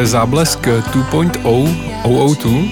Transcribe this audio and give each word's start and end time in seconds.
Takže 0.00 0.12
záblesk 0.12 0.66
2.0 0.66 2.34
002. 2.36 2.68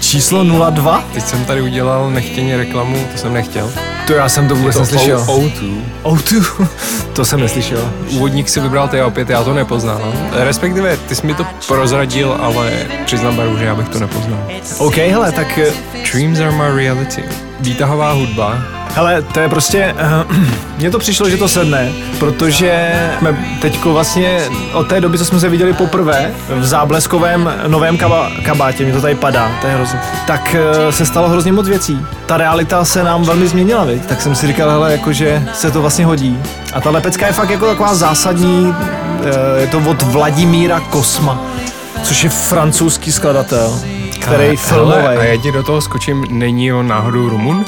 Číslo 0.00 0.70
02? 0.70 1.04
Teď 1.14 1.24
jsem 1.24 1.44
tady 1.44 1.62
udělal 1.62 2.10
nechtěně 2.10 2.56
reklamu, 2.56 3.06
to 3.12 3.18
jsem 3.18 3.32
nechtěl. 3.32 3.70
To 4.06 4.12
já 4.12 4.28
jsem 4.28 4.48
to 4.48 4.56
vůbec 4.56 4.74
To 4.74 4.80
neslyšel. 4.80 5.24
O2. 5.24 5.80
O2. 6.02 6.66
to 7.12 7.24
jsem 7.24 7.40
neslyšel. 7.40 7.92
Úvodník 8.10 8.48
si 8.48 8.60
vybral 8.60 8.88
ty 8.88 9.00
a 9.00 9.06
opět 9.06 9.30
já 9.30 9.44
to 9.44 9.54
nepoznal. 9.54 10.12
Respektive 10.32 10.96
ty 10.96 11.14
jsi 11.14 11.26
mi 11.26 11.34
to 11.34 11.46
prozradil, 11.68 12.36
ale 12.40 12.72
přiznám 13.04 13.36
baru, 13.36 13.58
že 13.58 13.64
já 13.64 13.74
bych 13.74 13.88
to 13.88 13.98
nepoznal. 13.98 14.48
OK, 14.78 14.96
hele, 14.96 15.32
tak 15.32 15.58
eh, 15.58 15.72
Dreams 16.12 16.40
are 16.40 16.50
my 16.50 16.82
reality. 16.82 17.24
Výtahová 17.60 18.12
hudba. 18.12 18.75
Hele, 18.96 19.22
to 19.22 19.40
je 19.40 19.48
prostě, 19.48 19.94
uh, 20.28 20.36
mně 20.78 20.90
to 20.90 20.98
přišlo, 20.98 21.30
že 21.30 21.36
to 21.36 21.48
sedne, 21.48 21.92
protože 22.18 22.94
jsme 23.18 23.58
teďko 23.60 23.92
vlastně 23.92 24.40
od 24.72 24.88
té 24.88 25.00
doby, 25.00 25.18
co 25.18 25.24
jsme 25.24 25.40
se 25.40 25.48
viděli 25.48 25.72
poprvé 25.72 26.30
v 26.48 26.64
zábleskovém 26.64 27.52
novém 27.66 27.98
kaba, 27.98 28.30
kabátě, 28.44 28.84
mě 28.84 28.92
to 28.92 29.00
tady 29.00 29.14
padá, 29.14 29.50
to 29.60 29.66
je 29.66 29.74
hrozně, 29.74 30.00
tak 30.26 30.56
uh, 30.84 30.90
se 30.90 31.06
stalo 31.06 31.28
hrozně 31.28 31.52
moc 31.52 31.68
věcí. 31.68 32.06
Ta 32.26 32.36
realita 32.36 32.84
se 32.84 33.02
nám 33.04 33.22
velmi 33.22 33.48
změnila, 33.48 33.84
viď? 33.84 34.06
tak 34.06 34.20
jsem 34.20 34.34
si 34.34 34.46
říkal, 34.46 34.70
hele, 34.70 34.92
jakože 34.92 35.48
se 35.54 35.70
to 35.70 35.80
vlastně 35.80 36.06
hodí. 36.06 36.38
A 36.72 36.80
ta 36.80 36.90
lepecka 36.90 37.26
je 37.26 37.32
fakt 37.32 37.50
jako 37.50 37.66
taková 37.66 37.94
zásadní, 37.94 38.66
uh, 38.66 39.26
je 39.60 39.66
to 39.66 39.78
od 39.78 40.02
Vladimíra 40.02 40.80
Kosma, 40.80 41.40
což 42.02 42.24
je 42.24 42.30
francouzský 42.30 43.12
skladatel, 43.12 43.80
který 44.20 44.56
filmový. 44.56 44.92
Ale, 44.92 45.16
a 45.16 45.24
já 45.24 45.36
ti 45.36 45.52
do 45.52 45.62
toho 45.62 45.80
skočím, 45.80 46.24
není 46.30 46.72
on 46.72 46.88
náhodou 46.88 47.28
Rumun? 47.28 47.64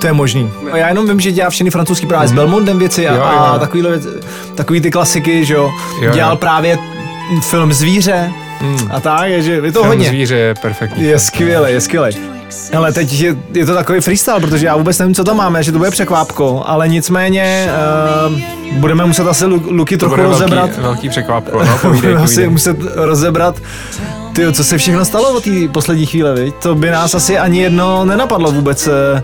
To 0.00 0.06
je 0.06 0.12
možný. 0.12 0.50
Já 0.74 0.88
jenom 0.88 1.06
vím, 1.08 1.20
že 1.20 1.32
dělá 1.32 1.50
všechny 1.50 1.70
francouzský 1.70 2.06
právě 2.06 2.28
s 2.28 2.32
Belmondem 2.32 2.78
věci 2.78 3.08
a, 3.08 3.14
Jo, 3.14 3.20
jo. 3.20 3.38
a 3.54 3.58
takovýhle 3.58 3.90
věci, 3.90 4.08
takový 4.54 4.80
ty 4.80 4.90
klasiky, 4.90 5.44
že 5.44 5.54
jo. 5.54 5.70
Jo, 6.00 6.10
Dělal 6.12 6.30
jo. 6.32 6.36
právě 6.36 6.78
film 7.42 7.72
Zvíře 7.72 8.30
a 8.90 9.00
tak, 9.00 9.28
je, 9.28 9.42
že 9.42 9.52
je 9.52 9.72
to 9.72 9.78
Film 9.80 9.86
hodně. 9.86 10.08
Zvíře 10.08 10.36
je 10.36 10.54
perfektní. 10.54 11.04
Je 11.04 11.18
skvělé, 11.18 11.72
je 11.72 11.80
skvělé. 11.80 12.10
Ale 12.76 12.92
teď 12.92 13.12
je, 13.20 13.36
je 13.54 13.66
to 13.66 13.74
takový 13.74 14.00
freestyle, 14.00 14.40
protože 14.40 14.66
já 14.66 14.76
vůbec 14.76 14.98
nevím, 14.98 15.14
co 15.14 15.24
tam 15.24 15.36
máme, 15.36 15.62
že 15.62 15.72
to 15.72 15.78
bude 15.78 15.90
překvápko, 15.90 16.62
ale 16.66 16.88
nicméně 16.88 17.68
uh, 18.28 18.38
budeme 18.72 19.04
muset 19.04 19.26
asi 19.28 19.44
lu- 19.46 19.62
Luky 19.70 19.96
To 19.96 19.98
trochu 19.98 20.14
bude 20.16 20.22
rozebrat. 20.28 20.66
velký, 20.66 20.80
velký 20.82 21.08
překvapko, 21.08 21.64
no, 21.64 21.78
povídej, 21.82 22.00
Budeme 22.00 22.20
asi 22.24 22.34
povídej. 22.34 22.48
muset 22.50 22.76
rozebrat, 22.94 23.56
ty, 24.32 24.52
co 24.52 24.64
se 24.64 24.78
všechno 24.78 25.04
stalo 25.04 25.30
od 25.36 25.44
té 25.44 25.50
poslední 25.72 26.06
chvíle, 26.06 26.34
viď? 26.34 26.54
To 26.54 26.74
by 26.74 26.90
nás 26.90 27.14
asi 27.14 27.38
ani 27.38 27.60
jedno 27.62 28.04
nenapadlo 28.04 28.52
vůbec, 28.52 28.86
eh, 28.86 29.22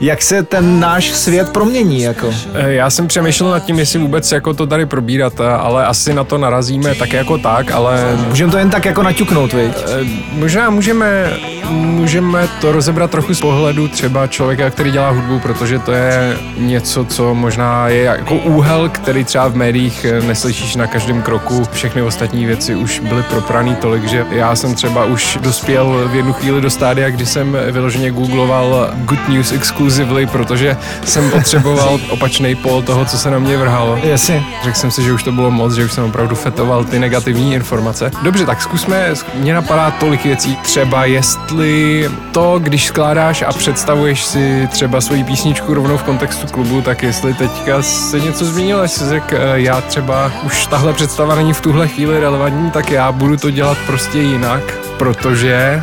jak 0.00 0.22
se 0.22 0.42
ten 0.42 0.80
náš 0.80 1.10
svět 1.10 1.48
promění, 1.52 2.02
jako. 2.02 2.34
Eh, 2.54 2.72
Já 2.72 2.90
jsem 2.90 3.06
přemýšlel 3.08 3.50
nad 3.50 3.60
tím, 3.64 3.78
jestli 3.78 3.98
vůbec 3.98 4.32
jako 4.32 4.54
to 4.54 4.66
tady 4.66 4.86
probírat, 4.86 5.32
eh, 5.40 5.44
ale 5.48 5.86
asi 5.86 6.14
na 6.14 6.24
to 6.24 6.38
narazíme 6.38 6.94
tak 6.94 7.12
jako 7.12 7.38
tak, 7.38 7.70
ale 7.70 8.16
Můžeme 8.28 8.52
to 8.52 8.58
jen 8.58 8.70
tak 8.70 8.84
jako 8.84 9.02
naťuknout, 9.02 9.52
viď? 9.52 9.72
eh, 9.84 10.04
možná 10.32 10.70
můžeme, 10.70 11.32
můžeme 11.70 12.48
to 12.60 12.72
rozebrat 12.72 13.10
trochu 13.10 13.34
z 13.34 13.40
pohledu 13.40 13.88
třeba 13.88 14.26
člověka, 14.26 14.70
který 14.70 14.90
dělá 14.90 15.10
hudbu, 15.10 15.38
protože 15.38 15.78
to 15.78 15.92
je 15.92 16.36
něco, 16.58 17.04
co 17.04 17.34
možná 17.34 17.88
je 17.88 18.02
jako 18.02 18.34
úhel, 18.34 18.88
který 18.88 19.24
třeba 19.24 19.48
v 19.48 19.54
médiích 19.56 20.06
neslyšíš 20.26 20.76
na 20.76 20.86
každém 20.86 21.22
kroku. 21.22 21.62
Všechny 21.72 22.02
ostatní 22.02 22.46
věci 22.46 22.74
už 22.74 23.00
byly 23.00 23.22
propraný 23.22 23.74
tolik, 23.76 24.04
že 24.04 24.26
já 24.30 24.56
jsem 24.56 24.74
třeba 24.74 25.04
už 25.04 25.38
dospěl 25.42 26.08
v 26.12 26.14
jednu 26.14 26.32
chvíli 26.32 26.60
do 26.60 26.70
stádia, 26.70 27.10
kdy 27.10 27.26
jsem 27.26 27.56
vyloženě 27.70 28.10
googloval 28.10 28.90
Good 29.04 29.28
News 29.28 29.52
Exclusively, 29.88 30.26
protože 30.26 30.76
jsem 31.04 31.30
potřeboval 31.30 32.00
opačný 32.10 32.54
pol 32.54 32.82
toho, 32.82 33.04
co 33.04 33.18
se 33.18 33.30
na 33.30 33.38
mě 33.38 33.56
vrhalo. 33.56 33.98
Jasně. 34.02 34.44
Řekl 34.64 34.78
jsem 34.78 34.90
si, 34.90 35.02
že 35.02 35.12
už 35.12 35.22
to 35.22 35.32
bylo 35.32 35.50
moc, 35.50 35.74
že 35.74 35.84
už 35.84 35.92
jsem 35.92 36.04
opravdu 36.04 36.34
fetoval 36.34 36.84
ty 36.84 36.98
negativní 36.98 37.54
informace. 37.54 38.10
Dobře, 38.22 38.46
tak 38.46 38.62
zkusme, 38.62 39.14
mně 39.34 39.54
napadá 39.54 39.90
tolik 39.90 40.24
věcí. 40.24 40.56
Třeba 40.56 41.04
jestli 41.04 42.10
to, 42.32 42.58
když 42.58 42.86
skládáš 42.86 43.42
a 43.42 43.52
představuješ 43.52 44.24
si 44.24 44.68
třeba 44.70 45.00
svoji 45.00 45.24
písničku 45.24 45.74
rovnou 45.74 45.96
v 45.96 46.02
kontextu 46.02 46.46
klubu, 46.46 46.82
tak 46.82 47.02
jestli 47.02 47.34
teďka 47.34 47.82
se 47.82 48.20
něco 48.20 48.44
změnilo, 48.44 48.82
jestli 48.82 49.08
řekl, 49.08 49.36
eh, 49.36 49.40
já 49.54 49.80
třeba 49.80 50.32
už 50.44 50.66
tahle 50.66 50.92
představa 50.92 51.34
není 51.34 51.52
v 51.52 51.60
tuhle 51.60 51.88
chvíli 51.88 52.20
relevantní, 52.20 52.70
tak 52.70 52.90
já 52.90 53.12
budu 53.12 53.36
to 53.36 53.50
dělat 53.50 53.78
prostě 53.86 54.18
jinak, 54.18 54.62
protože 54.98 55.82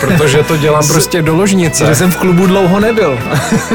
protože 0.00 0.42
to 0.42 0.56
dělám 0.56 0.88
prostě 0.88 1.22
do 1.22 1.34
ložnice. 1.36 1.86
Že 1.86 1.94
jsem 1.94 2.10
v 2.10 2.16
klubu 2.16 2.46
dlouho 2.46 2.80
nebyl. 2.80 3.18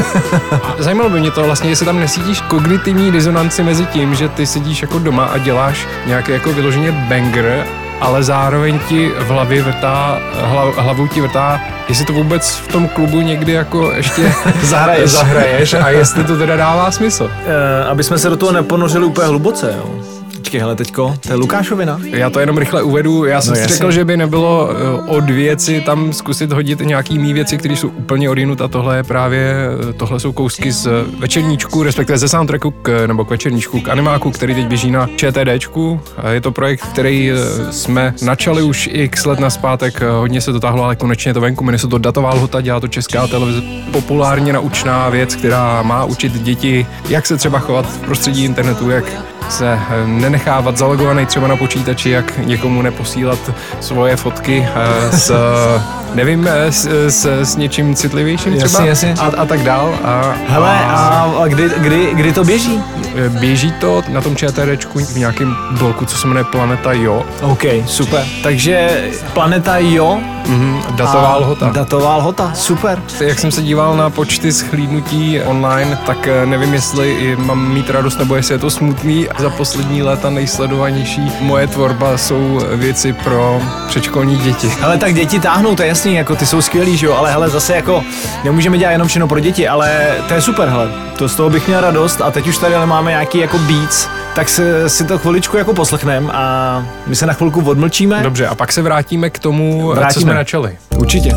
Zajímalo 0.80 1.10
by 1.10 1.20
mě 1.20 1.32
to 1.32 1.44
vlastně, 1.44 1.70
jestli 1.70 1.86
tam 1.86 2.00
nesítíš 2.00 2.42
kognitivní 2.42 3.12
disonanci 3.12 3.64
mezi 3.64 3.86
tím, 3.86 4.16
že 4.16 4.30
ty 4.30 4.46
sedíš 4.46 4.82
jako 4.82 5.00
doma 5.00 5.26
a 5.26 5.38
děláš 5.38 5.88
nějaký 6.06 6.32
jako 6.32 6.54
vyloženě 6.54 6.92
banger, 6.92 7.66
ale 8.02 8.24
zároveň 8.24 8.80
ti 8.80 9.12
v 9.20 9.28
hlavě 9.30 9.62
vrtá, 9.64 10.20
hlav, 10.42 10.78
hlavou 10.78 11.08
ti 11.08 11.22
vrtá, 11.22 11.62
jestli 11.90 12.06
to 12.06 12.14
vůbec 12.14 12.56
v 12.56 12.68
tom 12.68 12.88
klubu 12.88 13.22
někdy 13.22 13.52
jako 13.52 13.92
ještě 13.96 14.34
Zahraješ. 14.64 15.12
zahraješ 15.12 15.74
a 15.74 15.90
jestli 15.90 16.24
to 16.24 16.38
teda 16.38 16.56
dává 16.56 16.92
smysl. 16.92 17.32
Eh, 17.46 17.86
aby 17.86 18.04
jsme 18.04 18.18
se 18.18 18.30
do 18.30 18.38
toho 18.38 18.52
neponořili 18.52 19.06
úplně 19.06 19.28
hluboce, 19.28 19.74
jo. 19.78 20.17
Počkej, 20.48 20.60
hele, 20.62 20.76
teďko, 20.76 21.16
to 21.28 21.32
je 21.34 21.36
Lukášovina. 21.36 22.00
Já 22.04 22.30
to 22.30 22.40
jenom 22.40 22.58
rychle 22.58 22.84
uvedu. 22.84 23.26
Já 23.26 23.42
jsem 23.42 23.50
No 23.52 23.56
si 23.56 23.62
jasně. 23.62 23.76
řekl, 23.78 23.92
že 23.92 24.06
by 24.06 24.18
nebylo 24.18 24.70
eh, 24.72 25.02
od 25.08 25.30
věci 25.30 25.82
tam 25.82 26.14
zkusit 26.14 26.52
hodit 26.52 26.80
nějaký 26.80 27.20
mý 27.20 27.34
věci, 27.34 27.58
které 27.58 27.74
jsou 27.78 27.88
úplně 27.88 28.30
odjinut 28.30 28.62
a 28.62 28.68
tohle 28.68 28.98
je 28.98 29.04
právě, 29.04 29.56
eh, 29.90 29.94
tohle 29.94 30.20
jsou 30.20 30.32
kousky 30.32 30.72
z 30.72 30.88
večerníčku, 31.20 31.84
respektive 31.84 32.18
ze 32.18 32.30
soundtracku 32.30 32.72
k, 32.72 33.08
nebo 33.08 33.26
k 33.26 33.30
večerníčku, 33.30 33.82
k 33.82 33.90
animáku, 33.90 34.32
který 34.32 34.56
teď 34.56 34.68
běží 34.68 34.92
na 34.92 35.10
ČTDčku. 35.16 36.00
Je 36.32 36.42
to 36.42 36.52
projekt, 36.52 36.82
který 36.82 37.32
eh, 37.32 37.74
jsme 37.74 38.14
načali 38.22 38.64
už 38.64 38.90
x 38.92 39.26
let 39.26 39.40
naspátek, 39.40 40.02
eh, 40.02 40.10
hodně 40.10 40.42
se 40.42 40.54
to 40.54 40.60
táhlo, 40.60 40.84
ale 40.84 40.96
konečně 40.96 41.30
je 41.30 41.34
to 41.34 41.42
venku, 41.42 41.64
jmenuje 41.64 41.80
se 41.80 41.88
to 41.88 41.98
Datová 41.98 42.34
lhota, 42.34 42.62
dělá 42.62 42.80
to 42.80 42.88
česká 42.88 43.28
televize. 43.28 43.62
Populárně 43.92 44.54
naučná 44.54 45.10
věc, 45.10 45.36
která 45.36 45.82
má 45.82 46.06
učit 46.06 46.34
děti, 46.34 46.88
jak 47.10 47.26
se 47.26 47.38
třeba 47.38 47.60
chovat 47.60 47.86
v 47.86 47.98
prostředí 47.98 48.46
internetu, 48.46 48.90
jak 48.90 49.37
se 49.50 49.74
eh, 49.74 50.08
nenechávat 50.08 50.78
zalogovaný 50.78 51.26
třeba 51.26 51.48
na 51.48 51.56
počítači, 51.56 52.10
jak 52.10 52.38
někomu 52.38 52.82
neposílat 52.82 53.40
svoje 53.80 54.16
fotky 54.16 54.68
eh, 54.76 55.18
s, 55.18 55.32
nevím, 56.14 56.48
eh, 56.48 56.72
s, 56.72 56.88
s, 57.08 57.26
s 57.26 57.56
něčím 57.56 57.96
citlivějším 57.96 58.54
Jasně, 58.54 58.68
třeba 58.68 58.86
jasně. 58.86 59.16
A, 59.20 59.26
a 59.26 59.46
tak 59.46 59.64
dál. 59.64 60.00
A, 60.04 60.36
Hele, 60.48 60.80
a, 60.86 61.34
a 61.44 61.48
kdy, 61.48 61.70
kdy, 61.78 62.10
kdy 62.14 62.34
to 62.34 62.44
běží? 62.44 62.84
Běží 63.30 63.72
to 63.72 64.04
na 64.10 64.22
tom 64.22 64.36
ČTDčku 64.36 65.00
v 65.00 65.16
nějakém 65.16 65.56
bloku, 65.80 66.06
co 66.06 66.18
se 66.18 66.28
jmenuje 66.28 66.44
Planeta 66.44 66.94
Jo. 66.94 67.26
OK, 67.42 67.64
super. 67.86 68.26
Takže 68.44 69.02
Planeta 69.34 69.78
Jo. 69.78 70.20
Mhm, 70.48 70.82
datová 70.92 71.28
a 71.28 71.36
lhota. 71.38 71.70
Datová 71.70 72.16
lhota, 72.16 72.52
super. 72.56 73.02
Jak 73.20 73.40
jsem 73.40 73.52
se 73.52 73.62
díval 73.62 73.98
na 73.98 74.10
počty 74.10 74.52
schlídnutí 74.54 75.42
online, 75.42 76.00
tak 76.06 76.28
eh, 76.28 76.46
nevím, 76.46 76.74
jestli 76.74 77.36
mám 77.40 77.68
mít 77.74 77.90
radost, 77.90 78.20
nebo 78.20 78.36
jestli 78.36 78.54
je 78.56 78.60
to 78.60 78.70
smutný. 78.70 79.28
Za 79.40 79.50
poslední 79.50 80.04
léta 80.04 80.30
nejsledovanější 80.30 81.32
moje 81.40 81.68
tvorba 81.68 82.18
jsou 82.18 82.62
věci 82.74 83.14
pro 83.14 83.62
předškolní 83.88 84.38
děti. 84.38 84.72
Ale 84.84 84.98
tak 84.98 85.14
děti 85.14 85.40
táhnou, 85.40 85.76
to 85.76 85.82
je 85.82 85.88
jasný, 85.88 86.16
jako 86.16 86.36
ty 86.36 86.46
jsou 86.46 86.62
skvělí, 86.62 86.98
že 86.98 87.06
jo, 87.06 87.14
ale 87.14 87.32
hele, 87.32 87.50
zase 87.50 87.76
jako 87.76 88.04
nemůžeme 88.44 88.78
dělat 88.78 88.92
jenom 88.92 89.08
všechno 89.08 89.28
pro 89.28 89.40
děti, 89.40 89.68
ale 89.68 90.16
to 90.28 90.34
je 90.34 90.42
super, 90.42 90.70
hele, 90.70 90.92
to 91.18 91.30
z 91.30 91.36
toho 91.36 91.50
bych 91.50 91.68
měl 91.68 91.82
radost 91.82 92.22
a 92.22 92.32
teď 92.32 92.48
už 92.48 92.58
tady 92.58 92.76
ale 92.76 92.86
máme 92.86 93.12
nějaký 93.12 93.38
jako 93.38 93.58
beats, 93.58 94.08
tak 94.38 94.50
se, 94.50 94.90
si 94.90 95.06
to 95.06 95.18
chviličku 95.18 95.58
jako 95.58 95.74
poslechneme 95.74 96.32
a 96.34 96.86
my 97.08 97.16
se 97.16 97.26
na 97.26 97.34
chvilku 97.34 97.62
odmlčíme. 97.62 98.24
Dobře, 98.24 98.48
a 98.48 98.56
pak 98.56 98.72
se 98.72 98.82
vrátíme 98.82 99.30
k 99.30 99.40
tomu, 99.40 99.82
co 99.82 99.96
Vrátíme. 100.00 100.22
jsme 100.22 100.34
načali. 100.34 100.78
Určitě. 100.98 101.34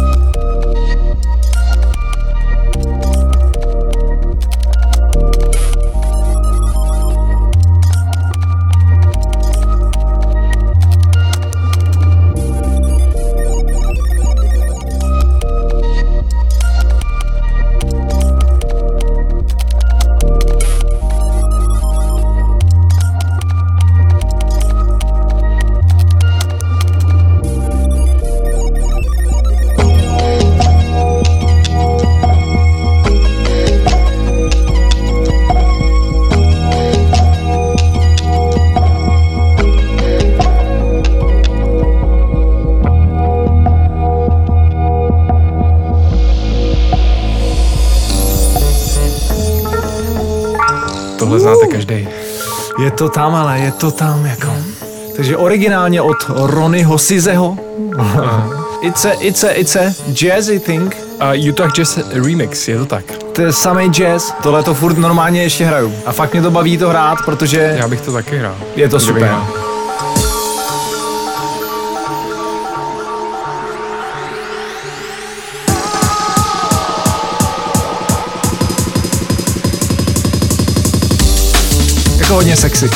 Každý. 51.71 52.09
Je 52.85 52.91
to 52.91 53.09
tam, 53.09 53.35
ale 53.35 53.59
je 53.59 53.73
to 53.73 53.91
tam 53.91 54.27
jako. 54.27 54.53
Takže 55.17 55.37
originálně 55.37 56.03
od 56.03 56.17
Ronnyho 56.29 56.99
Sizeho. 56.99 57.57
It's 58.83 59.05
a, 59.05 59.11
it's 59.21 59.45
a, 59.45 59.51
it's 59.51 59.77
a 59.77 59.81
jazzy 60.23 60.59
thing. 60.61 60.97
A 61.21 61.33
Utah 61.35 61.73
Jazz 61.73 61.99
Remix, 62.13 62.69
je 62.69 62.79
to 62.79 62.87
tak? 62.87 63.05
To 63.33 63.43
je 63.43 63.53
samý 63.53 63.89
jazz, 63.91 64.33
tohle 64.43 64.63
to 64.63 64.75
furt 64.75 64.99
normálně 64.99 65.43
ještě 65.43 65.65
hraju. 65.67 65.95
A 66.07 66.13
fakt 66.13 66.33
mě 66.33 66.43
to 66.43 66.51
baví 66.51 66.79
to 66.79 66.89
hrát, 66.89 67.19
protože 67.25 67.75
Já 67.79 67.89
bych 67.89 68.01
to 68.01 68.13
taky 68.13 68.39
hrál. 68.39 68.55
je 68.77 68.89
to 68.89 68.97
Kdybych 68.97 69.15
super. 69.15 69.23
hrál. 69.29 69.47
Jako 82.31 82.39
hodně 82.39 82.57
sexy. 82.57 82.91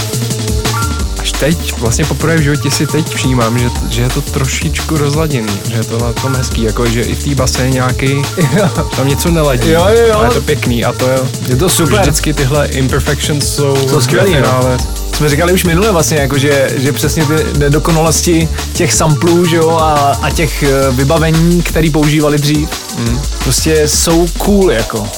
Až 1.18 1.32
teď, 1.32 1.78
vlastně 1.78 2.04
poprvé 2.04 2.36
v 2.36 2.40
životě 2.40 2.70
si 2.70 2.86
teď 2.86 3.14
všímám, 3.14 3.58
že, 3.58 3.68
že 3.90 4.02
je 4.02 4.08
to 4.08 4.20
trošičku 4.20 4.96
rozladěný, 4.96 5.60
že 5.68 5.76
je 5.76 5.84
to 5.84 5.98
na 5.98 6.12
tom 6.12 6.34
hezký, 6.34 6.62
jako 6.62 6.86
že 6.86 7.02
i 7.02 7.14
v 7.14 7.24
té 7.24 7.34
base 7.34 7.70
nějaký, 7.70 8.22
tam 8.96 9.08
něco 9.08 9.30
neladí, 9.30 9.70
Jo, 9.70 9.86
jo, 9.88 10.06
jo. 10.06 10.14
ale 10.14 10.26
je 10.26 10.30
to 10.30 10.40
pěkný 10.40 10.84
a 10.84 10.92
to 10.92 11.08
je, 11.08 11.18
Je 11.48 11.56
to 11.56 11.68
super. 11.68 12.00
vždycky 12.00 12.34
tyhle 12.34 12.66
imperfections 12.66 13.54
jsou, 13.54 13.76
Jsou 13.88 14.00
skvělý, 14.00 14.30
no. 14.30 14.36
finále. 14.36 14.78
Jsme 15.16 15.28
říkali 15.28 15.52
už 15.52 15.64
minule 15.64 15.92
vlastně, 15.92 16.16
jako 16.18 16.38
že, 16.38 16.70
že 16.76 16.92
přesně 16.92 17.24
ty 17.24 17.58
nedokonalosti 17.58 18.48
těch 18.72 18.92
samplů 18.92 19.46
že 19.46 19.56
jo, 19.56 19.70
a, 19.70 20.18
a 20.22 20.30
těch 20.30 20.62
eh, 20.62 20.90
vybavení, 20.90 21.62
které 21.62 21.90
používali 21.90 22.38
dřív, 22.38 22.68
mm. 22.98 23.20
prostě 23.44 23.88
jsou 23.88 24.26
cool 24.38 24.72
jako. 24.72 25.08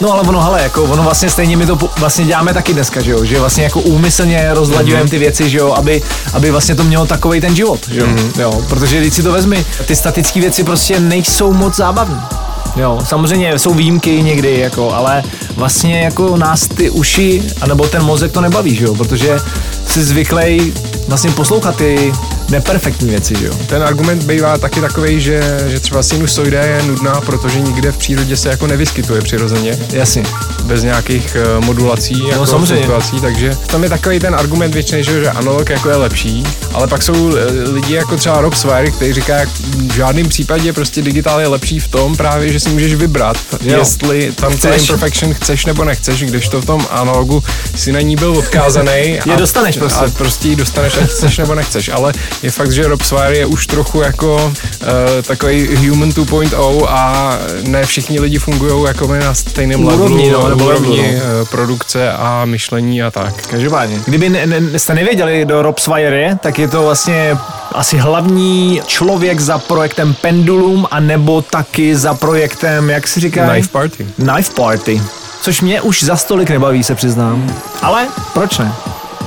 No 0.00 0.12
ale 0.12 0.22
ono, 0.22 0.42
hele, 0.42 0.62
jako 0.62 0.84
ono 0.84 1.02
vlastně 1.02 1.30
stejně 1.30 1.56
my 1.56 1.66
to 1.66 1.78
vlastně 1.98 2.24
děláme 2.24 2.54
taky 2.54 2.74
dneska, 2.74 3.00
že 3.00 3.10
jo, 3.10 3.24
že 3.24 3.40
vlastně 3.40 3.64
jako 3.64 3.80
úmyslně 3.80 4.54
rozladujeme 4.54 5.10
ty 5.10 5.18
věci, 5.18 5.50
že 5.50 5.58
jo, 5.58 5.72
aby, 5.72 6.02
aby 6.32 6.50
vlastně 6.50 6.74
to 6.74 6.84
mělo 6.84 7.06
takový 7.06 7.40
ten 7.40 7.56
život, 7.56 7.88
že 7.88 8.00
jo, 8.00 8.06
jo, 8.38 8.62
protože 8.68 9.00
když 9.00 9.14
si 9.14 9.22
to 9.22 9.32
vezmi, 9.32 9.66
ty 9.86 9.96
statické 9.96 10.40
věci 10.40 10.64
prostě 10.64 11.00
nejsou 11.00 11.52
moc 11.52 11.76
zábavné. 11.76 12.22
Jo, 12.76 12.98
samozřejmě 13.04 13.58
jsou 13.58 13.74
výjimky 13.74 14.22
někdy, 14.22 14.60
jako, 14.60 14.94
ale 14.94 15.22
vlastně 15.56 16.00
jako 16.00 16.36
nás 16.36 16.68
ty 16.68 16.90
uši, 16.90 17.42
anebo 17.60 17.86
ten 17.86 18.02
mozek 18.02 18.32
to 18.32 18.40
nebaví, 18.40 18.76
že 18.76 18.84
jo, 18.84 18.94
protože 18.94 19.38
jsi 19.86 20.04
zvyklej 20.04 20.72
vlastně 21.08 21.30
poslouchat 21.30 21.76
ty 21.76 22.12
neperfektní 22.50 23.08
věci, 23.10 23.34
že 23.38 23.46
jo. 23.46 23.52
Ten 23.66 23.82
argument 23.82 24.24
bývá 24.24 24.58
taky 24.58 24.80
takový, 24.80 25.20
že, 25.20 25.60
že 25.68 25.80
třeba 25.80 26.02
sinusoida 26.02 26.62
je 26.62 26.82
nudná, 26.82 27.20
protože 27.20 27.60
nikde 27.60 27.92
v 27.92 27.96
přírodě 27.96 28.36
se 28.36 28.48
jako 28.48 28.66
nevyskytuje 28.66 29.20
přirozeně, 29.22 29.78
Jasně. 29.92 30.22
bez 30.64 30.82
nějakých 30.82 31.36
eh, 31.36 31.60
modulací, 31.66 32.28
jako 32.28 32.46
samozřejmě. 32.46 32.74
fluktuací, 32.86 33.20
takže 33.20 33.56
tam 33.66 33.82
je 33.82 33.88
takový 33.88 34.18
ten 34.18 34.34
argument 34.34 34.74
většině, 34.74 35.02
že, 35.02 35.20
že 35.24 35.30
analog 35.30 35.70
jako 35.70 35.88
je 35.90 35.96
lepší, 35.96 36.44
ale 36.74 36.86
pak 36.86 37.02
jsou 37.02 37.36
eh, 37.36 37.70
lidi 37.70 37.94
jako 37.94 38.16
třeba 38.16 38.40
Rob 38.40 38.54
Swire, 38.54 38.90
který 38.90 39.12
říká, 39.12 39.36
jak 39.36 39.48
v 39.76 39.94
žádném 39.94 40.28
případě 40.28 40.72
prostě 40.72 41.02
digitál 41.02 41.40
je 41.40 41.46
lepší 41.46 41.80
v 41.80 41.88
tom 41.88 42.16
právě, 42.16 42.52
že 42.52 42.60
si 42.60 42.68
můžeš 42.70 42.94
vybrat, 42.94 43.36
Jo. 43.60 43.78
jestli 43.78 44.32
tam 44.32 44.56
chceš. 44.56 44.88
Imperfection 44.88 45.34
chceš 45.34 45.66
nebo 45.66 45.84
nechceš, 45.84 46.22
když 46.22 46.48
to 46.48 46.60
v 46.60 46.66
tom 46.66 46.86
analogu 46.90 47.42
si 47.74 47.92
na 47.92 48.00
ní 48.00 48.16
byl 48.16 48.36
odkázaný. 48.38 49.18
Je 49.26 49.36
dostaneš 49.36 49.76
prostě. 49.76 50.04
A 50.04 50.10
prostě 50.10 50.48
ji 50.48 50.56
dostaneš, 50.56 50.96
ať 50.96 51.10
chceš 51.10 51.38
nebo 51.38 51.54
nechceš, 51.54 51.88
ale 51.88 52.12
je 52.42 52.50
fakt, 52.50 52.72
že 52.72 52.88
Rob 52.88 53.02
Swire 53.02 53.36
je 53.36 53.46
už 53.46 53.66
trochu 53.66 54.00
jako 54.00 54.34
uh, 54.34 54.52
takový 55.22 55.76
human 55.76 56.08
2.0 56.08 56.86
a 56.88 57.32
ne 57.62 57.86
všichni 57.86 58.20
lidi 58.20 58.38
fungují 58.38 58.84
jako 58.86 59.08
my 59.08 59.18
na 59.18 59.34
stejném 59.34 59.84
Úrovni, 59.84 60.24
levelu, 60.24 60.42
no, 60.42 60.48
nebo 60.48 60.64
úrovni 60.64 61.00
levelu, 61.00 61.42
eh, 61.42 61.44
produkce 61.44 62.12
a 62.12 62.44
myšlení 62.44 63.02
a 63.02 63.10
tak. 63.10 63.46
Každopádně. 63.46 64.00
Kdyby 64.06 64.28
ne, 64.28 64.46
ne, 64.46 64.78
jste 64.78 64.94
nevěděli, 64.94 65.42
kdo 65.42 65.62
Rob 65.62 65.78
Swire 65.78 66.20
je, 66.20 66.38
tak 66.42 66.58
je 66.58 66.68
to 66.68 66.82
vlastně 66.82 67.38
asi 67.72 67.96
hlavní 67.98 68.82
člověk 68.86 69.40
za 69.40 69.58
projektem 69.58 70.14
Pendulum 70.14 70.86
a 70.90 71.00
nebo 71.00 71.42
taky 71.42 71.96
za 71.96 72.14
projektem, 72.14 72.90
jak 72.90 73.08
si 73.08 73.20
říká? 73.20 73.48
Knife 73.48 73.68
Party. 73.68 74.06
Knife 74.14 74.52
Party. 74.54 75.02
Což 75.40 75.60
mě 75.60 75.80
už 75.80 76.02
za 76.02 76.16
stolik 76.16 76.50
nebaví, 76.50 76.84
se 76.84 76.94
přiznám. 76.94 77.54
Ale 77.82 78.06
proč 78.34 78.58
ne? 78.58 78.72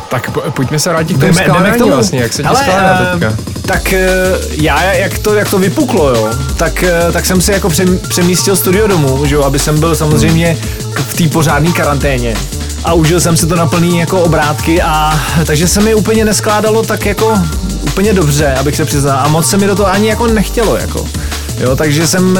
Tak 0.10 0.32
po, 0.32 0.42
pojďme 0.52 0.80
se 0.80 0.90
vrátit 0.90 1.18
k 1.18 1.20
tomu 1.20 1.34
skládání 1.34 1.90
vlastně, 1.90 2.20
jak 2.20 2.34
se 2.34 2.42
ti 2.42 2.48
Hele, 2.48 2.60
skládá 2.60 3.00
eh, 3.02 3.12
teďka. 3.12 3.36
Tak 3.62 3.94
eh, 3.94 4.08
já, 4.52 4.84
jak 4.94 5.20
to, 5.20 5.34
jak 5.36 5.50
to 5.50 5.60
vypuklo, 5.60 6.10
jo, 6.10 6.30
tak, 6.58 6.84
eh, 6.84 7.12
tak 7.12 7.26
jsem 7.26 7.42
si 7.42 7.52
jako 7.52 7.70
přem- 7.70 8.00
přemístil 8.10 8.56
studio 8.56 8.88
domů, 8.88 9.26
že 9.26 9.36
jo, 9.36 9.44
aby 9.44 9.60
jsem 9.60 9.80
byl 9.80 9.96
samozřejmě 9.96 10.58
v 10.96 11.14
té 11.14 11.28
pořádné 11.30 11.72
karanténě. 11.72 12.34
A 12.84 12.94
užil 12.94 13.22
jsem 13.22 13.38
si 13.38 13.48
to 13.48 13.56
na 13.56 13.66
plný 13.66 14.00
jako 14.00 14.22
obrátky 14.22 14.82
a 14.82 15.20
takže 15.46 15.68
se 15.68 15.82
mi 15.82 15.96
úplně 15.96 16.26
neskládalo 16.26 16.84
tak 16.84 17.06
jako 17.06 17.34
úplně 17.82 18.14
dobře, 18.14 18.54
abych 18.54 18.76
se 18.76 18.86
přiznal. 18.86 19.20
A 19.24 19.28
moc 19.28 19.50
se 19.50 19.58
mi 19.58 19.68
do 19.68 19.76
toho 19.76 19.92
ani 19.92 20.08
jako 20.08 20.28
nechtělo, 20.28 20.78
jako. 20.78 21.06
Jo, 21.60 21.76
takže 21.76 22.08
jsem 22.08 22.40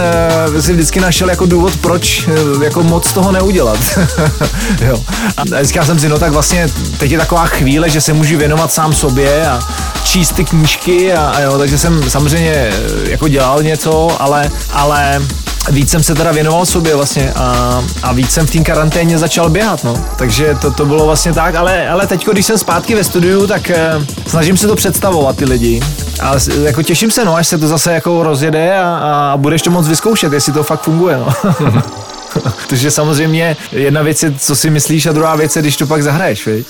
uh, 0.52 0.60
si 0.60 0.74
vždycky 0.74 1.00
našel 1.00 1.30
jako 1.30 1.46
důvod, 1.46 1.76
proč 1.76 2.28
uh, 2.28 2.64
jako 2.64 2.84
moc 2.84 3.14
toho 3.14 3.32
neudělat. 3.32 3.80
jo. 4.82 5.04
A 5.38 5.64
říkal 5.64 5.86
jsem 5.86 6.00
si, 6.00 6.10
no 6.10 6.20
tak 6.20 6.32
vlastně 6.32 6.70
teď 6.98 7.12
je 7.12 7.18
taková 7.18 7.46
chvíle, 7.46 7.90
že 7.90 8.02
se 8.02 8.14
můžu 8.14 8.38
věnovat 8.38 8.74
sám 8.74 8.94
sobě 8.94 9.48
a 9.48 9.60
číst 10.04 10.32
ty 10.32 10.46
knížky 10.46 11.14
a, 11.14 11.30
a 11.30 11.42
jo, 11.42 11.58
takže 11.58 11.78
jsem 11.78 12.10
samozřejmě 12.10 12.52
eh, 12.52 13.10
jako 13.10 13.28
dělal 13.28 13.64
něco, 13.64 14.22
ale, 14.22 14.52
ale 14.72 15.22
víc 15.70 15.90
jsem 15.90 16.04
se 16.04 16.16
teda 16.16 16.32
věnoval 16.32 16.66
sobě 16.66 16.96
vlastně 16.96 17.34
a, 17.36 17.82
a 18.04 18.14
víc 18.14 18.32
jsem 18.32 18.48
v 18.48 18.52
té 18.52 18.60
karanténě 18.60 19.18
začal 19.18 19.50
běhat, 19.50 19.84
no. 19.84 20.06
Takže 20.18 20.56
to, 20.62 20.72
to 20.72 20.86
bylo 20.86 21.06
vlastně 21.06 21.34
tak, 21.34 21.56
ale, 21.56 21.90
ale 21.90 22.08
teď, 22.08 22.28
když 22.28 22.46
jsem 22.46 22.58
zpátky 22.58 22.96
ve 22.96 23.04
studiu, 23.04 23.48
tak 23.48 23.70
eh, 23.70 23.94
snažím 24.28 24.58
se 24.58 24.68
to 24.68 24.76
představovat 24.76 25.36
ty 25.36 25.46
lidi. 25.46 25.82
A 26.22 26.34
jako 26.64 26.84
těším 26.84 27.12
se, 27.12 27.26
no, 27.26 27.36
až 27.36 27.48
se 27.48 27.58
to 27.58 27.68
zase 27.68 27.94
jako 27.94 28.24
rozjede 28.24 28.80
a, 28.80 28.98
a 29.34 29.38
budeš 29.38 29.62
to 29.62 29.72
moc 29.72 29.88
vyzkoušet, 29.88 30.34
jestli 30.34 30.54
to 30.54 30.64
fakt 30.64 30.82
funguje, 30.82 31.18
no. 31.18 31.28
Protože 32.68 32.92
samozřejmě 32.92 33.58
jedna 33.72 34.02
věc 34.02 34.24
je, 34.24 34.34
co 34.40 34.56
si 34.56 34.70
myslíš 34.70 35.06
a 35.06 35.12
druhá 35.12 35.36
věc 35.36 35.56
je, 35.56 35.62
když 35.62 35.78
to 35.78 35.88
pak 35.88 36.04
zahraješ, 36.04 36.46
viď? 36.46 36.68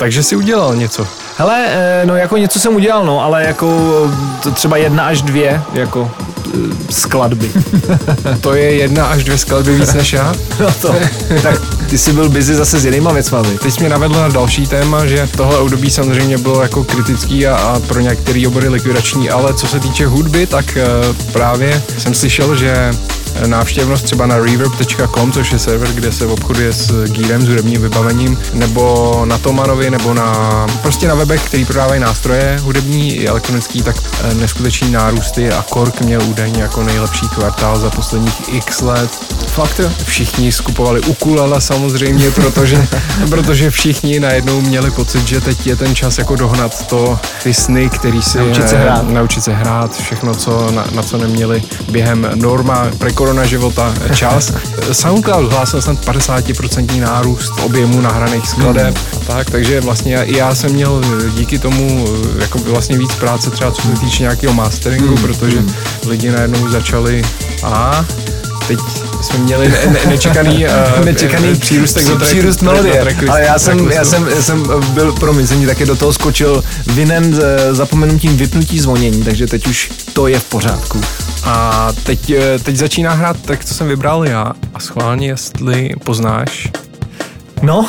Takže 0.00 0.22
si 0.22 0.36
udělal 0.36 0.76
něco. 0.76 1.06
Hele, 1.36 1.66
eh, 1.68 2.02
no 2.06 2.16
jako 2.16 2.36
něco 2.36 2.60
jsem 2.60 2.74
udělal, 2.74 3.04
no, 3.04 3.20
ale 3.20 3.44
jako 3.44 3.76
to 4.42 4.50
třeba 4.50 4.76
jedna 4.76 5.04
až 5.04 5.22
dvě, 5.22 5.62
jako 5.72 6.10
eh, 6.46 6.58
skladby. 6.90 7.50
To 8.40 8.54
je 8.54 8.74
jedna 8.74 9.06
až 9.06 9.24
dvě 9.24 9.38
skladby 9.38 9.74
víc 9.74 9.92
než 9.92 10.12
já. 10.12 10.34
No 10.60 10.72
to, 10.82 10.94
tak 11.42 11.60
ty 11.90 11.98
jsi 11.98 12.12
byl 12.12 12.28
busy 12.28 12.54
zase 12.54 12.80
s 12.80 12.84
jinýma 12.84 13.12
věcma, 13.12 13.42
viď? 13.42 13.60
Teď 13.60 13.74
jsi 13.74 13.80
mě 13.80 13.88
navedl 13.88 14.14
na 14.14 14.28
další 14.28 14.66
téma, 14.66 15.06
že 15.06 15.28
tohle 15.36 15.58
období 15.58 15.90
samozřejmě 15.90 16.38
bylo 16.38 16.62
jako 16.62 16.84
kritický 16.84 17.46
a, 17.46 17.56
a 17.56 17.80
pro 17.80 18.00
některé 18.00 18.46
obory 18.46 18.68
likvidační, 18.68 19.30
ale 19.30 19.54
co 19.54 19.66
se 19.66 19.80
týče 19.80 20.06
hudby, 20.06 20.46
tak 20.46 20.76
eh, 20.76 20.86
právě 21.32 21.82
jsem 21.98 22.14
slyšel, 22.14 22.56
že 22.56 22.92
návštěvnost 23.46 24.04
třeba 24.04 24.26
na 24.26 24.36
reverb.com, 24.36 25.32
což 25.32 25.52
je 25.52 25.58
server, 25.58 25.88
kde 25.88 26.12
se 26.12 26.26
obchoduje 26.26 26.72
s 26.72 27.04
gírem, 27.04 27.42
s 27.42 27.48
hudebním 27.48 27.82
vybavením, 27.82 28.38
nebo 28.52 29.22
na 29.24 29.38
Tomanovi, 29.38 29.90
nebo 29.90 30.14
na 30.14 30.66
prostě 30.82 31.08
na 31.08 31.14
webech, 31.14 31.42
který 31.42 31.64
prodávají 31.64 32.00
nástroje 32.00 32.58
hudební 32.62 33.16
i 33.16 33.26
elektronický, 33.28 33.82
tak 33.82 33.96
eh, 34.22 34.34
neskutečný 34.34 34.90
nárůsty 34.90 35.52
a 35.52 35.64
Kork 35.70 36.00
měl 36.00 36.22
údajně 36.22 36.62
jako 36.62 36.82
nejlepší 36.82 37.28
kvartál 37.28 37.78
za 37.78 37.90
posledních 37.90 38.54
x 38.54 38.80
let. 38.80 39.10
Fakt. 39.46 39.80
Všichni 40.04 40.52
skupovali 40.52 41.00
ukulele 41.00 41.60
samozřejmě, 41.60 42.30
protože, 42.34 42.86
protože 43.30 43.70
všichni 43.70 44.20
najednou 44.20 44.60
měli 44.60 44.90
pocit, 44.90 45.28
že 45.28 45.40
teď 45.40 45.66
je 45.66 45.76
ten 45.76 45.94
čas 45.94 46.18
jako 46.18 46.36
dohnat 46.36 46.86
to, 46.86 47.18
ty 47.42 47.54
sny, 47.54 47.90
který 47.90 48.22
si 48.22 48.38
Naučit 48.38 48.68
se 48.68 48.76
eh, 48.76 48.80
hrát. 48.82 49.08
naučit 49.08 49.44
se 49.44 49.52
hrát, 49.52 49.96
všechno, 49.96 50.34
co, 50.34 50.70
na, 50.70 50.84
na 50.94 51.02
co 51.02 51.18
neměli 51.18 51.62
během 51.90 52.30
norma 52.34 52.86
pre-korona 53.20 53.44
života 53.44 53.92
čas. 54.14 54.52
SoundCloud 54.92 55.52
hlásil 55.52 55.82
snad 55.82 56.06
50% 56.06 57.00
nárůst 57.00 57.52
objemu 57.64 58.00
nahraných 58.00 58.48
skladeb 58.48 58.96
Hmm. 58.98 59.22
a 59.22 59.32
tak, 59.32 59.50
takže 59.50 59.80
vlastně 59.80 60.16
i 60.24 60.36
já 60.36 60.54
jsem 60.54 60.72
měl 60.72 61.00
díky 61.34 61.58
tomu 61.58 62.04
eh, 62.08 62.42
jako 62.42 62.58
vlastně 62.58 62.98
víc 62.98 63.14
práce 63.14 63.50
třeba 63.50 63.70
co 63.72 63.82
se 63.82 63.92
týče 63.92 64.22
nějakého 64.22 64.54
masteringu, 64.54 65.06
Hmm. 65.06 65.16
protože 65.22 65.62
lidi 66.06 66.30
najednou 66.30 66.68
začali 66.68 67.22
a 67.62 68.04
teď 68.76 68.78
jsme 69.22 69.38
měli 69.38 69.68
ne, 69.68 69.78
ne, 69.86 69.98
nečekaný, 70.08 70.66
uh, 70.98 71.04
Nečekaný 71.04 71.54
přírůstek 71.54 72.04
do 72.04 72.14
tracku- 72.16 72.24
přírůst 72.26 72.62
melodie. 72.62 73.02
tracklistu- 73.02 73.30
Ale 73.30 73.42
já 73.42 73.58
jsem, 73.58 73.90
já 73.90 74.04
jsem, 74.04 74.28
já 74.36 74.42
jsem 74.42 74.62
byl, 74.94 75.12
mi 75.32 75.46
taky 75.66 75.86
do 75.86 75.96
toho 75.96 76.12
skočil 76.12 76.64
vinen 76.86 77.34
s 77.34 77.38
eh, 77.38 77.74
zapomenutím 77.74 78.36
vypnutí 78.36 78.80
zvonění, 78.80 79.22
takže 79.22 79.46
teď 79.46 79.66
už 79.66 79.90
to 80.12 80.26
je 80.26 80.38
v 80.38 80.44
pořádku. 80.44 81.00
A 81.44 81.88
teď, 82.02 82.30
eh, 82.30 82.58
teď 82.58 82.76
začíná 82.76 83.12
hrát 83.12 83.36
tak, 83.44 83.64
co 83.64 83.74
jsem 83.74 83.88
vybral 83.88 84.24
já 84.28 84.52
a 84.74 84.80
schválně, 84.80 85.26
jestli 85.28 85.90
poznáš. 86.04 86.68
No, 87.62 87.86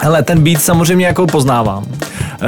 hele, 0.00 0.22
ten 0.22 0.40
beat 0.40 0.62
samozřejmě 0.62 1.06
jako 1.06 1.26
poznávám. 1.26 1.84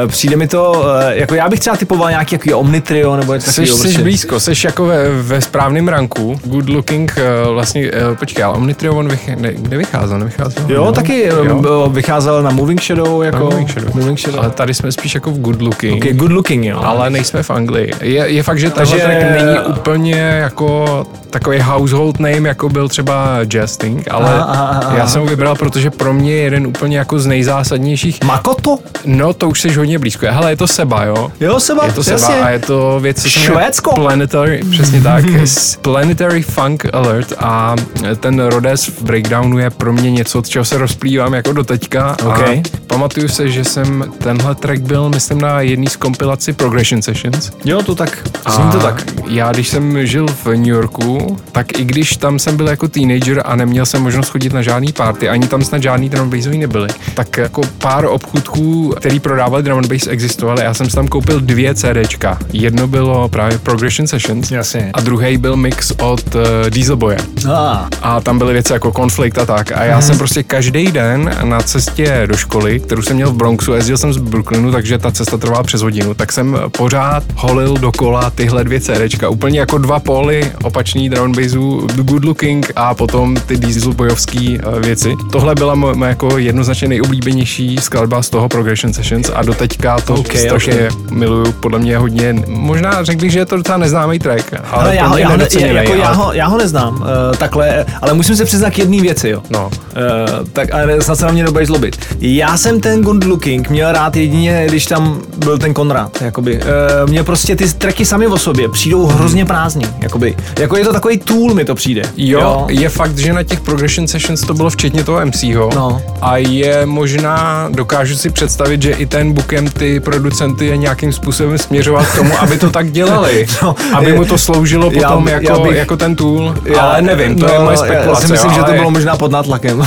Eh, 0.04 0.06
Přijde 0.06 0.36
mi 0.36 0.48
to, 0.48 0.84
eh, 1.00 1.16
jako 1.16 1.34
já 1.34 1.48
bych 1.48 1.60
třeba 1.60 1.76
typoval 1.76 2.10
nějaký 2.10 2.34
jaký 2.34 2.54
Omnitrio 2.54 3.16
nebo 3.16 3.34
něco 3.34 3.50
Jsi, 3.52 3.56
takového. 3.60 3.76
jsi 3.76 3.82
prostě. 3.82 4.02
blízko, 4.02 4.40
jsi 4.40 4.52
jako 4.64 4.84
ve, 4.86 5.22
ve 5.22 5.40
správném 5.40 5.88
ranku. 5.88 6.40
Good 6.44 6.68
looking, 6.68 7.14
eh, 7.18 7.48
vlastně, 7.50 7.90
počkej, 8.18 8.44
ale 8.44 8.56
Omnitrio 8.56 8.94
on 8.96 9.08
vych, 9.08 9.28
ne, 9.36 9.52
nevycházel, 9.68 10.18
nevycházel. 10.18 10.64
Jo, 10.68 10.84
no? 10.84 10.92
taky 10.92 11.26
Jo. 11.26 11.88
vycházel 11.92 12.42
na 12.42 12.50
Moving 12.50 12.82
Shadow, 12.82 13.22
jako 13.22 13.38
No, 13.38 13.44
Moving 13.44 13.70
Shadow. 13.70 13.94
Moving 13.96 14.18
Shadow. 14.18 14.40
Ale 14.40 14.50
tady 14.50 14.74
jsme 14.74 14.92
spíš 14.92 15.14
jako 15.14 15.30
v 15.30 15.38
good 15.38 15.62
looking. 15.62 15.96
Okay, 16.04 16.12
good 16.12 16.32
looking, 16.32 16.64
jo. 16.64 16.80
Ale 16.84 17.10
nejsme 17.10 17.42
v 17.42 17.50
Anglii. 17.50 17.92
Je, 18.00 18.24
je 18.28 18.42
fakt, 18.42 18.58
že 18.58 18.70
Takže- 18.70 18.96
track 18.96 19.22
není 19.30 19.58
úplně 19.78 20.14
jako 20.20 21.04
takový 21.30 21.60
household 21.60 22.20
name, 22.20 22.48
jako 22.48 22.68
byl 22.68 22.88
třeba 22.88 23.38
Jesting, 23.54 24.08
ale 24.10 24.34
Aha, 24.34 24.44
aha, 24.44 24.80
aha. 24.84 24.96
já 24.98 25.06
jsem 25.06 25.20
ho 25.20 25.26
vybral, 25.26 25.54
protože 25.54 25.90
pro 25.90 26.12
mě 26.12 26.32
je 26.32 26.42
jeden 26.42 26.66
úplně 26.66 26.98
jako 26.98 27.18
z 27.18 27.26
nejzásadnějších. 27.26 28.24
Makoto? 28.24 28.78
No, 29.04 29.32
to 29.32 29.48
už 29.48 29.60
jsi 29.60 29.72
hodně 29.72 29.85
blízko. 29.98 30.26
Hele, 30.30 30.52
je 30.52 30.56
to 30.56 30.66
Seba, 30.66 31.04
jo? 31.04 31.32
Jo, 31.40 31.60
Seba, 31.60 31.86
Je 31.86 31.92
to 31.92 32.04
Seba 32.04 32.16
jasně. 32.18 32.34
a 32.40 32.50
je 32.50 32.58
to 32.58 32.98
věc, 33.00 33.22
co 33.22 33.30
se 33.30 33.38
jmenuje 33.40 33.60
Švédsko. 33.62 33.94
Planetary, 33.94 34.60
přesně 34.70 35.00
tak. 35.00 35.24
s- 35.44 35.76
Planetary 35.76 36.42
Funk 36.42 36.86
Alert 36.92 37.32
a 37.38 37.76
ten 38.20 38.40
Rhodes 38.46 38.86
v 38.86 39.02
breakdownu 39.02 39.58
je 39.58 39.70
pro 39.70 39.92
mě 39.92 40.10
něco, 40.10 40.38
od 40.38 40.48
čeho 40.48 40.64
se 40.64 40.78
rozplývám 40.78 41.34
jako 41.34 41.52
do 41.52 41.64
teďka. 41.64 42.16
OK. 42.26 42.38
A 42.42 42.62
pamatuju 42.86 43.28
se, 43.28 43.48
že 43.48 43.64
jsem 43.64 44.04
tenhle 44.18 44.54
track 44.54 44.80
byl, 44.80 45.08
myslím, 45.08 45.40
na 45.40 45.60
jedný 45.60 45.86
z 45.86 45.96
kompilaci 45.96 46.52
Progression 46.52 47.02
Sessions. 47.02 47.52
Jo, 47.64 47.82
to 47.82 47.94
tak. 47.94 48.18
Zní 48.54 48.70
to 48.70 48.78
tak. 48.78 49.04
Já, 49.28 49.52
když 49.52 49.68
jsem 49.68 50.06
žil 50.06 50.26
v 50.26 50.46
New 50.46 50.66
Yorku, 50.66 51.36
tak 51.52 51.78
i 51.78 51.84
když 51.84 52.16
tam 52.16 52.38
jsem 52.38 52.56
byl 52.56 52.68
jako 52.68 52.88
teenager 52.88 53.42
a 53.44 53.56
neměl 53.56 53.86
jsem 53.86 54.02
možnost 54.02 54.28
chodit 54.28 54.52
na 54.52 54.62
žádný 54.62 54.92
party, 54.92 55.28
ani 55.28 55.46
tam 55.48 55.64
snad 55.64 55.82
žádný 55.82 56.08
drum 56.08 56.30
nebyly, 56.56 56.88
tak 57.14 57.36
jako 57.36 57.60
pár 57.78 58.04
obchůdků, 58.04 58.94
který 58.96 59.20
prodávali 59.20 59.62
drum 59.62 59.75
and 59.78 59.86
bass, 59.86 60.06
existovaly. 60.06 60.62
Já 60.62 60.74
jsem 60.74 60.90
si 60.90 60.96
tam 60.96 61.08
koupil 61.08 61.40
dvě 61.40 61.74
CDčka. 61.74 62.38
Jedno 62.52 62.86
bylo 62.86 63.28
právě 63.28 63.58
Progression 63.58 64.06
Sessions 64.06 64.50
Jasně. 64.50 64.90
a 64.94 65.00
druhý 65.00 65.36
byl 65.36 65.56
mix 65.56 65.90
od 65.90 66.34
uh, 66.34 66.42
Dieselboye. 66.70 67.18
Ah. 67.50 67.88
A 68.02 68.20
tam 68.20 68.38
byly 68.38 68.52
věci 68.52 68.72
jako 68.72 68.92
konflikt 68.92 69.38
a 69.38 69.46
tak. 69.46 69.72
A 69.72 69.84
já 69.84 70.00
jsem 70.00 70.18
prostě 70.18 70.42
každý 70.42 70.92
den 70.92 71.30
na 71.42 71.60
cestě 71.60 72.22
do 72.26 72.36
školy, 72.36 72.80
kterou 72.80 73.02
jsem 73.02 73.16
měl 73.16 73.30
v 73.30 73.36
Bronxu, 73.36 73.72
jezdil 73.72 73.98
jsem 73.98 74.12
z 74.12 74.16
Brooklynu, 74.16 74.72
takže 74.72 74.98
ta 74.98 75.10
cesta 75.10 75.36
trvala 75.36 75.62
přes 75.62 75.82
hodinu, 75.82 76.14
tak 76.14 76.32
jsem 76.32 76.58
pořád 76.78 77.24
holil 77.34 77.78
dokola 77.78 78.30
tyhle 78.30 78.64
dvě 78.64 78.80
CDčka. 78.80 79.28
Úplně 79.28 79.60
jako 79.60 79.78
dva 79.78 80.00
póly 80.00 80.52
opačný 80.62 81.10
bassu, 81.10 81.86
good 82.02 82.24
looking 82.24 82.72
a 82.76 82.94
potom 82.94 83.36
ty 83.46 83.56
dieselbojovský 83.56 84.58
eh, 84.58 84.80
věci. 84.80 85.14
Tohle 85.32 85.54
byla 85.54 85.74
moje, 85.74 86.08
jako 86.08 86.38
jednoznačně 86.38 86.88
nejoblíbenější 86.88 87.76
skladba 87.76 88.22
z 88.22 88.30
toho 88.30 88.48
Progression 88.48 88.92
Sessions 88.92 89.30
a 89.34 89.42
doteďka 89.56 90.00
to 90.00 90.14
Ok, 90.14 90.36
strašně 90.36 90.88
miluju. 91.10 91.52
Podle 91.52 91.78
mě 91.78 91.98
hodně, 91.98 92.34
možná 92.48 93.04
řekl 93.04 93.20
bych, 93.20 93.32
že 93.32 93.38
je 93.38 93.46
to 93.46 93.56
docela 93.56 93.78
neznámý 93.78 94.18
track, 94.18 94.52
ale, 94.52 94.62
Ale 94.70 94.96
já, 94.96 95.06
ho, 95.06 95.18
já, 95.18 95.28
ne- 95.28 95.36
nedoceněnej, 95.36 95.76
jako 95.76 95.94
já, 95.94 96.12
ho, 96.12 96.32
já 96.32 96.46
ho 96.46 96.58
neznám 96.58 96.94
uh, 96.94 97.36
takhle, 97.38 97.86
ale 98.02 98.14
musím 98.14 98.36
se 98.36 98.44
přiznat 98.44 98.70
k 98.70 98.78
jedné 98.78 99.00
věci, 99.00 99.28
jo. 99.28 99.42
No. 99.50 99.66
Uh, 99.66 100.48
tak 100.52 100.74
ale 100.74 101.00
snad 101.00 101.16
se 101.18 101.26
na 101.26 101.32
mě 101.32 101.44
nebudeš 101.44 101.66
zlobit. 101.66 101.98
Já 102.20 102.56
jsem 102.56 102.80
ten 102.80 103.02
good 103.02 103.24
looking 103.24 103.70
měl 103.70 103.92
rád 103.92 104.16
jedině, 104.16 104.66
když 104.68 104.86
tam 104.86 105.20
byl 105.36 105.58
ten 105.58 105.74
Konrad, 105.74 106.22
jakoby. 106.22 106.56
Uh, 106.56 107.10
mě 107.10 107.22
prostě 107.22 107.56
ty 107.56 107.72
tracky 107.72 108.04
sami 108.04 108.26
o 108.26 108.38
sobě 108.38 108.68
přijdou 108.68 109.06
hrozně 109.06 109.44
prázdní, 109.44 109.86
jakoby. 110.00 110.36
Jako 110.58 110.76
je 110.76 110.84
to 110.84 110.92
takový 110.92 111.18
tool 111.18 111.54
mi 111.54 111.64
to 111.64 111.74
přijde. 111.74 112.02
Jo, 112.16 112.40
jo, 112.40 112.66
je 112.70 112.88
fakt, 112.88 113.18
že 113.18 113.32
na 113.32 113.42
těch 113.42 113.60
progression 113.60 114.08
sessions 114.08 114.40
to 114.40 114.54
bylo 114.54 114.70
včetně 114.70 115.04
toho 115.04 115.26
MCho. 115.26 115.70
No. 115.74 116.02
A 116.20 116.36
je 116.36 116.86
možná, 116.86 117.68
dokážu 117.72 118.16
si 118.16 118.30
představit, 118.30 118.82
že 118.82 118.90
i 118.92 119.06
ten 119.06 119.32
Bookem 119.46 119.68
ty 119.68 120.00
producenty 120.00 120.66
je 120.66 120.76
nějakým 120.76 121.12
způsobem 121.12 121.58
směřovat 121.58 122.06
k 122.06 122.16
tomu, 122.16 122.38
aby 122.38 122.58
to 122.58 122.70
tak 122.70 122.90
dělali. 122.90 123.46
No, 123.62 123.74
aby 123.94 124.06
je- 124.10 124.14
mu 124.16 124.24
to 124.24 124.38
sloužilo 124.38 124.90
já- 124.92 125.08
potom 125.08 125.28
já 125.28 125.34
jako, 125.40 125.60
bych- 125.60 125.76
jako 125.76 125.96
ten 125.96 126.16
tool. 126.16 126.54
ale 126.80 127.02
nevím, 127.02 127.38
to 127.38 127.46
no, 127.46 127.52
je 127.52 127.58
moje 127.58 127.74
Já 127.76 127.82
si 127.82 127.88
spekulace. 127.88 128.28
myslím, 128.28 128.50
jo, 128.50 128.56
že 128.56 128.62
to 128.62 128.72
bylo 128.72 128.90
možná 128.90 129.16
pod 129.16 129.30
nátlakem. 129.32 129.86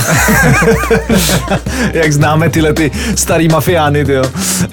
Jak 1.92 2.12
známe 2.12 2.48
tyhle 2.50 2.72
ty 2.72 2.90
starý 3.14 3.48
mafiány, 3.48 4.04
tyjo. 4.04 4.24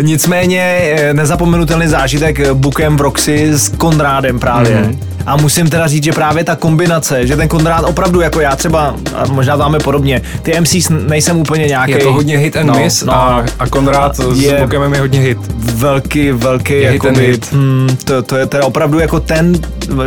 Nicméně 0.02 0.62
eh, 0.82 1.14
nezapomenutelný 1.14 1.88
zážitek 1.88 2.52
Bukem 2.54 2.98
v 2.98 3.02
Roxy 3.02 3.50
s 3.54 3.70
Konrádem 3.70 4.40
právě. 4.40 4.76
Mhm. 4.82 4.92
Mm-hmm. 4.92 4.98
A 5.26 5.38
musím 5.38 5.70
teda 5.70 5.88
říct, 5.88 6.04
že 6.04 6.12
právě 6.12 6.44
ta 6.44 6.56
kombinace, 6.56 7.28
že 7.28 7.36
ten 7.36 7.48
Konrád 7.48 7.84
opravdu 7.86 8.22
jako 8.22 8.40
já 8.40 8.56
třeba, 8.56 8.96
a 9.16 9.26
možná 9.28 9.56
dáme 9.56 9.80
podobně, 9.80 10.22
ty 10.42 10.62
MCs 10.62 10.90
nejsem 10.90 11.38
úplně 11.38 11.66
nějaký. 11.66 11.92
Je 11.92 11.98
to 11.98 12.14
hodně 12.14 12.38
hit 12.38 12.58
and 12.58 12.68
no, 12.68 12.74
miss 12.74 13.04
no, 13.04 13.14
a, 13.14 13.46
a 13.60 13.68
Konrad 13.68 14.16
s 14.16 14.40
Je- 14.40 14.58
Bookemem 14.78 14.94
je 14.94 15.00
hodně 15.00 15.20
hit. 15.20 15.38
velký, 15.58 16.32
velký, 16.32 16.74
Je 16.74 16.80
hit 16.80 16.94
jako 16.94 17.08
and 17.08 17.18
hit. 17.18 17.52
Hmm, 17.52 17.98
to, 18.04 18.22
to 18.22 18.38
je 18.38 18.46
teda 18.46 18.66
opravdu 18.66 19.00
jako 19.00 19.20
ten, 19.20 19.54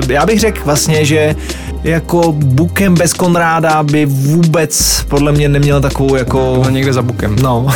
já 0.09 0.27
bych 0.27 0.41
řekl 0.41 0.61
vlastně, 0.65 1.05
že 1.05 1.37
jako 1.85 2.33
Bukem 2.33 2.95
bez 2.95 3.12
Konráda 3.12 3.83
by 3.83 4.07
vůbec 4.07 5.05
podle 5.09 5.33
mě 5.33 5.49
neměl 5.49 5.81
takovou 5.81 6.15
jako, 6.15 6.59
Byl 6.62 6.71
někde 6.71 6.93
za 6.93 7.03
Bookem. 7.03 7.37
no, 7.43 7.67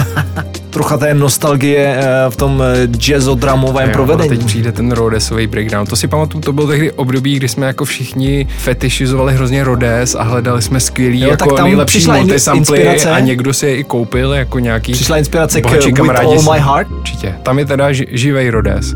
trocha 0.70 0.96
té 0.96 1.14
nostalgie 1.14 1.96
eh, 1.98 2.30
v 2.30 2.36
tom 2.36 2.62
eh, 2.62 2.88
jazzodramovém 3.12 3.88
Jo, 3.88 3.92
provedení. 3.92 4.28
Teď 4.28 4.44
přijde 4.46 4.72
ten 4.72 4.92
Rhodesový 4.92 5.46
breakdown. 5.46 5.86
To 5.86 5.96
si 5.96 6.08
pamatuju, 6.08 6.40
to 6.42 6.52
byl 6.52 6.66
tehdy 6.66 6.92
období, 6.92 7.36
kdy 7.36 7.48
jsme 7.48 7.66
jako 7.66 7.84
všichni 7.84 8.46
fetišizovali 8.58 9.34
hrozně 9.34 9.64
Rhodes 9.64 10.14
a 10.14 10.22
hledali 10.22 10.62
jsme 10.62 10.80
skvělý 10.80 11.20
Jo, 11.20 11.30
tak 11.30 11.40
jako 11.40 11.56
tam 11.56 11.64
nejlepší 11.66 12.06
multisamply 12.06 12.78
inspirace. 12.78 13.10
a 13.10 13.20
někdo 13.20 13.54
si 13.54 13.66
je 13.66 13.76
i 13.76 13.84
koupil 13.84 14.32
jako 14.32 14.58
nějaký 14.58 14.92
Přišla 14.92 15.16
inspirace 15.16 15.60
k 15.62 15.70
With 15.70 15.98
All 16.18 16.42
My 16.54 16.60
Heart. 16.60 16.90
Určitě. 16.90 17.34
Tam 17.42 17.58
je 17.58 17.64
teda 17.66 17.90
ži- 17.90 18.06
živej 18.10 18.50
Rhodes. 18.50 18.92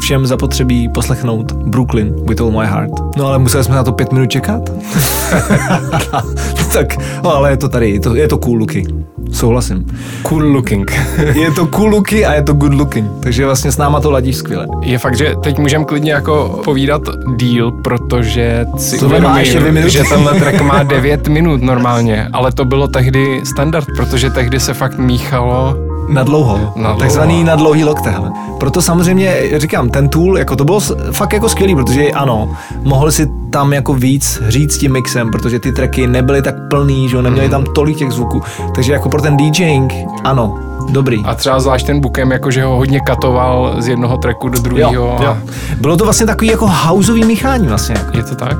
Všem 0.00 0.26
zapotřebí 0.26 0.88
poslechnout 0.88 1.52
Brooklyn 1.52 2.14
With 2.28 2.40
All 2.40 2.50
My 2.50 2.66
Heart. 2.66 2.90
No 3.16 3.26
ale 3.26 3.38
museli 3.38 3.64
jsme 3.64 3.74
na 3.76 3.84
to 3.84 3.92
pět 3.92 4.12
minut 4.12 4.30
čekat. 4.30 4.70
tak, 6.72 6.96
no, 7.24 7.34
ale 7.36 7.50
je 7.50 7.56
to 7.56 7.68
tady, 7.68 7.90
je 7.90 8.00
to, 8.00 8.14
je 8.14 8.28
to 8.28 8.38
cool 8.38 8.58
looky. 8.58 8.86
Souhlasím. 9.32 9.86
Cool 10.22 10.42
looking. 10.42 10.92
Je 11.34 11.50
to 11.50 11.66
cool 11.66 11.88
looky 11.88 12.26
a 12.26 12.34
je 12.34 12.42
to 12.42 12.52
good 12.52 12.74
looking. 12.74 13.10
Takže 13.20 13.46
vlastně 13.46 13.72
s 13.72 13.76
náma 13.76 14.00
to 14.00 14.10
ladí 14.10 14.32
skvěle. 14.32 14.66
je 14.80 14.98
fakt, 14.98 15.16
že 15.16 15.34
teď 15.42 15.58
můžeme 15.58 15.84
klidně 15.84 16.12
jako 16.12 16.60
povídat 16.64 17.02
díl, 17.36 17.70
protože 17.70 18.66
si 18.76 18.96
má 19.20 19.38
ještě 19.38 19.58
dvě 19.58 19.70
uvědomím, 19.70 19.74
minuty. 19.74 19.90
že 19.92 20.04
tenhle 20.04 20.34
track 20.34 20.60
má 20.60 20.82
9 20.82 21.28
minut 21.28 21.62
normálně, 21.62 22.28
ale 22.32 22.52
to 22.52 22.64
bylo 22.64 22.88
tehdy 22.88 23.40
standard, 23.44 23.86
protože 23.96 24.30
tehdy 24.30 24.60
se 24.60 24.74
fakt 24.74 24.98
míchalo 24.98 25.76
Na 26.08 26.22
dlouho. 26.22 26.58
Na 26.76 26.82
dlouho. 26.82 26.98
Takzvaný 26.98 27.44
na 27.44 27.56
dlouhý 27.56 27.84
lokte, 27.84 28.10
hele. 28.10 28.32
Proto 28.60 28.82
samozřejmě 28.82 29.34
říkám, 29.56 29.88
ten 29.90 30.08
tool, 30.08 30.38
jako 30.38 30.56
to 30.56 30.64
bylo 30.64 30.80
fakt 31.12 31.32
jako 31.32 31.48
skvělý, 31.48 31.74
protože 31.74 32.10
ano, 32.10 32.56
mohl 32.84 33.12
si 33.12 33.26
tam 33.52 33.72
jako 33.72 33.94
víc 33.94 34.42
říct 34.48 34.78
tím 34.78 34.92
mixem, 34.92 35.30
protože 35.30 35.58
ty 35.58 35.72
tracky 35.72 36.06
nebyly 36.06 36.42
tak 36.42 36.54
plný, 36.70 37.08
že 37.08 37.16
jo, 37.16 37.22
neměli 37.22 37.48
tam 37.48 37.64
tolik 37.64 37.96
těch 37.96 38.10
zvuků. 38.10 38.42
Takže 38.74 38.92
jako 38.92 39.08
pro 39.08 39.22
ten 39.22 39.36
DJing, 39.36 39.94
ano, 40.24 40.58
dobrý. 40.90 41.22
a 41.24 41.34
třeba 41.34 41.60
zvlášť 41.60 41.86
ten 41.86 42.00
Bookem, 42.00 42.32
jakože 42.32 42.64
ho 42.64 42.76
hodně 42.76 43.00
katoval 43.00 43.74
z 43.78 43.88
jednoho 43.88 44.16
tracku 44.16 44.48
do 44.48 44.58
druhého. 44.60 45.26
a 45.28 45.38
Bylo 45.80 45.96
to 45.96 46.04
vlastně 46.04 46.26
takový 46.26 46.50
jako 46.50 46.66
houseový 46.66 47.24
míchání 47.24 47.66
vlastně. 47.68 47.94
Jako. 47.98 48.16
Je 48.16 48.22
to 48.22 48.34
tak? 48.34 48.58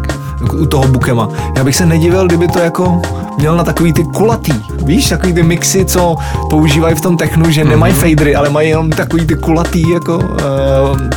U 0.55 0.67
toho 0.67 0.85
Bukema. 0.89 1.29
Já 1.57 1.65
bych 1.65 1.77
se 1.77 1.87
nedivil, 1.87 2.27
kdyby 2.27 2.49
to 2.49 2.59
jako 2.59 3.03
měl 3.39 3.57
na 3.57 3.65
takový 3.65 3.93
ty 3.93 4.05
kulatý, 4.05 4.53
víš, 4.85 5.09
takový 5.09 5.33
ty 5.33 5.43
mixy, 5.43 5.85
co 5.85 6.17
používají 6.51 6.95
v 6.95 7.01
tom 7.01 7.17
technu, 7.17 7.51
že 7.51 7.65
nemají 7.65 7.93
Mhm. 7.95 8.03
fadery, 8.03 8.35
ale 8.37 8.51
mají 8.51 8.69
jenom 8.69 8.91
takový 8.91 9.27
ty 9.27 9.35
kulatý 9.35 9.91
jako 9.91 10.17
uh, 10.17 10.25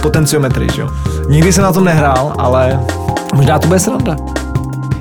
potenciometry, 0.01 0.67
že 0.75 0.81
jo. 0.81 0.89
Nikdy 1.29 1.53
jsem 1.53 1.63
na 1.63 1.71
tom 1.73 1.83
nehrál, 1.83 2.33
ale 2.37 2.79
možná 3.33 3.59
to 3.59 3.67
bude 3.67 3.79
sranda. 3.79 4.15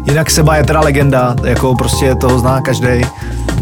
Jinak 0.05 0.31
Seba 0.31 0.57
je 0.57 0.65
teda 0.65 0.81
legenda, 0.81 1.35
jako 1.45 1.75
prostě 1.75 2.15
toho 2.15 2.39
zná 2.39 2.61
každý. 2.61 2.89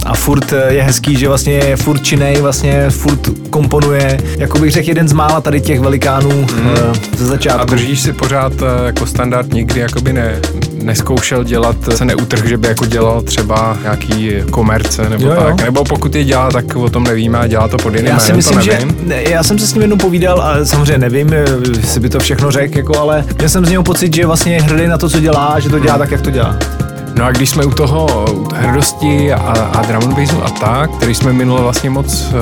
A 0.06 0.14
furt 0.14 0.52
eh, 0.52 0.72
je 0.74 0.82
hezký, 0.82 1.16
že 1.16 1.28
vlastně 1.28 1.52
je 1.52 1.76
furt 1.76 2.02
činej, 2.02 2.36
vlastně 2.40 2.90
furt 2.90 3.28
komponuje, 3.50 4.18
jako 4.38 4.58
bych 4.58 4.72
řekl, 4.72 4.88
jeden 4.88 5.08
z 5.08 5.12
mála 5.12 5.40
tady 5.40 5.60
těch 5.60 5.80
velikánů 5.80 6.30
mm. 6.30 6.48
ze 7.16 7.24
A 7.24 7.28
začátku. 7.28 7.66
držíš 7.66 8.00
si 8.00 8.12
pořád 8.12 8.52
eh, 8.62 8.86
jako 8.86 9.06
standard, 9.06 9.52
nikdy 9.52 9.80
jakoby 9.80 10.12
ne, 10.12 10.40
neskoušel 10.82 11.44
dělat, 11.44 11.76
se 11.94 12.04
neutrh, 12.04 12.46
že 12.48 12.56
by 12.58 12.68
jako 12.68 12.86
dělal 12.86 13.22
třeba 13.22 13.78
nějaký 13.82 14.30
komerce 14.50 15.08
nebo 15.08 15.26
Jo, 15.26 15.32
jo. 15.34 15.42
tak, 15.42 15.64
nebo 15.64 15.84
pokud 15.84 16.14
je 16.14 16.24
dělá, 16.24 16.50
tak 16.50 16.76
o 16.76 16.88
tom 16.90 17.04
nevíme 17.04 17.38
a 17.38 17.46
dělá 17.46 17.68
to 17.68 17.76
pod 17.76 17.94
jiným 17.94 18.10
Já 18.10 18.18
si 18.18 18.32
myslím, 18.32 18.58
to 18.58 18.64
že 18.64 18.72
nevím. 18.72 18.96
ne, 19.02 19.22
já 19.30 19.42
jsem 19.42 19.58
se 19.58 19.66
s 19.66 19.74
ním 19.74 19.80
jednou 19.82 19.96
povídal 19.96 20.42
a 20.42 20.64
samozřejmě 20.64 20.98
nevím, 20.98 21.32
jestli 21.78 22.00
by 22.00 22.08
to 22.08 22.20
všechno 22.20 22.50
řekl, 22.50 22.76
jako, 22.78 22.98
ale 22.98 23.24
měl 23.36 23.48
jsem 23.48 23.66
z 23.66 23.70
něho 23.70 23.82
pocit, 23.82 24.14
že 24.14 24.26
vlastně 24.26 24.54
je 24.54 24.62
hrdý 24.62 24.86
na 24.86 24.98
to, 24.98 25.08
co 25.08 25.20
dělá, 25.20 25.46
a 25.46 25.60
že 25.60 25.68
to 25.68 25.78
dělá 25.78 25.98
tak, 25.98 26.10
jak 26.10 26.20
to 26.20 26.30
dělá. 26.30 26.56
No 27.14 27.24
a 27.24 27.30
když 27.30 27.50
jsme 27.50 27.64
u 27.64 27.70
toho 27.70 28.26
u 28.32 28.48
hrdosti 28.54 29.32
a, 29.32 29.38
a 29.52 29.82
drum 29.82 30.02
and 30.04 30.18
bassu 30.18 30.44
a 30.44 30.50
tak, 30.50 30.90
který 30.90 31.14
jsme 31.14 31.32
minule 31.32 31.62
vlastně 31.62 31.90
moc 31.90 32.32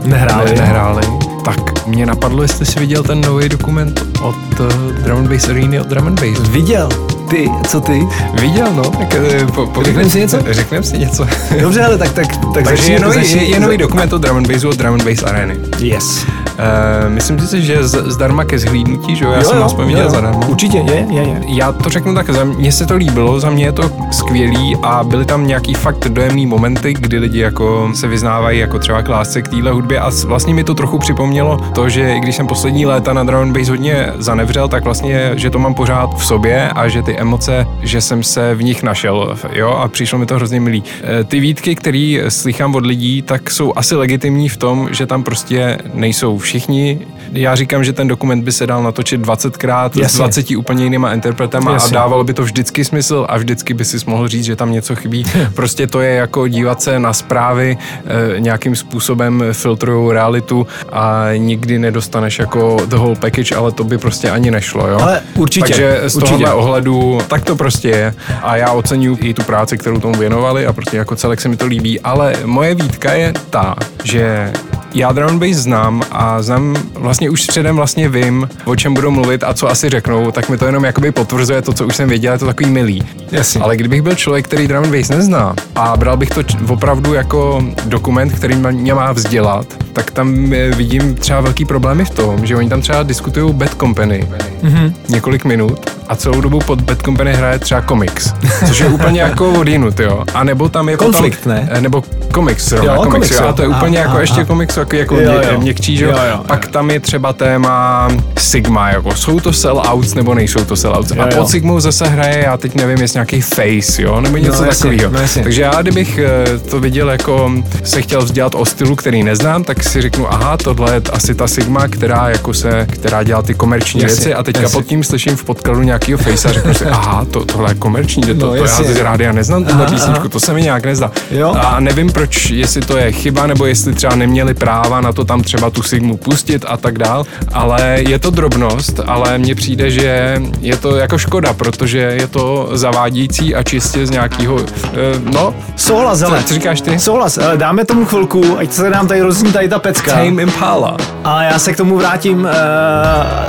uh, 0.00 0.06
Nehráli. 0.06 0.50
Ne, 0.54 0.60
nehráli, 0.60 1.02
tak 1.44 1.86
mě 1.86 2.06
napadlo, 2.06 2.42
jestli 2.42 2.66
jsi 2.66 2.80
viděl 2.80 3.02
ten 3.02 3.20
nový 3.20 3.48
dokument 3.48 4.02
od 4.22 4.60
uh, 4.60 4.66
Drum 4.92 5.18
and 5.18 5.28
Bass 5.32 5.48
Arena 5.48 5.80
od 5.80 5.86
Drum 5.86 6.06
and 6.06 6.20
Bass. 6.20 6.48
Viděl, 6.48 6.88
Ty, 7.30 7.50
co 7.68 7.80
ty? 7.80 8.08
Viděl, 8.40 8.66
no. 8.74 8.82
Tak, 8.82 9.14
eh, 9.14 9.46
po, 9.54 9.66
po, 9.66 9.82
Řekneme 9.84 10.10
si 10.10 10.18
něco? 10.20 10.38
Řekneme 10.50 10.82
si 10.84 10.98
něco. 10.98 11.26
Dobře, 11.60 11.84
ale 11.84 11.98
tak, 11.98 12.12
tak, 12.12 12.26
tak 12.36 12.64
Takže 12.64 12.70
začni- 12.76 12.92
je 12.92 13.00
nový, 13.00 13.14
začni- 13.14 13.36
je, 13.42 13.48
je 13.48 13.60
nový 13.60 13.76
dokument 13.78 14.12
o 14.12 14.18
drum 14.18 14.36
and 14.36 14.52
bassu 14.52 14.68
od 14.68 14.76
Drum 14.76 14.94
and 14.94 15.04
Bass 15.04 15.22
Areny. 15.22 15.56
Yes. 15.78 16.26
Uh, 16.58 17.12
myslím 17.12 17.38
si, 17.38 17.62
že 17.62 17.88
z, 17.88 18.02
zdarma 18.06 18.44
ke 18.44 18.58
zhlídnutí, 18.58 19.16
že 19.16 19.24
jo? 19.24 19.32
Já 19.32 19.42
jsem 19.44 19.62
aspoň 19.62 19.86
viděl 19.86 20.10
zadarmo. 20.10 20.40
Určitě, 20.48 20.78
je, 20.78 21.06
je, 21.10 21.22
je. 21.22 21.40
Já 21.46 21.72
to 21.72 21.90
řeknu 21.90 22.14
tak, 22.14 22.30
za 22.30 22.44
mně 22.44 22.72
se 22.72 22.86
to 22.86 22.96
líbilo, 22.96 23.40
za 23.40 23.50
mě 23.50 23.64
je 23.64 23.72
to 23.72 23.90
skvělý 24.10 24.76
a 24.82 25.04
byly 25.04 25.24
tam 25.24 25.46
nějaký 25.46 25.74
fakt 25.74 26.08
dojemný 26.08 26.46
momenty, 26.46 26.94
kdy 26.94 27.18
lidi 27.18 27.38
jako 27.38 27.90
se 27.94 28.06
vyznávají 28.08 28.58
jako 28.58 28.78
třeba 28.78 29.02
k 29.02 29.08
lásce 29.08 29.42
k 29.42 29.48
téhle 29.48 29.70
hudbě 29.70 30.00
a 30.00 30.10
vlastně 30.26 30.54
mi 30.54 30.64
to 30.64 30.74
trochu 30.74 30.98
připomnělo 30.98 31.56
to, 31.74 31.88
že 31.88 32.14
i 32.14 32.20
když 32.20 32.36
jsem 32.36 32.46
poslední 32.46 32.86
léta 32.86 33.12
na 33.12 33.24
drum 33.24 33.42
and 33.42 33.56
bass 33.56 33.68
hodně 33.68 34.12
zanevřel, 34.18 34.68
tak 34.68 34.84
vlastně, 34.84 35.32
že 35.34 35.50
to 35.50 35.58
mám 35.58 35.74
pořád 35.74 36.18
v 36.18 36.26
sobě 36.26 36.68
a 36.68 36.88
že 36.88 37.02
ty 37.02 37.16
emoce, 37.16 37.66
že 37.82 38.00
jsem 38.00 38.22
se 38.22 38.54
v 38.54 38.62
nich 38.62 38.82
našel, 38.82 39.36
jo, 39.52 39.70
a 39.70 39.88
přišlo 39.88 40.18
mi 40.18 40.26
to 40.26 40.34
hrozně 40.34 40.60
milý. 40.60 40.84
Eh, 41.20 41.24
Ty 41.24 41.40
výtky, 41.40 41.74
které 41.74 42.18
slychám 42.28 42.74
od 42.74 42.86
lidí, 42.86 43.22
tak 43.22 43.50
jsou 43.50 43.72
asi 43.76 43.94
legitimní 43.96 44.48
v 44.48 44.56
tom, 44.56 44.88
že 44.90 45.06
tam 45.06 45.22
prostě 45.22 45.78
nejsou 45.94 46.38
všichni. 46.48 47.06
Já 47.32 47.54
říkám, 47.54 47.84
že 47.84 47.92
ten 47.92 48.08
dokument 48.08 48.42
by 48.44 48.52
se 48.52 48.66
dal 48.66 48.82
natočit 48.82 49.20
20krát 49.20 49.90
s 49.92 49.96
Jasně. 49.96 50.18
20 50.18 50.50
úplně 50.50 50.84
jinýma 50.84 51.12
interpretama 51.12 51.70
a 51.70 51.74
Jasně. 51.74 51.94
dávalo 51.94 52.24
by 52.24 52.34
to 52.34 52.42
vždycky 52.42 52.84
smysl 52.84 53.26
a 53.28 53.36
vždycky 53.36 53.74
by 53.74 53.84
si 53.84 53.96
mohl 54.06 54.28
říct, 54.28 54.44
že 54.44 54.56
tam 54.56 54.72
něco 54.72 54.96
chybí. 54.96 55.24
Prostě 55.54 55.86
to 55.86 56.00
je 56.00 56.14
jako 56.14 56.48
dívat 56.48 56.82
se 56.82 56.98
na 56.98 57.12
zprávy, 57.12 57.78
eh, 58.06 58.40
nějakým 58.40 58.76
způsobem 58.76 59.44
filtrují 59.52 60.12
realitu 60.12 60.66
a 60.92 61.24
nikdy 61.36 61.78
nedostaneš 61.78 62.38
jako 62.38 62.76
the 62.86 62.96
whole 62.96 63.16
package, 63.16 63.54
ale 63.54 63.72
to 63.72 63.84
by 63.84 63.98
prostě 63.98 64.30
ani 64.30 64.50
nešlo, 64.50 64.88
jo? 64.88 64.98
Ale 65.00 65.20
určitě, 65.34 65.66
Takže 65.66 66.00
z 66.06 66.16
určitě. 66.16 66.44
tohohle 66.44 66.52
ohledu 66.52 67.18
tak 67.28 67.44
to 67.44 67.56
prostě 67.56 67.88
je 67.88 68.14
a 68.42 68.56
já 68.56 68.72
oceňuji 68.72 69.18
i 69.20 69.34
tu 69.34 69.42
práci, 69.42 69.78
kterou 69.78 70.00
tomu 70.00 70.14
věnovali 70.14 70.66
a 70.66 70.72
prostě 70.72 70.96
jako 70.96 71.16
celek 71.16 71.40
se 71.40 71.48
mi 71.48 71.56
to 71.56 71.66
líbí, 71.66 72.00
ale 72.00 72.34
moje 72.44 72.74
výtka 72.74 73.12
je 73.12 73.32
ta, 73.50 73.74
že 74.04 74.52
já 74.94 75.12
drum 75.12 75.38
bass 75.38 75.50
znám 75.50 76.02
a 76.10 76.42
znám, 76.42 76.76
vlastně 76.94 77.17
už 77.26 77.46
předem 77.46 77.76
vlastně 77.76 78.08
vím, 78.08 78.48
o 78.64 78.76
čem 78.76 78.94
budou 78.94 79.10
mluvit 79.10 79.44
a 79.44 79.54
co 79.54 79.70
asi 79.70 79.90
řeknou, 79.90 80.30
tak 80.30 80.48
mi 80.48 80.58
to 80.58 80.66
jenom 80.66 80.84
jakoby 80.84 81.12
potvrzuje 81.12 81.62
to, 81.62 81.72
co 81.72 81.86
už 81.86 81.96
jsem 81.96 82.08
věděl, 82.08 82.32
je 82.32 82.38
to 82.38 82.46
takový 82.46 82.70
milý. 82.70 83.02
Jasně. 83.32 83.60
Ale 83.60 83.76
kdybych 83.76 84.02
byl 84.02 84.14
člověk, 84.14 84.44
který 84.44 84.68
drum 84.68 84.84
and 84.84 84.96
bass 84.96 85.08
nezná 85.08 85.54
a 85.74 85.96
bral 85.96 86.16
bych 86.16 86.30
to 86.30 86.42
opravdu 86.68 87.14
jako 87.14 87.64
dokument, 87.84 88.32
který 88.32 88.54
mě 88.56 88.94
má 88.94 89.12
vzdělat, 89.12 89.66
tak 89.92 90.10
tam 90.10 90.52
eh, 90.52 90.70
vidím 90.70 91.14
třeba 91.14 91.40
velký 91.40 91.64
problémy 91.64 92.04
v 92.04 92.10
tom, 92.10 92.46
že 92.46 92.56
oni 92.56 92.68
tam 92.68 92.80
třeba 92.80 93.02
diskutují 93.02 93.54
Bad 93.54 93.74
Company 93.80 94.28
mm-hmm. 94.62 94.92
několik 95.08 95.44
minut 95.44 95.97
a 96.08 96.16
celou 96.16 96.40
dobu 96.40 96.58
pod 96.58 96.80
Bad 96.80 97.02
Company 97.02 97.34
hraje 97.34 97.58
třeba 97.58 97.80
komiks, 97.80 98.32
což 98.68 98.78
je 98.80 98.86
úplně 98.86 99.20
jako 99.20 99.50
odjinut, 99.52 100.00
jo. 100.00 100.24
A 100.34 100.44
nebo 100.44 100.68
tam 100.68 100.88
je 100.88 100.96
Konflikt, 100.96 101.36
potom, 101.38 101.52
ne? 101.52 101.68
eh, 101.72 101.80
Nebo 101.80 102.04
komiks, 102.32 102.68
zrovna, 102.68 102.92
Jo, 102.94 102.98
komiks, 102.98 103.12
komiks, 103.14 103.30
jo. 103.30 103.42
jo. 103.42 103.48
A 103.48 103.52
to 103.52 103.62
je 103.62 103.68
A- 103.68 103.76
úplně 103.76 103.98
jako 103.98 104.16
a- 104.16 104.20
ještě 104.20 104.40
a- 104.40 104.44
komiks 104.44 104.76
jako, 104.76 104.96
jako 104.96 105.16
Jo, 105.20 105.32
jo. 105.52 105.60
měkčí, 105.60 105.96
že 105.96 106.04
jo. 106.04 106.10
Jo, 106.10 106.18
jo, 106.30 106.40
Pak 106.48 106.64
jo. 106.64 106.70
tam 106.72 106.90
je 106.90 107.00
třeba 107.00 107.32
téma 107.32 108.08
Sigma, 108.38 108.90
jako 108.90 109.14
jsou 109.16 109.40
to 109.40 109.52
sellouts 109.52 110.14
nebo 110.14 110.34
nejsou 110.34 110.64
to 110.64 110.76
sellouts. 110.76 111.10
Jo, 111.10 111.22
A 111.22 111.26
pod 111.26 111.48
Sigmou 111.48 111.80
zase 111.80 112.06
hraje, 112.06 112.42
já 112.44 112.56
teď 112.56 112.74
nevím, 112.74 112.98
jestli 112.98 113.16
nějaký 113.16 113.40
face, 113.40 114.02
jo, 114.02 114.20
nebo 114.20 114.36
něco 114.36 114.62
No, 114.64 114.68
takového. 114.68 115.10
no, 115.12 115.18
jasně. 115.20 115.42
Takže 115.42 115.62
já, 115.62 115.82
kdybych 115.82 116.18
eh, 116.18 116.58
to 116.58 116.80
viděl 116.80 117.10
jako 117.10 117.50
se 117.84 118.02
chtěl 118.02 118.22
vzdělat 118.24 118.54
o 118.54 118.64
stylu, 118.64 118.96
který 118.96 119.22
neznám, 119.22 119.64
tak 119.64 119.84
si 119.84 120.02
řeknu, 120.02 120.32
aha, 120.32 120.56
tohle 120.56 120.94
je 120.94 121.00
asi 121.12 121.34
ta 121.34 121.46
Sigma, 121.48 121.88
která 121.88 122.28
jako 122.28 122.54
se, 122.54 122.86
která 122.90 123.22
dělá 123.22 123.42
ty 123.42 123.54
komerční 123.54 124.02
Jasně, 124.02 124.14
věci 124.16 124.34
a 124.34 124.42
teďka 124.42 124.62
jasně. 124.62 124.78
pod 124.78 124.86
tím 124.86 125.04
slyším 125.04 125.36
v 125.36 125.44
podkladu 125.44 125.82
nějakého 125.98 126.18
face 126.18 126.48
a 126.48 126.52
řeknu 126.52 126.74
si, 126.74 126.84
aha, 126.84 127.26
to, 127.30 127.44
tohle 127.44 127.70
je 127.70 127.74
komerční, 127.74 128.22
to, 128.22 128.34
No, 128.34 128.40
to 128.40 128.54
já 128.54 128.62
jasně. 128.62 128.84
z 128.84 128.96
rádia 129.00 129.32
neznám 129.32 129.64
tuhle 129.64 129.86
písničku, 129.86 130.28
to 130.28 130.40
se 130.40 130.52
mi 130.52 130.62
nějak 130.62 130.84
nezdá. 130.84 131.10
Jo. 131.30 131.54
A 131.58 131.80
nevím, 131.80 132.12
proč, 132.12 132.50
jestli 132.50 132.80
to 132.80 132.96
je 132.98 133.12
chyba, 133.12 133.46
nebo 133.46 133.66
jestli 133.66 133.94
třeba 133.94 134.14
neměli 134.14 134.54
práva 134.54 135.00
na 135.00 135.12
to 135.12 135.24
tam 135.24 135.42
třeba 135.42 135.70
tu 135.70 135.82
Sigmu 135.82 136.16
pustit 136.16 136.64
a 136.68 136.76
tak 136.76 136.98
dál, 136.98 137.24
ale 137.52 137.96
je 138.08 138.18
to 138.18 138.30
drobnost, 138.30 139.00
ale 139.06 139.38
mně 139.38 139.54
přijde, 139.54 139.90
že 139.90 140.42
je 140.60 140.76
to 140.76 140.96
jako 140.96 141.18
škoda, 141.18 141.52
protože 141.52 141.98
je 141.98 142.26
to 142.26 142.68
zavádějící 142.72 143.54
a 143.54 143.62
čistě 143.62 144.06
z 144.06 144.10
nějakého, 144.10 144.58
eh, 144.60 144.88
no, 145.32 145.54
Souhlas, 145.76 146.20
hele. 146.20 146.42
co 146.44 146.54
říkáš 146.54 146.80
ty? 146.80 146.98
Souhlas, 146.98 147.38
ale 147.38 147.56
dáme 147.56 147.84
tomu 147.84 148.04
chvilku, 148.04 148.58
ať 148.58 148.72
se 148.72 148.90
nám 148.90 149.06
tady 149.08 149.20
rozní 149.20 149.52
tady 149.52 149.68
ta 149.68 149.78
pecka. 149.78 150.10
Tame 150.12 150.42
Impala. 150.42 150.96
A 151.24 151.42
já 151.42 151.58
se 151.58 151.72
k 151.72 151.76
tomu 151.76 151.96
vrátím 151.96 152.40
uh, 152.40 152.48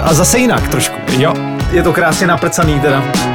a 0.04 0.10
zase 0.14 0.38
jinak 0.40 0.68
trošku. 0.68 0.96
Jo. 1.18 1.34
Je 1.72 1.84
to 1.84 1.94
krásně 1.94 2.28
naprcaný 2.28 2.80
teda. 2.80 3.29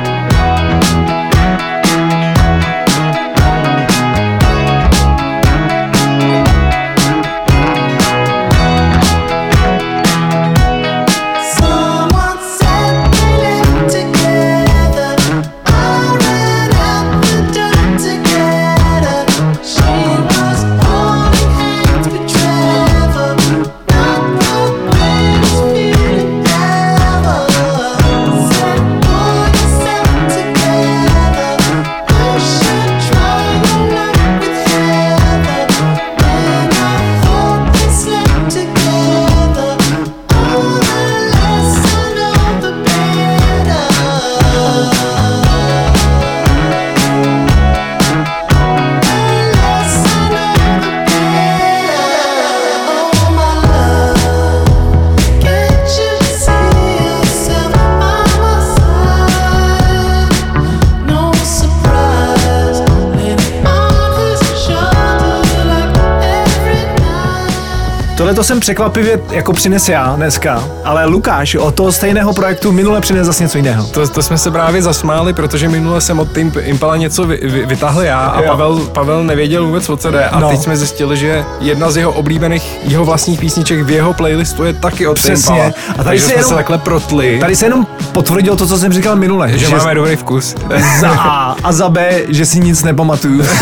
To 68.34 68.44
jsem 68.44 68.60
překvapivě 68.60 69.20
jako 69.30 69.52
přines 69.52 69.88
já 69.88 70.12
dneska, 70.16 70.64
ale 70.84 71.04
Lukáš 71.04 71.54
od 71.54 71.74
toho 71.74 71.92
stejného 71.92 72.32
projektu 72.32 72.72
minule 72.72 73.00
přines 73.00 73.26
zase 73.26 73.42
něco 73.42 73.58
jiného. 73.58 73.86
To, 73.86 74.08
to 74.08 74.22
jsme 74.22 74.38
se 74.38 74.50
právě 74.50 74.82
zasmáli, 74.82 75.32
protože 75.32 75.68
minule 75.68 76.00
jsem 76.00 76.18
od 76.18 76.28
Tame 76.32 76.50
Impala 76.62 76.96
něco 76.96 77.24
vy, 77.24 77.40
vy, 77.42 77.66
vytáhl 77.66 78.02
já 78.02 78.18
a 78.20 78.40
Jo. 78.42 78.48
Pavel, 78.48 78.76
Pavel 78.92 79.24
nevěděl 79.24 79.66
vůbec, 79.66 79.88
o 79.88 79.96
co 79.96 80.10
jde. 80.10 80.24
A 80.28 80.40
No. 80.40 80.48
teď 80.48 80.60
jsme 80.60 80.76
zjistili, 80.76 81.16
že 81.16 81.44
jedna 81.60 81.90
z 81.90 81.96
jeho 81.96 82.12
oblíbených, 82.12 82.78
jeho 82.84 83.04
vlastních 83.04 83.40
písniček 83.40 83.80
v 83.82 83.90
jeho 83.90 84.12
playlistu 84.12 84.64
je 84.64 84.72
taky 84.72 85.06
od 85.06 85.14
Přesně. 85.14 85.54
Impala. 85.56 85.72
A 85.88 85.94
tady 85.94 86.04
Takže 86.04 86.20
se 86.20 86.26
jsme 86.26 86.34
jenom- 86.34 86.48
se 86.48 86.54
takhle 86.54 86.78
protli, 86.78 87.38
Tady 87.40 87.56
se 87.56 87.66
jenom 87.66 87.86
potvrdilo 88.12 88.56
to, 88.56 88.66
co 88.66 88.78
jsem 88.78 88.92
říkal 88.92 89.16
minule. 89.16 89.58
že 89.58 89.68
máme 89.68 89.94
dobrý 89.94 90.16
vkus. 90.16 90.54
za 91.00 91.10
A 91.10 91.56
a 91.64 91.72
za 91.72 91.88
B, 91.88 92.22
že 92.28 92.46
si 92.46 92.60
nic 92.60 92.82
nepamatuju. 92.82 93.42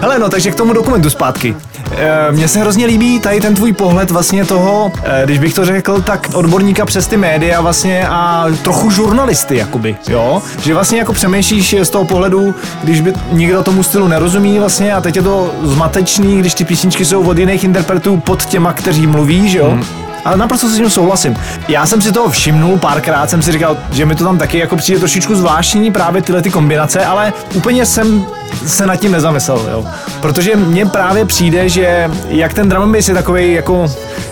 Hele, 0.00 0.18
no, 0.18 0.28
takže 0.28 0.50
k 0.50 0.54
tomu 0.54 0.72
dokumentu 0.72 1.10
zpátky. 1.10 1.56
E, 1.96 2.32
Mně 2.36 2.48
se 2.48 2.60
hrozně 2.60 2.86
líbí 2.86 3.20
tady 3.20 3.40
ten 3.40 3.54
tvůj 3.54 3.72
pohled 3.72 4.10
vlastně 4.10 4.44
toho, 4.44 4.92
e, 5.04 5.24
když 5.24 5.38
bych 5.38 5.54
to 5.54 5.64
řekl, 5.64 6.02
tak 6.02 6.28
odborníka 6.34 6.84
přes 6.84 7.06
ty 7.06 7.16
média 7.16 7.60
vlastně 7.60 8.08
a 8.08 8.46
trochu 8.62 8.90
žurnalisty, 8.90 9.56
jakoby, 9.56 9.96
jo? 10.08 10.42
Že 10.62 10.74
vlastně 10.74 10.98
jako 10.98 11.12
přemýšlíš 11.12 11.74
z 11.82 11.90
toho 11.90 12.04
pohledu, 12.04 12.54
když 12.82 13.00
by 13.00 13.12
nikdo 13.32 13.62
tomu 13.62 13.82
stylu 13.82 14.08
nerozumí 14.08 14.58
vlastně 14.58 14.94
a 14.94 15.00
teď 15.00 15.16
je 15.16 15.22
to 15.22 15.54
zmatečný, 15.62 16.38
když 16.38 16.54
ty 16.54 16.64
písničky 16.64 17.04
jsou 17.04 17.22
od 17.22 17.38
jiných 17.38 17.64
interpretů 17.64 18.16
pod 18.16 18.44
těma, 18.44 18.72
kteří 18.72 19.06
mluví, 19.06 19.48
že 19.48 19.58
jo? 19.58 19.70
Hmm. 19.70 19.84
Ale 20.26 20.36
naprosto 20.36 20.68
s 20.68 20.76
tím 20.76 20.90
souhlasím. 20.90 21.36
Já 21.68 21.86
jsem 21.86 22.02
si 22.02 22.12
toho 22.12 22.28
všimnul, 22.28 22.78
párkrát 22.78 23.30
jsem 23.30 23.42
si 23.42 23.52
říkal, 23.52 23.76
že 23.90 24.06
mi 24.06 24.14
to 24.14 24.24
tam 24.24 24.38
taky 24.38 24.58
jako 24.58 24.76
přijde 24.76 24.98
trošičku 24.98 25.34
zvláštní 25.34 25.92
právě 25.92 26.22
tyhle 26.22 26.42
ty 26.42 26.50
kombinace, 26.50 27.04
ale 27.04 27.32
úplně 27.54 27.86
jsem 27.86 28.26
se 28.66 28.86
nad 28.86 28.96
tím 28.96 29.12
nezamyslel, 29.12 29.68
jo. 29.72 29.84
Protože 30.20 30.56
mně 30.56 30.86
právě 30.86 31.24
přijde, 31.24 31.68
že 31.68 32.10
jak 32.28 32.54
ten 32.54 32.68
drum 32.68 32.94
je 32.94 33.02
takový 33.14 33.52
jako, 33.52 33.86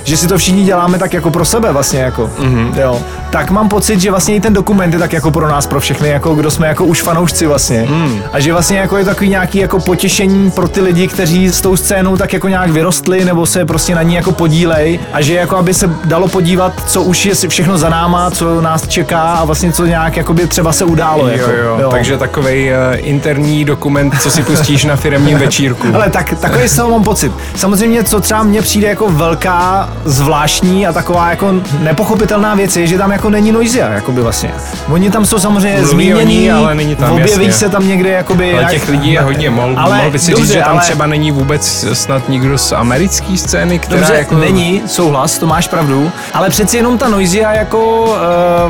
že 0.04 0.16
si 0.16 0.28
to 0.28 0.38
všichni 0.38 0.64
děláme 0.64 0.98
tak 0.98 1.12
jako 1.12 1.30
pro 1.30 1.44
sebe 1.44 1.72
vlastně 1.72 2.00
jako, 2.00 2.30
mm-hmm. 2.38 2.80
jo. 2.80 3.00
tak 3.30 3.50
mám 3.50 3.68
pocit, 3.68 4.00
že 4.00 4.10
vlastně 4.10 4.34
i 4.34 4.40
ten 4.40 4.52
dokument 4.52 4.92
je 4.92 4.98
tak 4.98 5.12
jako 5.12 5.30
pro 5.30 5.48
nás, 5.48 5.66
pro 5.66 5.80
všechny, 5.80 6.08
jako 6.08 6.34
kdo 6.34 6.50
jsme 6.50 6.66
jako 6.66 6.84
už 6.84 7.02
fanoušci 7.02 7.46
vlastně. 7.46 7.80
Hmm. 7.88 8.22
A 8.32 8.40
že 8.40 8.52
vlastně 8.52 8.78
jako 8.78 8.96
je 8.96 9.04
takový 9.04 9.28
nějaký 9.30 9.58
jako 9.58 9.80
potěšení 9.80 10.50
pro 10.50 10.68
ty 10.68 10.80
lidi, 10.80 11.08
kteří 11.08 11.48
s 11.48 11.60
tou 11.60 11.76
scénou 11.76 12.16
tak 12.16 12.32
jako 12.32 12.48
nějak 12.48 12.70
vyrostli 12.70 13.24
nebo 13.24 13.46
se 13.46 13.64
prostě 13.64 13.94
na 13.94 14.02
ní 14.02 14.14
jako 14.14 14.32
podílej 14.32 15.00
a 15.12 15.20
že 15.20 15.34
jako 15.34 15.56
aby 15.56 15.74
se 15.74 15.90
dalo 16.04 16.28
podívat, 16.28 16.72
co 16.86 17.02
už 17.02 17.26
je 17.26 17.34
všechno 17.48 17.78
za 17.78 17.88
náma, 17.88 18.30
co 18.30 18.60
nás 18.60 18.88
čeká 18.88 19.22
a 19.22 19.44
vlastně 19.44 19.72
co 19.72 19.86
nějak 19.86 20.16
jakoby 20.16 20.46
třeba 20.46 20.72
se 20.72 20.84
událo. 20.84 21.28
Jo, 21.28 21.32
jako, 21.32 21.50
jo, 21.80 21.90
takže 21.90 22.18
takový 22.18 22.70
uh, 22.70 22.74
interní 22.96 23.64
dokument, 23.64 24.14
co 24.20 24.30
si 24.30 24.42
pustíš 24.42 24.84
na 24.84 24.96
firmním 24.96 25.38
večírku. 25.38 25.86
Ale 25.94 26.10
tak, 26.10 26.34
takový 26.40 26.68
z 26.68 26.76
toho 26.76 26.90
mám 26.90 27.04
pocit. 27.04 27.32
Samozřejmě, 27.56 28.04
co 28.04 28.20
třeba 28.20 28.42
mně 28.42 28.62
přijde 28.62 28.88
jako 28.88 29.10
velká, 29.10 29.88
zvláštní 30.04 30.86
a 30.86 30.92
taková 30.92 31.30
jako 31.30 31.54
nepochopitelná 31.80 32.54
věc 32.54 32.76
je, 32.76 32.86
že 32.86 32.98
tam 32.98 33.10
jako 33.12 33.30
není 33.30 33.52
Noisia, 33.52 33.88
jakoby 33.88 34.22
vlastně. 34.22 34.50
Oni 34.92 35.10
tam 35.10 35.26
jsou 35.26 35.38
samozřejmě 35.38 35.78
Mluví 35.80 35.90
zmínění, 35.90 36.38
ní, 36.38 36.50
ale 36.50 36.74
není 36.74 36.96
tam, 36.96 37.12
objeví 37.12 37.30
jasně. 37.46 37.52
se 37.52 37.68
tam 37.68 37.88
někde 37.88 38.10
jakoby... 38.10 38.52
Ale 38.52 38.62
jak- 38.62 38.70
těch 38.72 38.88
lidí 38.88 39.12
je 39.12 39.20
hodně, 39.20 39.50
mohl, 39.50 39.74
Ale 39.78 39.96
mohl 39.96 40.10
by 40.10 40.18
si 40.18 40.30
dobře, 40.30 40.44
říct, 40.46 40.52
že 40.54 40.60
tam 40.60 40.72
ale- 40.72 40.80
třeba 40.80 41.06
není 41.06 41.30
vůbec 41.30 41.86
snad 41.92 42.28
nikdo 42.28 42.58
z 42.58 42.72
americké 42.72 43.36
scény, 43.36 43.78
která 43.78 44.00
Dobře, 44.00 44.14
jako... 44.14 44.34
není, 44.34 44.82
souhlas, 44.86 45.38
to 45.38 45.46
máš 45.46 45.68
pravdu, 45.68 46.10
ale 46.34 46.50
přeci 46.50 46.76
jenom 46.76 46.98
ta 46.98 47.08
Noisia 47.08 47.52
jako 47.52 48.04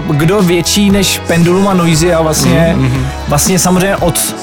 uh, 0.09 0.17
kdo 0.17 0.43
větší 0.43 0.91
než 0.91 1.21
Pendulum 1.27 1.69
a 1.69 1.75
Noisia 1.75 2.21
vlastně, 2.23 2.75
Mhm, 2.77 2.87
mm-hmm. 2.87 3.05
vlastně 3.29 3.59
samozřejmě 3.59 3.97
od 3.97 4.35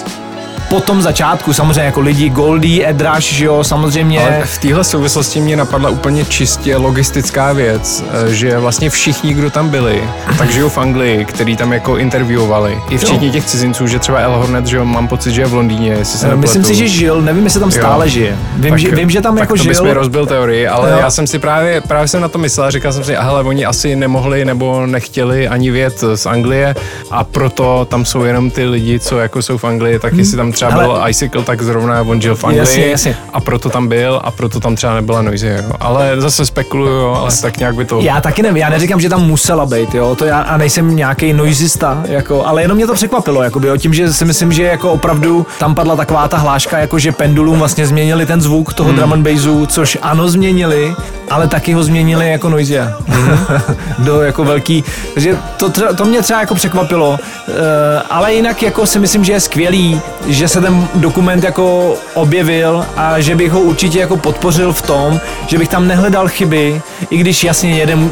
po 0.71 0.79
tom 0.79 1.01
začátku, 1.01 1.53
samozřejmě 1.53 1.81
jako 1.81 1.99
lidi 2.01 2.29
Goldie, 2.29 2.89
Edrash, 2.89 3.23
že 3.33 3.45
jo, 3.45 3.63
samozřejmě. 3.63 4.21
Ale 4.21 4.41
v 4.45 4.57
téhle 4.57 4.83
souvislosti 4.83 5.41
mě 5.41 5.55
napadla 5.55 5.89
úplně 5.89 6.25
čistě 6.25 6.77
logistická 6.77 7.53
věc, 7.53 8.03
eh, 8.29 8.33
že 8.33 8.59
vlastně 8.59 8.89
všichni, 8.89 9.33
kdo 9.33 9.49
tam 9.49 9.69
byli, 9.69 10.03
tak 10.37 10.49
žijou 10.51 10.69
v 10.69 10.77
Anglii, 10.77 11.25
který 11.25 11.57
tam 11.57 11.73
jako 11.73 11.97
interviewovali. 11.97 12.77
I 12.89 12.97
včetně 12.97 13.29
těch 13.31 13.45
cizinců, 13.45 13.87
že 13.87 13.99
třeba 13.99 14.19
El 14.19 14.31
Hornet, 14.37 14.67
že 14.67 14.77
jo, 14.77 14.85
mám 14.85 15.07
pocit, 15.07 15.31
že 15.31 15.41
je 15.41 15.45
v 15.47 15.53
Londýně, 15.53 15.89
jestli 15.91 16.19
se 16.19 16.27
Eh, 16.27 16.35
Myslím 16.35 16.61
nepletu. 16.61 16.67
si, 16.67 16.75
že 16.75 16.87
žil, 16.87 17.21
nevím, 17.21 17.43
jestli 17.43 17.59
tam 17.59 17.71
stále 17.71 18.09
žije. 18.09 18.37
Vím, 18.57 18.77
že, 18.77 18.95
vím, 18.95 19.09
že 19.09 19.21
tam 19.21 19.33
tak 19.35 19.39
jako 19.41 19.53
to 19.53 19.63
žil. 19.63 19.69
bys 19.71 19.81
mi 19.81 19.93
rozbil 19.93 20.25
teorii, 20.25 20.67
ale 20.67 20.91
Jo. 20.91 20.97
já 20.99 21.09
jsem 21.11 21.27
si 21.27 21.39
právě, 21.39 21.81
právě 21.81 22.07
jsem 22.07 22.21
na 22.21 22.27
to 22.27 22.37
myslel, 22.37 22.71
říkal 22.71 22.93
jsem 22.93 23.03
si, 23.03 23.15
a 23.17 23.23
hele, 23.23 23.43
oni 23.43 23.65
asi 23.65 23.95
nemohli 23.95 24.45
nebo 24.45 24.85
nechtěli 24.85 25.47
ani 25.47 25.71
vět 25.71 26.03
z 26.15 26.25
Anglie 26.25 26.75
a 27.11 27.23
proto 27.23 27.87
tam 27.89 28.05
jsou 28.05 28.23
jenom 28.23 28.51
ty 28.51 28.65
lidi, 28.65 28.99
co 28.99 29.19
jako 29.19 29.41
jsou 29.41 29.57
v 29.57 29.63
Anglii, 29.63 29.99
tak 29.99 30.13
jestli 30.13 30.37
tam 30.37 30.51
třeba 30.51 30.60
Hele. 30.69 30.83
byl 30.83 31.01
Icicle, 31.09 31.43
tak 31.43 31.61
zrovna 31.61 32.01
on 32.01 32.21
žil 32.21 32.35
v 32.35 32.43
Anglii 32.43 32.59
Jasně, 32.59 32.87
jasně. 32.87 33.17
a 33.33 33.39
proto 33.39 33.69
tam 33.69 33.87
byl 33.87 34.21
a 34.23 34.31
proto 34.31 34.59
tam 34.59 34.75
třeba 34.75 34.95
nebyla 34.95 35.21
Noisy, 35.21 35.47
jo. 35.47 35.71
Ale 35.79 36.21
zase 36.21 36.45
spekuluju, 36.45 36.91
jo, 36.91 37.15
ale 37.19 37.31
tak 37.41 37.57
nějak 37.57 37.75
by 37.75 37.85
to... 37.85 38.01
Já 38.01 38.21
taky 38.21 38.41
nevím, 38.41 38.57
já 38.57 38.69
neříkám, 38.69 39.01
že 39.01 39.09
tam 39.09 39.27
musela 39.27 39.65
být, 39.65 39.95
jo, 39.95 40.15
to 40.15 40.25
já 40.25 40.39
a 40.39 40.57
nejsem 40.57 40.95
nějaký 40.95 41.33
noisista, 41.33 42.03
jako, 42.07 42.45
ale 42.45 42.61
jenom 42.61 42.75
mě 42.75 42.87
to 42.87 42.93
překvapilo, 42.93 43.43
jakoby, 43.43 43.67
jo, 43.67 43.77
tím, 43.77 43.93
že 43.93 44.13
si 44.13 44.25
myslím, 44.25 44.51
že 44.51 44.63
jako 44.63 44.91
opravdu 44.91 45.45
tam 45.59 45.75
padla 45.75 45.95
taková 45.95 46.27
ta 46.27 46.37
hláška, 46.37 46.77
jako 46.77 46.99
že 46.99 47.11
Pendulum 47.11 47.59
vlastně 47.59 47.87
změnili 47.87 48.25
ten 48.25 48.41
zvuk 48.41 48.73
toho 48.73 48.89
hmm. 48.89 48.97
drum 48.97 49.13
and 49.13 49.23
bassu, 49.23 49.65
což 49.65 49.97
ano 50.01 50.29
změnili, 50.29 50.95
ale 51.29 51.47
taky 51.47 51.73
ho 51.73 51.83
změnili 51.83 52.31
jako 52.31 52.49
Noisia. 52.49 52.97
Mhm. 53.07 53.39
Do 53.99 54.21
jako 54.21 54.43
velký, 54.43 54.83
takže 55.13 55.37
to, 55.57 55.93
to 55.95 56.05
mě 56.05 56.21
třeba 56.21 56.39
jako 56.39 56.55
překvapilo, 56.55 57.09
uh, 57.09 57.55
ale 58.09 58.33
jinak 58.33 58.63
jako 58.63 58.85
si 58.85 58.99
myslím, 58.99 59.23
že 59.23 59.33
je 59.33 59.39
skvělý, 59.39 60.01
že 60.27 60.47
se 60.51 60.61
ten 60.61 60.87
dokument 60.95 61.43
jako 61.43 61.95
objevil 62.13 62.85
a 62.95 63.19
že 63.19 63.35
bych 63.35 63.51
ho 63.51 63.59
určitě 63.59 63.99
jako 63.99 64.17
podpořil 64.17 64.73
v 64.73 64.81
tom, 64.81 65.19
že 65.47 65.57
bych 65.57 65.69
tam 65.69 65.87
nehledal 65.87 66.27
chyby, 66.27 66.81
i 67.09 67.17
když 67.17 67.43
jasně 67.43 67.71
jeden 67.71 68.11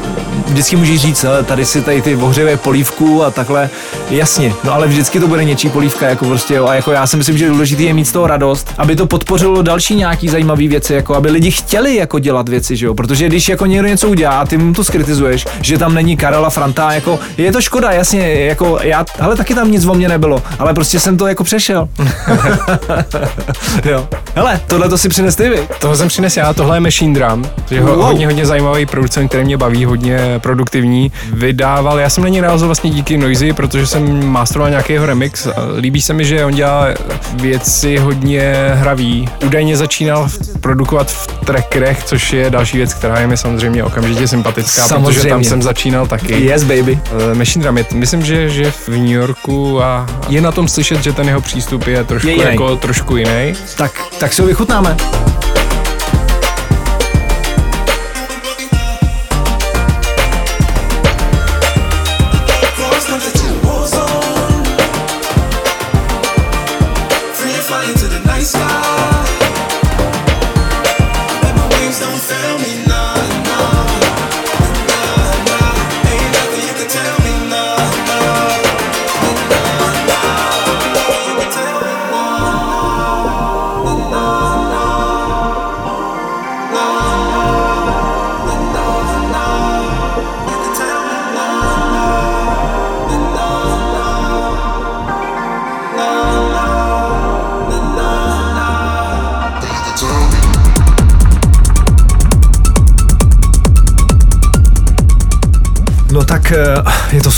vždycky 0.50 0.76
můžeš 0.76 1.02
říct, 1.02 1.24
"Hele, 1.24 1.44
tady 1.44 1.66
si 1.66 1.82
tady 1.82 2.02
ty 2.02 2.16
ohřeje 2.16 2.58
polívku 2.58 3.24
a 3.24 3.32
takhle, 3.32 3.70
jasně, 4.10 4.54
no 4.64 4.74
ale 4.74 4.88
vždycky 4.88 5.20
to 5.20 5.28
bude 5.28 5.44
něčí 5.44 5.70
polívka, 5.70 6.10
jako 6.10 6.26
prostě, 6.26 6.56
jo, 6.56 6.68
a 6.68 6.76
jako 6.76 6.92
já 6.92 7.08
si 7.08 7.18
myslím, 7.18 7.38
že 7.38 7.48
důležitý 7.50 7.84
je 7.84 7.94
mít 7.94 8.06
z 8.06 8.12
toho 8.12 8.28
radost, 8.28 8.74
aby 8.78 8.96
to 8.96 9.08
podpořilo 9.08 9.62
další 9.62 9.96
nějaký 9.96 10.30
zajímavé 10.30 10.68
věci, 10.68 10.94
jako 10.94 11.16
aby 11.16 11.32
lidi 11.32 11.52
chtěli 11.52 11.96
jako 11.96 12.20
dělat 12.20 12.50
věci, 12.50 12.76
že 12.76 12.86
jo, 12.86 12.94
protože 12.94 13.28
když 13.28 13.50
jako 13.50 13.66
někdo 13.66 13.88
něco 13.88 14.10
udělá 14.10 14.40
a 14.40 14.46
ty 14.46 14.58
mu 14.58 14.74
to 14.74 14.84
skritizuješ, 14.84 15.48
že 15.62 15.78
tam 15.78 15.94
není 15.94 16.18
Karela 16.18 16.50
Franta, 16.50 16.92
jako 16.92 17.20
je 17.38 17.52
to 17.52 17.62
škoda, 17.62 17.92
jasně, 17.92 18.30
jako 18.46 18.80
já, 18.82 19.06
ale 19.20 19.36
taky 19.36 19.56
tam 19.56 19.72
nic 19.72 19.86
o 19.86 19.94
mě 19.94 20.08
nebylo, 20.10 20.42
ale 20.60 20.74
prostě 20.74 21.00
jsem 21.00 21.18
to 21.18 21.28
jako 21.28 21.44
přešel. 21.44 21.90
jo. 23.86 24.08
Hele, 24.36 24.60
tohle 24.68 24.90
to 24.90 24.98
si 24.98 25.10
přines 25.10 25.36
ty, 25.36 25.50
vy. 25.50 25.68
Toho 25.80 25.96
jsem 25.96 26.08
přines 26.08 26.38
já, 26.38 26.54
tohle 26.54 26.76
je 26.78 26.80
Machine 26.82 27.14
Drum, 27.20 27.50
že 27.70 27.82
ho, 27.82 27.96
Wow. 27.96 28.06
hodně, 28.06 28.26
hodně 28.26 28.46
zajímavý 28.46 28.86
producent, 28.86 29.30
který 29.30 29.44
mě 29.46 29.58
baví, 29.58 29.86
hodně 29.86 30.39
produktivní. 30.40 31.12
Vydával, 31.34 32.00
já 32.00 32.10
jsem 32.10 32.24
na 32.24 32.30
něj 32.30 32.42
narazil 32.42 32.68
vlastně 32.68 32.90
díky 32.90 33.18
Noisy, 33.18 33.54
protože 33.54 33.88
jsem 33.88 34.28
masteroval 34.28 34.70
nějaký 34.70 34.94
jeho 34.94 35.06
remix. 35.06 35.48
Líbí 35.78 36.02
se 36.02 36.14
mi, 36.14 36.26
že 36.26 36.46
on 36.46 36.54
dělá 36.54 36.86
věci 37.34 37.98
hodně 37.98 38.54
hravý. 38.74 39.30
Údajně 39.46 39.78
začínal 39.78 40.30
produkovat 40.62 41.12
v 41.12 41.28
trackerech, 41.46 42.04
což 42.04 42.34
je 42.34 42.50
další 42.50 42.78
věc, 42.78 42.94
která 42.94 43.20
je 43.20 43.28
mi 43.28 43.38
samozřejmě 43.38 43.84
okamžitě 43.84 44.28
sympatická, 44.28 44.82
protože 44.82 44.88
Samozřejmě. 44.90 45.30
tam 45.30 45.44
jsem 45.44 45.62
začínal 45.62 46.08
taky. 46.08 46.46
Yes, 46.46 46.64
baby. 46.64 47.00
Eh, 47.32 47.36
Machine 47.36 47.64
Drum, 47.64 47.78
myslím, 47.94 48.22
že, 48.26 48.50
že 48.50 48.72
v 48.72 48.90
New 48.90 49.06
Yorku 49.12 49.84
a 49.84 50.06
je 50.30 50.42
na 50.42 50.52
tom 50.52 50.68
slyšet, 50.68 51.04
že 51.04 51.14
ten 51.14 51.28
jeho 51.28 51.42
přístup 51.42 51.88
je 51.88 52.04
trošku, 52.04 52.28
Je 52.28 52.34
jiný. 52.34 52.46
jako, 52.52 52.76
trošku 52.76 53.16
jiný. 53.18 53.54
Tak, 53.78 53.92
tak 54.20 54.34
si 54.34 54.42
ho 54.42 54.48
vychutnáme. 54.48 54.98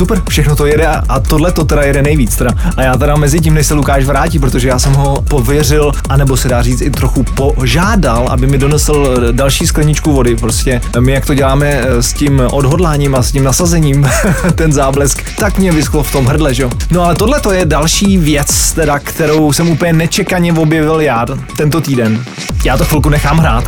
Super, 0.02 0.22
všechno 0.30 0.56
to 0.56 0.66
jede 0.66 0.88
a- 0.88 1.04
a 1.10 1.20
tohle 1.20 1.52
to 1.52 1.66
teda 1.66 1.82
jede 1.84 2.02
nejvíc 2.02 2.36
teda. 2.36 2.52
A 2.78 2.82
já 2.82 2.98
teda 2.98 3.16
mezi 3.16 3.40
tím, 3.40 3.54
než 3.54 3.68
se 3.68 3.74
Lukáš 3.74 4.06
vrátí, 4.06 4.40
protože 4.40 4.68
já 4.68 4.80
jsem 4.80 4.94
ho 4.94 5.22
pověřil, 5.30 5.92
anebo 6.10 6.38
se 6.38 6.48
dá 6.50 6.62
říct 6.62 6.82
i 6.82 6.90
trochu 6.90 7.24
požádal, 7.24 8.28
aby 8.30 8.48
mi 8.48 8.58
donesl 8.58 9.16
eh, 9.30 9.34
další 9.34 9.68
skleničku 9.68 10.12
vody. 10.14 10.36
Prostě 10.36 10.82
my 11.00 11.12
jak 11.12 11.26
to 11.26 11.34
děláme 11.34 11.68
eh, 11.68 12.04
s 12.04 12.14
tím 12.14 12.42
odhodláním 12.52 13.16
a 13.16 13.24
s 13.24 13.32
tím 13.32 13.44
nasazením, 13.44 14.10
ten 14.56 14.74
záblesk, 14.74 15.24
tak 15.40 15.58
mě 15.58 15.72
vyschlo 15.72 16.04
v 16.04 16.12
tom 16.12 16.26
hrdle, 16.26 16.54
že 16.54 16.64
jo. 16.64 16.70
No 16.92 17.02
ale 17.06 17.16
tohle 17.16 17.40
to 17.40 17.52
je 17.52 17.66
další 17.66 18.18
věc, 18.18 18.72
teda, 18.72 19.00
kterou 19.00 19.54
jsem 19.54 19.70
úplně 19.70 19.94
nečekaně 19.94 20.54
objevil 20.54 21.00
já 21.02 21.26
tento 21.58 21.82
týden. 21.82 22.24
Já 22.66 22.78
to 22.78 22.86
chvilku 22.86 23.10
nechám 23.10 23.38
hrát. 23.38 23.64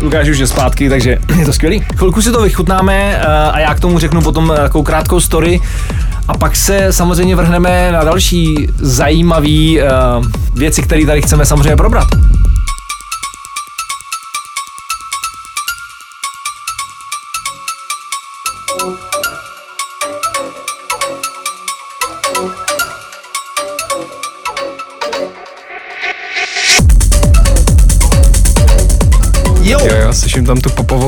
Lukáš 0.00 0.28
už 0.28 0.38
je 0.38 0.46
zpátky, 0.46 0.88
takže 0.88 1.18
je 1.38 1.44
to 1.44 1.52
skvělý. 1.52 1.84
Chvilku 1.96 2.22
si 2.22 2.32
to 2.32 2.42
vychutnáme 2.42 3.20
eh, 3.20 3.26
a 3.26 3.58
já 3.58 3.74
k 3.74 3.80
tomu 3.80 3.98
řeknu 3.98 4.22
potom 4.22 4.52
eh, 4.52 4.56
takovou 4.56 4.84
krátkou 4.84 5.20
story 5.20 5.60
a 6.28 6.38
pak 6.38 6.56
se 6.56 6.92
samozřejmě 6.92 7.36
vrhneme 7.36 7.92
na 7.92 8.04
další 8.04 8.68
zajímavé 8.78 9.82
věci, 10.54 10.82
které 10.82 11.06
tady 11.06 11.22
chceme 11.22 11.46
samozřejmě 11.46 11.76
probrat. 11.76 12.08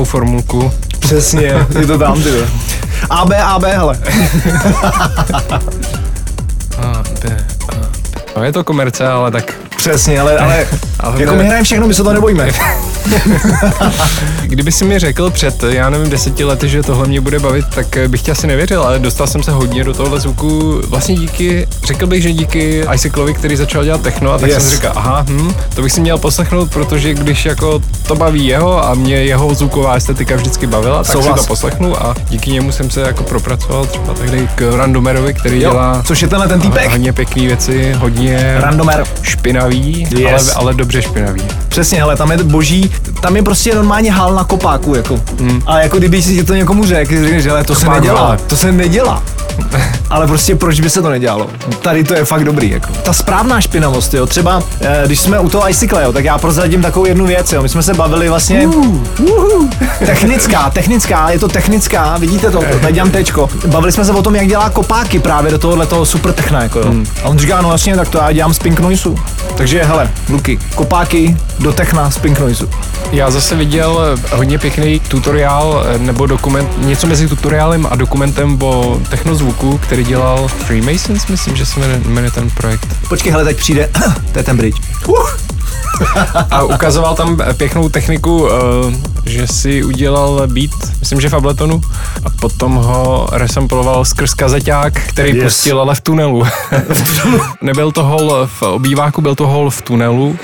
Formulku. 0.09 0.71
přesně, 0.99 1.65
je 1.79 1.87
to 1.87 1.97
tam, 1.97 2.23
ty. 2.23 2.29
AB, 3.09 3.31
AB, 3.43 3.63
hele. 3.63 3.99
A, 6.77 7.03
B, 7.23 7.37
A, 7.69 7.75
B. 7.75 7.89
No 8.37 8.43
je 8.43 8.51
to 8.51 8.63
komerce, 8.63 9.07
ale 9.07 9.31
tak 9.31 9.53
Přesně, 9.77 10.19
ale, 10.19 10.37
ale 10.37 10.67
Ale 10.99 11.21
jako 11.21 11.35
my 11.35 11.43
hrajeme 11.43 11.63
všechno, 11.63 11.87
my 11.87 11.93
se 11.93 12.03
to 12.03 12.13
nebojíme. 12.13 12.51
Kdyby 14.43 14.71
si 14.71 14.85
mi 14.85 14.99
řekl 14.99 15.29
před, 15.29 15.63
já 15.63 15.89
nevím, 15.89 16.09
deseti 16.09 16.43
lety, 16.43 16.69
že 16.69 16.83
tohle 16.83 17.07
mě 17.07 17.21
bude 17.21 17.39
bavit, 17.39 17.65
tak 17.75 17.97
bych 18.07 18.21
tě 18.21 18.31
asi 18.31 18.47
nevěřil, 18.47 18.83
ale 18.83 18.99
dostal 18.99 19.27
jsem 19.27 19.43
se 19.43 19.51
hodně 19.51 19.83
do 19.83 19.93
tohohle 19.93 20.19
zvuku. 20.19 20.81
Vlastně 20.87 21.15
díky, 21.15 21.67
řekl 21.83 22.07
bych, 22.07 22.21
že 22.23 22.31
díky 22.33 22.83
Isaacovi, 22.93 23.33
který 23.33 23.55
začal 23.55 23.83
dělat 23.83 24.01
techno, 24.01 24.31
a 24.33 24.37
tak 24.37 24.49
Yes. 24.49 24.57
jsem 24.61 24.69
si 24.69 24.75
říkal, 24.75 24.91
aha, 24.95 25.25
hm, 25.29 25.53
to 25.75 25.81
bych 25.81 25.91
si 25.91 26.01
měl 26.01 26.17
poslechnout, 26.17 26.71
protože 26.73 27.13
když 27.13 27.45
jako 27.45 27.81
to 28.07 28.15
baví 28.15 28.45
jeho 28.45 28.85
a 28.85 28.93
mě 28.93 29.15
jeho 29.15 29.53
zvuková 29.53 29.93
estetika 29.95 30.35
vždycky 30.35 30.67
bavila, 30.67 31.03
tak 31.03 31.11
Souhlas. 31.11 31.39
si 31.39 31.45
to 31.45 31.47
poslechnu 31.47 32.03
a 32.03 32.15
díky 32.29 32.51
němu 32.51 32.71
jsem 32.71 32.89
se 32.89 33.01
jako 33.01 33.23
propracoval 33.23 33.85
třeba 33.85 34.13
tehdy 34.13 34.49
k 34.55 34.73
Randomerovi, 34.77 35.33
který 35.33 35.55
Jo, 35.61 35.71
dělá 35.71 36.03
což 36.05 36.21
je 36.21 36.27
tenhle 36.27 36.47
ten 36.47 36.61
týpek. 36.61 36.89
hodně 36.91 37.13
pěkný 37.13 37.45
věci, 37.47 37.93
hodně 37.93 38.55
Randomer. 38.59 39.03
špinavý, 39.21 40.07
Yes. 40.17 40.31
ale, 40.31 40.53
ale 40.55 40.73
dobře 40.73 41.01
špinavý. 41.01 41.41
Přesně, 41.67 41.99
hele, 41.99 42.15
tam 42.15 42.31
je 42.31 42.37
boží, 42.43 42.88
tam 43.21 43.35
je 43.35 43.43
prostě 43.43 43.75
normálně 43.75 44.11
hál 44.11 44.33
na 44.33 44.43
kopáku, 44.43 44.95
jako. 44.95 45.21
Hmm. 45.39 45.61
A 45.65 45.79
jako 45.79 45.97
kdyby 45.97 46.21
si 46.21 46.43
to 46.43 46.53
někomu 46.55 46.85
řekl, 46.85 47.13
že 47.13 47.23
řekneš, 47.23 47.47
to 47.65 47.75
se 47.75 47.85
Kopák 47.85 48.01
nedělá, 48.01 48.21
hale. 48.21 48.37
to 48.47 48.57
se 48.57 48.71
nedělá. 48.71 49.23
Ale 50.09 50.27
prostě 50.27 50.55
proč 50.55 50.79
by 50.79 50.89
se 50.89 51.01
to 51.01 51.09
nedělalo? 51.09 51.47
Tady 51.81 52.03
to 52.03 52.13
je 52.13 52.25
fakt 52.25 52.43
dobrý, 52.43 52.69
jako. 52.69 52.87
Ta 53.03 53.13
správná 53.13 53.61
špinavost, 53.61 54.13
jo, 54.13 54.25
třeba 54.25 54.63
eh, 54.81 55.03
když 55.05 55.19
jsme 55.19 55.39
u 55.39 55.49
toho 55.49 55.69
icykle, 55.69 56.03
jo, 56.03 56.13
tak 56.13 56.25
já 56.25 56.37
prozradím 56.37 56.81
takovou 56.81 57.05
jednu 57.05 57.25
věc, 57.25 57.51
jo. 57.51 57.63
My 57.63 57.69
jsme 57.69 57.83
se 57.83 57.93
bavili 57.93 58.29
vlastně... 58.29 58.67
Uh, 58.67 58.99
technická, 60.05 60.69
technická, 60.69 61.29
je 61.29 61.39
to 61.39 61.47
technická, 61.47 62.17
vidíte 62.17 62.51
to, 62.51 62.63
tady 62.81 62.93
dělám 62.93 63.11
tečko. 63.11 63.49
Bavili 63.67 63.91
jsme 63.91 64.05
se 64.05 64.11
o 64.11 64.21
tom, 64.21 64.35
jak 64.35 64.47
dělá 64.47 64.69
kopáky 64.69 65.19
právě 65.19 65.51
do 65.51 65.57
tohohle 65.57 65.85
toho 65.85 66.05
super 66.05 66.33
techna, 66.33 66.63
jako 66.63 66.79
jo. 66.79 66.85
Hmm. 66.85 67.05
A 67.23 67.27
on 67.27 67.39
říká, 67.39 67.61
no 67.61 67.71
jasně, 67.71 67.95
tak 67.95 68.09
to 68.09 68.17
já 68.17 68.31
dělám 68.31 68.53
z 68.53 68.59
Pink 68.59 68.79
Noiseu. 68.79 69.15
Takže 69.57 69.83
hele, 69.83 70.09
Luky, 70.29 70.59
kopáky 70.75 71.37
do 71.59 71.73
techna 71.73 72.11
z 72.11 72.17
Pink 72.17 72.39
Noiseu. 72.39 72.69
Já 73.11 73.31
zase 73.31 73.55
viděl 73.55 74.01
eh, 74.01 74.35
hodně 74.35 74.59
pěkný 74.59 74.99
tutoriál 74.99 75.85
eh, 75.87 75.97
nebo 75.97 76.25
dokument, 76.25 76.69
něco 76.77 77.07
mezi 77.07 77.27
tutoriálem 77.27 77.87
a 77.89 77.95
dokumentem 77.95 78.63
o 78.63 78.99
technozvuku, 79.09 79.77
který 79.77 80.03
dělal 80.03 80.47
Freemasons, 80.47 81.27
myslím, 81.27 81.55
že 81.55 81.65
se 81.65 81.79
jmenuje, 81.79 82.31
ten 82.31 82.49
projekt. 82.49 82.87
Počkej, 83.09 83.31
hele, 83.31 83.43
teď 83.43 83.57
přijde, 83.57 83.89
to 84.31 84.39
je 84.39 84.43
ten 84.43 84.57
bridge. 84.57 84.81
Uh, 85.07 85.29
A 86.51 86.63
ukazoval 86.63 87.15
tam 87.15 87.37
pěknou 87.57 87.89
techniku, 87.89 88.47
eh, 88.49 88.95
že 89.25 89.47
si 89.47 89.83
udělal 89.83 90.41
beat, 90.47 90.71
myslím, 90.99 91.21
že 91.21 91.29
v 91.29 91.33
Abletonu, 91.33 91.81
a 92.25 92.29
potom 92.41 92.75
ho 92.75 93.27
resamploval 93.31 94.05
skrz 94.05 94.33
kazeťák, 94.33 94.93
který 94.93 95.35
Yes. 95.35 95.43
pustil 95.43 95.79
ale 95.81 95.95
v 95.95 96.01
tunelu. 96.01 96.43
Nebyl 97.61 97.91
to 97.91 98.03
hol 98.03 98.47
v 98.59 98.61
obýváku, 98.61 99.21
byl 99.21 99.35
to 99.35 99.47
hol 99.47 99.69
v 99.69 99.81
tunelu 99.81 100.35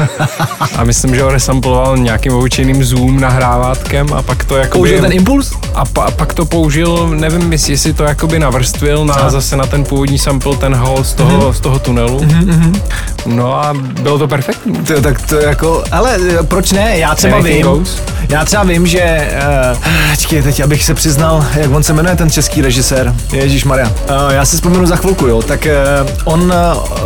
a 0.75 0.83
myslím, 0.83 1.15
že 1.15 1.23
ho 1.23 1.29
resamploval 1.31 1.97
nějakým 1.97 2.33
obyčejným 2.33 2.83
zoom 2.83 3.19
nahrávátkem 3.19 4.13
a 4.13 4.21
pak 4.21 4.43
to 4.43 4.57
jako 4.57 4.77
použil 4.77 5.01
ten 5.01 5.11
impuls? 5.11 5.53
a 5.75 5.85
pa, 5.85 6.11
pak 6.11 6.33
to 6.33 6.45
použil, 6.45 7.07
nevím, 7.07 7.51
jestli, 7.51 7.73
jestli 7.73 7.93
to 7.93 8.03
jakoby 8.03 8.39
navrstvil 8.39 9.05
na 9.05 9.13
A. 9.13 9.29
zase 9.29 9.57
na 9.57 9.65
ten 9.65 9.83
původní 9.83 10.19
sample, 10.19 10.57
ten 10.57 10.75
hol 10.75 11.03
z 11.03 11.13
toho, 11.13 11.39
mm-hmm. 11.39 11.53
z 11.53 11.59
toho 11.59 11.79
tunelu. 11.79 12.19
Mm-hmm. 12.19 12.81
No 13.25 13.53
a 13.65 13.73
bylo 14.01 14.19
to 14.19 14.27
perfektní. 14.27 14.73
To, 14.75 15.01
tak 15.01 15.14
to 15.21 15.35
jako, 15.35 15.83
ale 15.91 16.17
eh, 16.39 16.43
proč 16.43 16.71
ne, 16.71 16.97
já 16.97 17.15
třeba 17.15 17.35
Anything 17.35 17.55
vím, 17.55 17.65
goes. 17.65 18.01
já 18.29 18.45
třeba 18.45 18.63
vím, 18.63 18.87
že, 18.87 19.31
uh, 19.73 19.77
počkej, 20.11 20.41
teď 20.41 20.59
abych 20.59 20.83
se 20.83 20.93
přiznal, 20.93 21.45
jak 21.55 21.71
on 21.71 21.83
se 21.83 21.93
jmenuje 21.93 22.15
ten 22.15 22.29
český 22.29 22.61
režisér, 22.61 23.13
Ježíš 23.31 23.63
Maria. 23.65 23.87
Uh, 23.87 24.33
já 24.33 24.45
si 24.45 24.55
vzpomenu 24.55 24.85
za 24.85 24.95
chvilku, 24.95 25.27
jo, 25.27 25.41
tak 25.41 25.67
uh, 26.03 26.09
on 26.23 26.53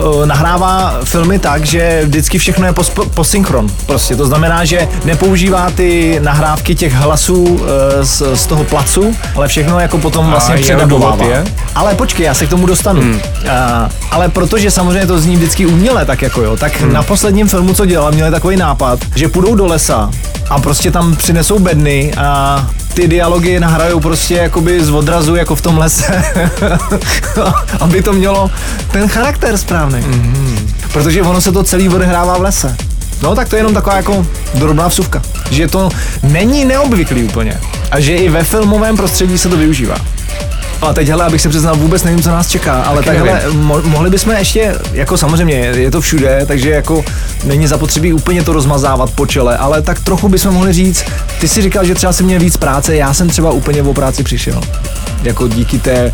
uh, 0.04 0.26
nahrává 0.26 1.00
filmy 1.04 1.40
tak, 1.40 1.66
že 1.66 2.02
vždycky 2.06 2.40
všechno 2.40 2.66
je 2.66 2.74
pos, 2.74 2.92
posynchron, 3.14 3.68
prostě, 3.86 4.16
to 4.16 4.26
znamená, 4.26 4.66
že 4.66 4.88
nepoužívá 5.06 5.72
ty 5.72 6.20
nahrávky 6.24 6.76
těch 6.76 6.94
hlasů 6.94 7.44
uh, 7.44 7.60
z, 8.02 8.22
z 8.34 8.46
toho 8.46 8.64
placu, 8.64 9.16
ale 9.36 9.48
všechno 9.48 9.80
jako 9.80 9.98
potom 9.98 10.30
vlastně 10.30 10.56
předabovává. 10.56 11.26
Ale 11.76 11.96
počkej, 11.96 12.26
já 12.26 12.34
se 12.34 12.46
k 12.46 12.50
tomu 12.50 12.66
dostanu. 12.66 13.02
Hmm. 13.02 13.14
Uh, 13.16 13.20
ale 14.12 14.30
protože 14.30 14.72
samozřejmě 14.72 15.08
to 15.08 15.20
zní 15.20 15.36
vždycky 15.36 15.66
uměle, 15.66 16.06
tak 16.06 16.22
jako 16.22 16.42
jo, 16.42 16.58
tak 16.58 16.82
hmm. 16.82 16.94
na 16.94 17.04
posledním 17.04 17.48
filmu, 17.48 17.74
co 17.74 17.86
dělal, 17.86 17.99
měli 18.12 18.32
takový 18.32 18.58
nápad, 18.58 19.00
že 19.16 19.28
půjdou 19.28 19.56
do 19.56 19.66
lesa 19.66 20.12
a 20.50 20.60
prostě 20.60 20.92
tam 20.92 21.16
přinesou 21.16 21.60
bedny 21.60 22.14
a 22.18 22.68
ty 22.94 23.08
dialogy 23.08 23.60
nahrajou 23.60 24.00
prostě 24.00 24.36
jakoby 24.36 24.86
z 24.86 24.90
odrazu, 24.90 25.36
jako 25.36 25.56
v 25.56 25.62
tom 25.62 25.78
lese, 25.78 26.24
aby 27.80 28.02
to 28.02 28.14
mělo 28.14 28.52
ten 28.92 29.08
charakter 29.08 29.58
správný. 29.58 30.02
Hmm. 30.02 30.74
Protože 30.94 31.22
ono 31.22 31.42
se 31.42 31.52
to 31.52 31.64
celý 31.64 31.90
odehrává 31.90 32.38
v 32.38 32.42
lese. 32.42 32.76
No 33.22 33.36
tak 33.36 33.50
to 33.50 33.56
je 33.56 33.60
jenom 33.60 33.74
taková 33.74 33.96
jako 33.96 34.28
drobná 34.54 34.88
vsuvka, 34.88 35.22
že 35.52 35.68
to 35.68 35.90
není 36.24 36.66
neobvyklý 36.66 37.24
úplně 37.24 37.60
a 37.92 38.00
že 38.00 38.16
i 38.16 38.30
ve 38.30 38.44
filmovém 38.44 38.98
prostředí 38.98 39.38
se 39.38 39.50
to 39.50 39.58
využívá. 39.58 39.96
A 40.82 40.94
teď, 40.94 41.08
hele, 41.08 41.26
abych 41.26 41.42
se 41.42 41.50
přiznal, 41.50 41.76
vůbec 41.76 42.04
nevím, 42.04 42.24
co 42.24 42.30
nás 42.30 42.48
čeká, 42.48 42.82
ale 42.82 43.04
Taky 43.04 43.18
takhle 43.18 43.42
mo- 43.52 43.86
mohli 43.86 44.10
bychom 44.10 44.34
ještě, 44.34 44.76
jako 44.94 45.18
samozřejmě, 45.18 45.56
je 45.56 45.92
to 45.92 46.02
všude, 46.02 46.44
takže 46.48 46.70
jako 46.70 47.04
není 47.44 47.68
zapotřebí 47.68 48.14
úplně 48.14 48.44
to 48.44 48.54
rozmazávat 48.54 49.12
po 49.12 49.26
čele, 49.26 49.58
ale 49.58 49.82
tak 49.82 50.00
trochu 50.00 50.30
bychom 50.30 50.54
mohli 50.54 50.74
říct, 50.74 51.04
ty 51.40 51.48
si 51.48 51.62
říkal, 51.62 51.86
že 51.86 51.96
třeba 51.96 52.14
si 52.14 52.24
měl 52.24 52.40
víc 52.40 52.58
práce, 52.58 52.96
já 52.96 53.14
jsem 53.14 53.30
třeba 53.30 53.52
úplně 53.52 53.84
o 53.84 53.94
práci 53.94 54.24
přišel. 54.24 54.62
Jako 55.24 55.48
díky 55.48 55.80
té 55.80 56.14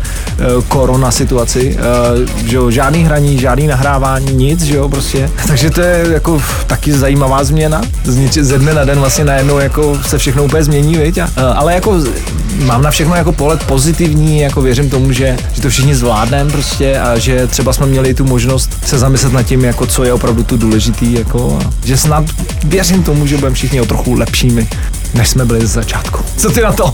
uh, 0.56 0.62
korona 0.62 1.10
situaci, 1.10 1.78
uh, 1.78 2.48
že 2.48 2.56
jo, 2.56 2.70
žádný 2.70 3.04
hraní, 3.04 3.38
žádný 3.38 3.66
nahrávání, 3.66 4.32
nic, 4.32 4.62
že 4.62 4.76
jo, 4.76 4.88
prostě. 4.88 5.30
Takže 5.48 5.70
to 5.70 5.80
je 5.80 6.06
jako 6.12 6.42
taky 6.66 6.92
zajímavá 6.92 7.44
změna, 7.44 7.82
z 8.04 8.16
nič, 8.16 8.32
ze 8.32 8.58
dne 8.58 8.74
na 8.74 8.84
den 8.84 8.98
vlastně 8.98 9.24
najednou 9.24 9.58
jako 9.58 9.98
se 10.06 10.18
všechno 10.18 10.44
úplně 10.44 10.64
změní, 10.64 10.96
viď? 10.96 11.18
A, 11.18 11.24
uh, 11.24 11.58
ale 11.58 11.74
jako 11.74 12.00
mám 12.58 12.82
na 12.82 12.90
všechno 12.90 13.14
jako 13.14 13.32
pohled 13.32 13.62
pozitivní, 13.62 14.40
jako 14.40 14.55
věřím 14.60 14.90
tomu, 14.90 15.12
že, 15.12 15.36
že 15.52 15.62
to 15.62 15.70
všichni 15.70 15.94
zvládneme 15.94 16.50
prostě 16.50 16.98
a 16.98 17.18
že 17.18 17.46
třeba 17.46 17.72
jsme 17.72 17.86
měli 17.86 18.14
tu 18.14 18.24
možnost 18.24 18.70
se 18.86 18.98
zamyslet 18.98 19.32
nad 19.32 19.42
tím, 19.42 19.64
jako 19.64 19.86
co 19.86 20.04
je 20.04 20.12
opravdu 20.12 20.42
tu 20.42 20.56
důležitý, 20.56 21.12
jako 21.12 21.58
a 21.64 21.70
že 21.84 21.96
snad 21.96 22.24
věřím 22.64 23.02
tomu, 23.02 23.26
že 23.26 23.36
budeme 23.36 23.54
všichni 23.54 23.80
o 23.80 23.86
trochu 23.86 24.14
lepšími, 24.14 24.68
než 25.14 25.28
jsme 25.28 25.44
byli 25.44 25.60
ze 25.60 25.66
začátku. 25.66 26.24
Co 26.36 26.50
ty 26.50 26.60
na 26.60 26.72
to? 26.72 26.92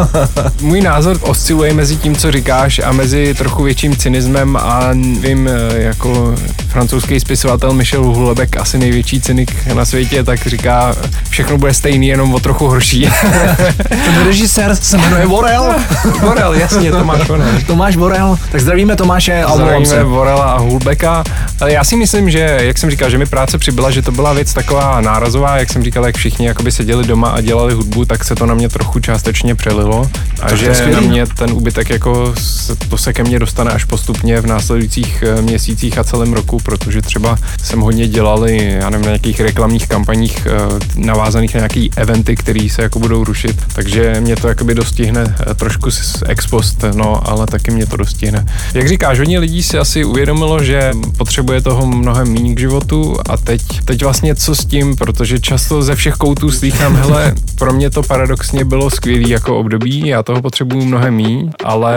Můj 0.60 0.80
názor 0.80 1.18
osciluje 1.20 1.74
mezi 1.74 1.96
tím, 1.96 2.16
co 2.16 2.32
říkáš 2.32 2.80
a 2.84 2.92
mezi 2.92 3.34
trochu 3.34 3.62
větším 3.62 3.96
cynismem 3.96 4.56
a 4.56 4.90
vím, 5.20 5.48
eh, 5.48 5.78
jako 5.82 6.34
francouzský 6.70 7.20
spisovatel 7.20 7.72
Michel 7.72 8.04
Houellebecq, 8.04 8.56
asi 8.56 8.78
největší 8.78 9.20
cynik 9.20 9.66
na 9.74 9.84
světě, 9.84 10.24
tak 10.24 10.46
říká, 10.46 10.94
všechno 11.30 11.58
bude 11.58 11.74
stejný, 11.74 12.08
jenom 12.08 12.34
o 12.34 12.40
trochu 12.40 12.66
horší. 12.66 13.10
Ten 13.88 14.24
režisér 14.24 14.76
se 14.76 14.98
jmenuje 14.98 15.26
Vorel. 15.26 15.74
Borel, 16.20 16.54
jasně, 16.60 16.90
Tomáš 16.90 17.26
Borel. 17.26 17.46
Tomáš 17.66 17.96
Vorel. 17.96 18.38
Tak 18.52 18.60
zdravíme 18.60 18.96
Tomáše 18.96 19.42
a. 19.42 19.54
Zdravíme 19.54 20.04
Vorela 20.04 20.52
a 20.52 20.58
Hulbeka. 20.58 21.24
Ale 21.60 21.72
já 21.72 21.84
si 21.84 21.96
myslím, 21.96 22.30
že, 22.30 22.58
jak 22.60 22.78
jsem 22.78 22.90
říkal, 22.90 23.10
že 23.10 23.18
mi 23.18 23.26
práce 23.26 23.58
přibyla, 23.58 23.90
že 23.90 24.02
to 24.02 24.12
byla 24.12 24.32
věc 24.32 24.52
taková 24.54 25.00
nárazová, 25.00 25.56
jak 25.56 25.72
jsem 25.72 25.82
říkal, 25.82 26.06
jak 26.06 26.16
všichni 26.16 26.46
jakoby 26.46 26.72
seděli 26.72 27.06
doma 27.06 27.28
a 27.28 27.40
dělali 27.40 27.74
hudbu, 27.74 28.04
tak 28.04 28.24
se 28.24 28.34
to 28.34 28.46
na 28.46 28.54
mě 28.54 28.68
trochu 28.68 29.00
částečně 29.00 29.54
přelilo. 29.54 30.10
A 30.42 30.48
to 30.48 30.56
že 30.56 30.72
na 30.94 31.00
mě 31.00 31.26
ten 31.26 31.52
úbytek 31.52 31.90
jako, 31.90 32.34
se- 32.38 32.76
to 32.76 32.98
se 32.98 33.12
ke 33.12 33.22
mně 33.22 33.38
dostane 33.38 33.70
až 33.70 33.84
postupně 33.84 34.40
v 34.40 34.46
následujících 34.46 35.24
eh, 35.26 35.42
měsících 35.42 35.98
a 35.98 36.04
celém 36.04 36.32
roku, 36.32 36.59
protože 36.60 37.02
třeba 37.02 37.36
jsem 37.62 37.80
hodně 37.80 38.08
dělali, 38.08 38.76
já 38.80 38.90
nevím, 38.90 39.04
na 39.04 39.10
nějakých 39.10 39.40
reklamních 39.40 39.88
kampaních 39.88 40.46
eh, 40.46 40.50
navázaných 40.96 41.54
na 41.54 41.58
nějaký 41.58 41.90
eventy, 41.96 42.36
které 42.36 42.68
se 42.70 42.82
jako 42.82 42.98
budou 42.98 43.24
rušit, 43.24 43.56
takže 43.74 44.16
mě 44.20 44.36
to 44.36 44.48
jakoby 44.48 44.74
dostihne 44.74 45.34
eh, 45.50 45.54
trošku 45.54 45.90
z 45.90 46.22
ex 46.26 46.46
post, 46.46 46.84
no, 46.94 47.30
ale 47.30 47.46
taky 47.46 47.70
mě 47.70 47.86
to 47.86 47.96
dostihne. 47.96 48.46
Jak 48.74 48.88
říkáš, 48.88 49.18
hodně 49.18 49.38
lidí 49.38 49.62
si 49.62 49.78
asi 49.78 50.04
uvědomilo, 50.04 50.64
že 50.64 50.92
potřebuje 51.16 51.60
toho 51.60 51.86
mnohem 51.86 52.32
méně 52.32 52.54
k 52.54 52.60
životu. 52.60 53.16
A 53.28 53.36
teď, 53.36 53.62
teď 53.84 54.02
vlastně 54.02 54.34
co 54.34 54.54
s 54.54 54.64
tím, 54.64 54.96
protože 54.96 55.38
často 55.38 55.82
ze 55.82 55.94
všech 55.94 56.14
koutů 56.14 56.50
slýchám, 56.50 56.96
hele, 56.96 57.34
pro 57.58 57.72
mě 57.72 57.90
to 57.90 58.02
paradoxně 58.02 58.64
bylo 58.64 58.90
skvělý 58.90 59.30
jako 59.30 59.58
období, 59.58 60.08
já 60.08 60.22
toho 60.22 60.42
potřebuju 60.42 60.84
mnohem 60.84 61.14
míň, 61.14 61.50
ale 61.64 61.94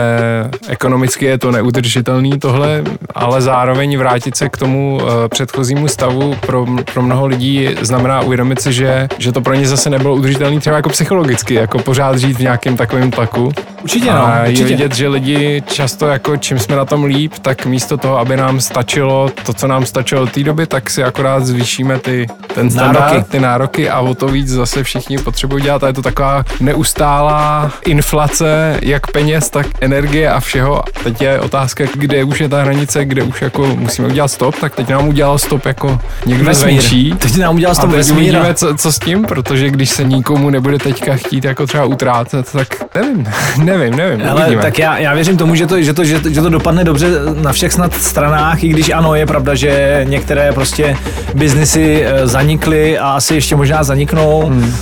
ekonomicky 0.68 1.24
je 1.24 1.38
to 1.38 1.50
neudržitelný 1.50 2.38
tohle, 2.38 2.82
ale 3.14 3.42
zároveň 3.42 3.98
vrátit 3.98 4.36
se 4.36 4.48
k 4.54 4.56
tomu 4.56 5.00
eh, 5.02 5.28
předchozímu 5.28 5.88
stavu 5.88 6.34
pro, 6.46 6.66
pro 6.92 7.02
mnoho 7.02 7.26
lidí 7.26 7.68
znamená 7.80 8.20
uvědomit 8.20 8.60
si, 8.60 8.72
že, 8.72 9.08
že 9.18 9.32
to 9.32 9.40
pro 9.40 9.54
ně 9.54 9.66
zase 9.68 9.90
nebylo 9.90 10.14
udržitelný 10.14 10.60
třeba 10.60 10.76
jako 10.76 10.88
psychologicky, 10.88 11.54
jako 11.54 11.78
pořád 11.78 12.18
žít 12.18 12.36
v 12.36 12.40
nějakém 12.40 12.76
takovém 12.76 13.10
tlaku. 13.10 13.52
Určitě, 13.82 14.10
no, 14.12 14.26
a 14.26 14.36
je 14.36 14.50
určitě. 14.50 14.64
vidět, 14.64 14.94
že 14.94 15.08
lidi 15.08 15.62
často 15.66 16.06
jako 16.06 16.36
čím 16.36 16.58
jsme 16.58 16.76
na 16.76 16.84
tom 16.84 17.04
líp, 17.04 17.32
tak 17.42 17.66
místo 17.66 17.96
toho, 17.96 18.18
aby 18.18 18.36
nám 18.36 18.60
stačilo 18.60 19.30
to, 19.46 19.52
co 19.52 19.66
nám 19.66 19.86
stačilo 19.86 20.26
té 20.26 20.42
doby, 20.42 20.66
tak 20.66 20.90
si 20.90 21.04
akorát 21.04 21.46
zvýšíme 21.46 21.98
ty, 21.98 22.26
ten 22.54 22.70
standard, 22.70 23.04
Nároky. 23.04 23.30
ty 23.30 23.40
nároky 23.40 23.90
a 23.90 24.00
o 24.00 24.14
to 24.14 24.28
víc 24.28 24.48
zase 24.48 24.82
všichni 24.82 25.18
potřebují 25.18 25.62
dělat 25.62 25.84
a 25.84 25.86
je 25.86 25.92
to 25.92 26.02
taková 26.02 26.44
neustálá 26.60 27.70
inflace 27.86 28.78
jak 28.82 29.06
peněz, 29.12 29.50
tak 29.50 29.66
energie 29.80 30.30
a 30.30 30.40
všeho. 30.40 30.82
Teď 31.02 31.20
je 31.22 31.40
otázka, 31.40 31.84
kde 31.94 32.24
už 32.24 32.40
je 32.40 32.48
ta 32.48 32.62
hranice, 32.62 33.04
kde 33.04 33.22
už 33.22 33.42
jako 33.42 33.66
musíme 33.66 34.08
udělat 34.08 34.28
stop, 34.28 34.43
tak 34.52 34.74
teď 34.74 34.88
nám 34.88 35.08
udělal 35.08 35.38
stop 35.38 35.66
jako 35.66 36.00
někdo 36.26 36.44
Vesmír. 36.44 36.80
zvenčí. 36.80 37.14
Teď 37.18 37.36
nám 37.36 37.54
udělal 37.54 37.74
stop 37.74 37.90
teď 37.90 37.96
vesmíra. 37.96 38.20
uvidíme, 38.20 38.54
co, 38.54 38.74
co, 38.74 38.92
s 38.92 38.98
tím, 38.98 39.22
protože 39.22 39.70
když 39.70 39.90
se 39.90 40.04
nikomu 40.04 40.50
nebude 40.50 40.78
teďka 40.78 41.16
chtít 41.16 41.44
jako 41.44 41.66
třeba 41.66 41.84
utrácet, 41.84 42.52
tak 42.52 42.68
nevím, 42.94 43.26
nevím, 43.64 43.96
nevím, 43.96 44.28
Ale 44.30 44.40
uvidíme. 44.40 44.62
tak 44.62 44.78
já, 44.78 44.98
já 44.98 45.14
věřím 45.14 45.36
tomu, 45.36 45.54
že 45.54 45.66
to, 45.66 45.82
že, 45.82 45.92
to, 45.92 46.04
že, 46.04 46.20
to, 46.20 46.28
že 46.28 46.40
to 46.40 46.48
dopadne 46.48 46.84
dobře 46.84 47.10
na 47.42 47.52
všech 47.52 47.72
snad 47.72 47.94
stranách, 47.94 48.64
i 48.64 48.68
když 48.68 48.90
ano, 48.90 49.14
je 49.14 49.26
pravda, 49.26 49.54
že 49.54 50.00
některé 50.08 50.52
prostě 50.52 50.96
biznisy 51.34 52.04
eh, 52.04 52.26
zanikly 52.26 52.98
a 52.98 53.08
asi 53.08 53.34
ještě 53.34 53.56
možná 53.56 53.84
zaniknou, 53.84 54.46
hmm. 54.46 54.74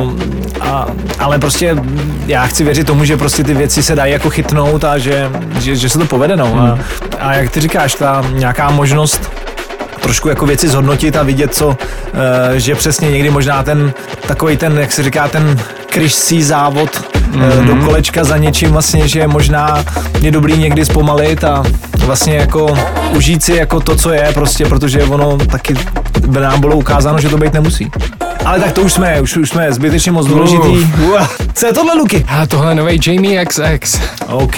um, 0.00 0.20
a, 0.60 0.86
ale 1.18 1.38
prostě 1.38 1.76
já 2.26 2.46
chci 2.46 2.64
věřit 2.64 2.86
tomu, 2.86 3.04
že 3.04 3.16
prostě 3.16 3.44
ty 3.44 3.54
věci 3.54 3.82
se 3.82 3.94
dají 3.94 4.12
jako 4.12 4.30
chytnout 4.30 4.84
a 4.84 4.98
že, 4.98 5.30
že, 5.58 5.76
že 5.76 5.88
se 5.88 5.98
to 5.98 6.04
povede. 6.04 6.36
No. 6.36 6.60
A, 6.60 6.78
a 7.20 7.34
jak 7.34 7.50
ty 7.50 7.60
říkáš, 7.60 7.94
ta 7.94 8.24
nějaká 8.32 8.70
možnost 8.70 9.01
trošku 10.00 10.28
jako 10.28 10.46
věci 10.46 10.68
zhodnotit 10.68 11.16
a 11.16 11.22
vidět, 11.22 11.54
co, 11.54 11.76
eh, 12.54 12.60
že 12.60 12.74
přesně 12.74 13.10
někdy 13.10 13.30
možná 13.30 13.62
ten 13.62 13.92
takový 14.26 14.56
ten, 14.56 14.78
jak 14.78 14.92
se 14.92 15.02
říká, 15.02 15.28
ten 15.28 15.58
kryžcí 15.86 16.42
závod 16.42 16.90
mm-hmm. 17.32 17.66
do 17.66 17.86
kolečka 17.86 18.24
za 18.24 18.36
něčím 18.36 18.70
vlastně, 18.70 19.08
že 19.08 19.26
možná 19.26 19.84
je 20.20 20.30
dobrý 20.30 20.58
někdy 20.58 20.84
zpomalit 20.84 21.44
a 21.44 21.62
vlastně 21.98 22.36
jako 22.36 22.78
užít 23.16 23.42
si 23.42 23.54
jako 23.54 23.80
to, 23.80 23.96
co 23.96 24.12
je 24.12 24.30
prostě, 24.34 24.66
protože 24.66 25.02
ono 25.02 25.38
taky 25.38 25.74
by 26.26 26.40
nám 26.40 26.60
bylo 26.60 26.76
ukázáno, 26.76 27.20
že 27.20 27.28
to 27.28 27.38
být 27.38 27.52
nemusí. 27.52 27.90
Ale 28.44 28.60
tak 28.60 28.72
to 28.72 28.80
už 28.80 28.92
jsme, 28.92 29.20
už, 29.20 29.36
už 29.36 29.48
jsme 29.48 29.72
zbytečně 29.72 30.12
moc 30.12 30.26
důležitý. 30.26 30.92
Ua, 31.08 31.28
Co 31.54 31.66
je 31.66 31.72
tohle, 31.72 31.94
Luky? 31.94 32.26
A 32.28 32.46
tohle 32.46 32.70
je 32.70 32.74
nový 32.74 33.00
Jamie 33.06 33.44
XX. 33.44 34.00
OK. 34.26 34.56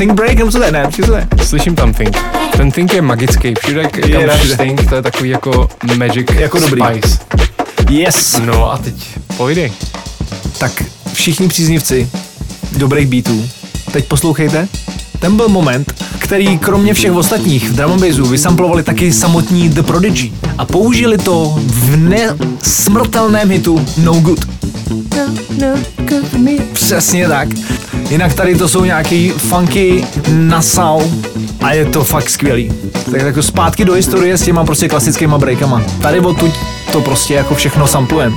Think 0.00 0.12
Break, 0.12 0.38
nebo 0.38 0.50
co 0.50 0.58
to 0.58 0.64
je? 0.64 0.72
Ne, 0.72 0.88
co 0.96 1.06
to 1.06 1.16
je? 1.16 1.28
Slyším 1.44 1.74
tam 1.74 1.94
Think. 1.94 2.16
Ten 2.56 2.70
Think 2.70 2.94
je 2.94 3.02
magický. 3.02 3.54
Všude, 3.64 3.84
kam 3.84 4.10
Je 4.10 4.28
všude. 4.28 4.56
Think, 4.56 4.88
to 4.88 4.94
je 4.94 5.02
takový 5.02 5.30
jako 5.30 5.68
magic 5.96 6.26
Jako 6.38 6.58
dobrý. 6.60 6.82
spice. 6.92 7.18
Yes. 7.90 8.40
No 8.44 8.72
a 8.72 8.78
teď 8.78 8.94
povídej. 9.36 9.72
Tak 10.58 10.82
všichni 11.12 11.48
příznivci 11.48 12.10
dobrých 12.76 13.06
beatů, 13.06 13.44
teď 13.92 14.04
poslouchejte. 14.04 14.68
Ten 15.18 15.36
byl 15.36 15.48
moment, 15.48 16.04
který 16.18 16.58
kromě 16.58 16.94
všech 16.94 17.12
ostatních 17.12 17.70
v 17.70 17.74
drum 17.74 17.92
and 17.92 18.00
bassu 18.00 18.24
vysamplovali 18.26 18.82
taky 18.82 19.12
samotní 19.12 19.68
The 19.68 19.82
Prodigy 19.82 20.32
a 20.58 20.64
použili 20.64 21.18
to 21.18 21.54
v 21.58 21.96
nesmrtelném 21.96 23.50
hitu 23.50 23.86
No 23.96 24.12
Good. 24.14 24.48
Přesně 26.72 27.28
tak. 27.28 27.48
Jinak 28.10 28.34
tady 28.34 28.54
to 28.54 28.68
jsou 28.68 28.84
nějaký 28.84 29.30
funky 29.30 30.04
nasal 30.28 31.02
a 31.60 31.72
je 31.72 31.84
to 31.84 32.04
fakt 32.04 32.30
skvělý. 32.30 32.72
Tak 33.12 33.20
jako 33.22 33.42
zpátky 33.42 33.84
do 33.84 33.92
historie 33.92 34.38
s 34.38 34.42
těma 34.42 34.64
prostě 34.64 34.88
klasickýma 34.88 35.38
breakama. 35.38 35.82
Tady 36.02 36.20
odtud 36.20 36.50
to 36.92 37.00
prostě 37.00 37.34
jako 37.34 37.54
všechno 37.54 37.86
samplujem. 37.86 38.36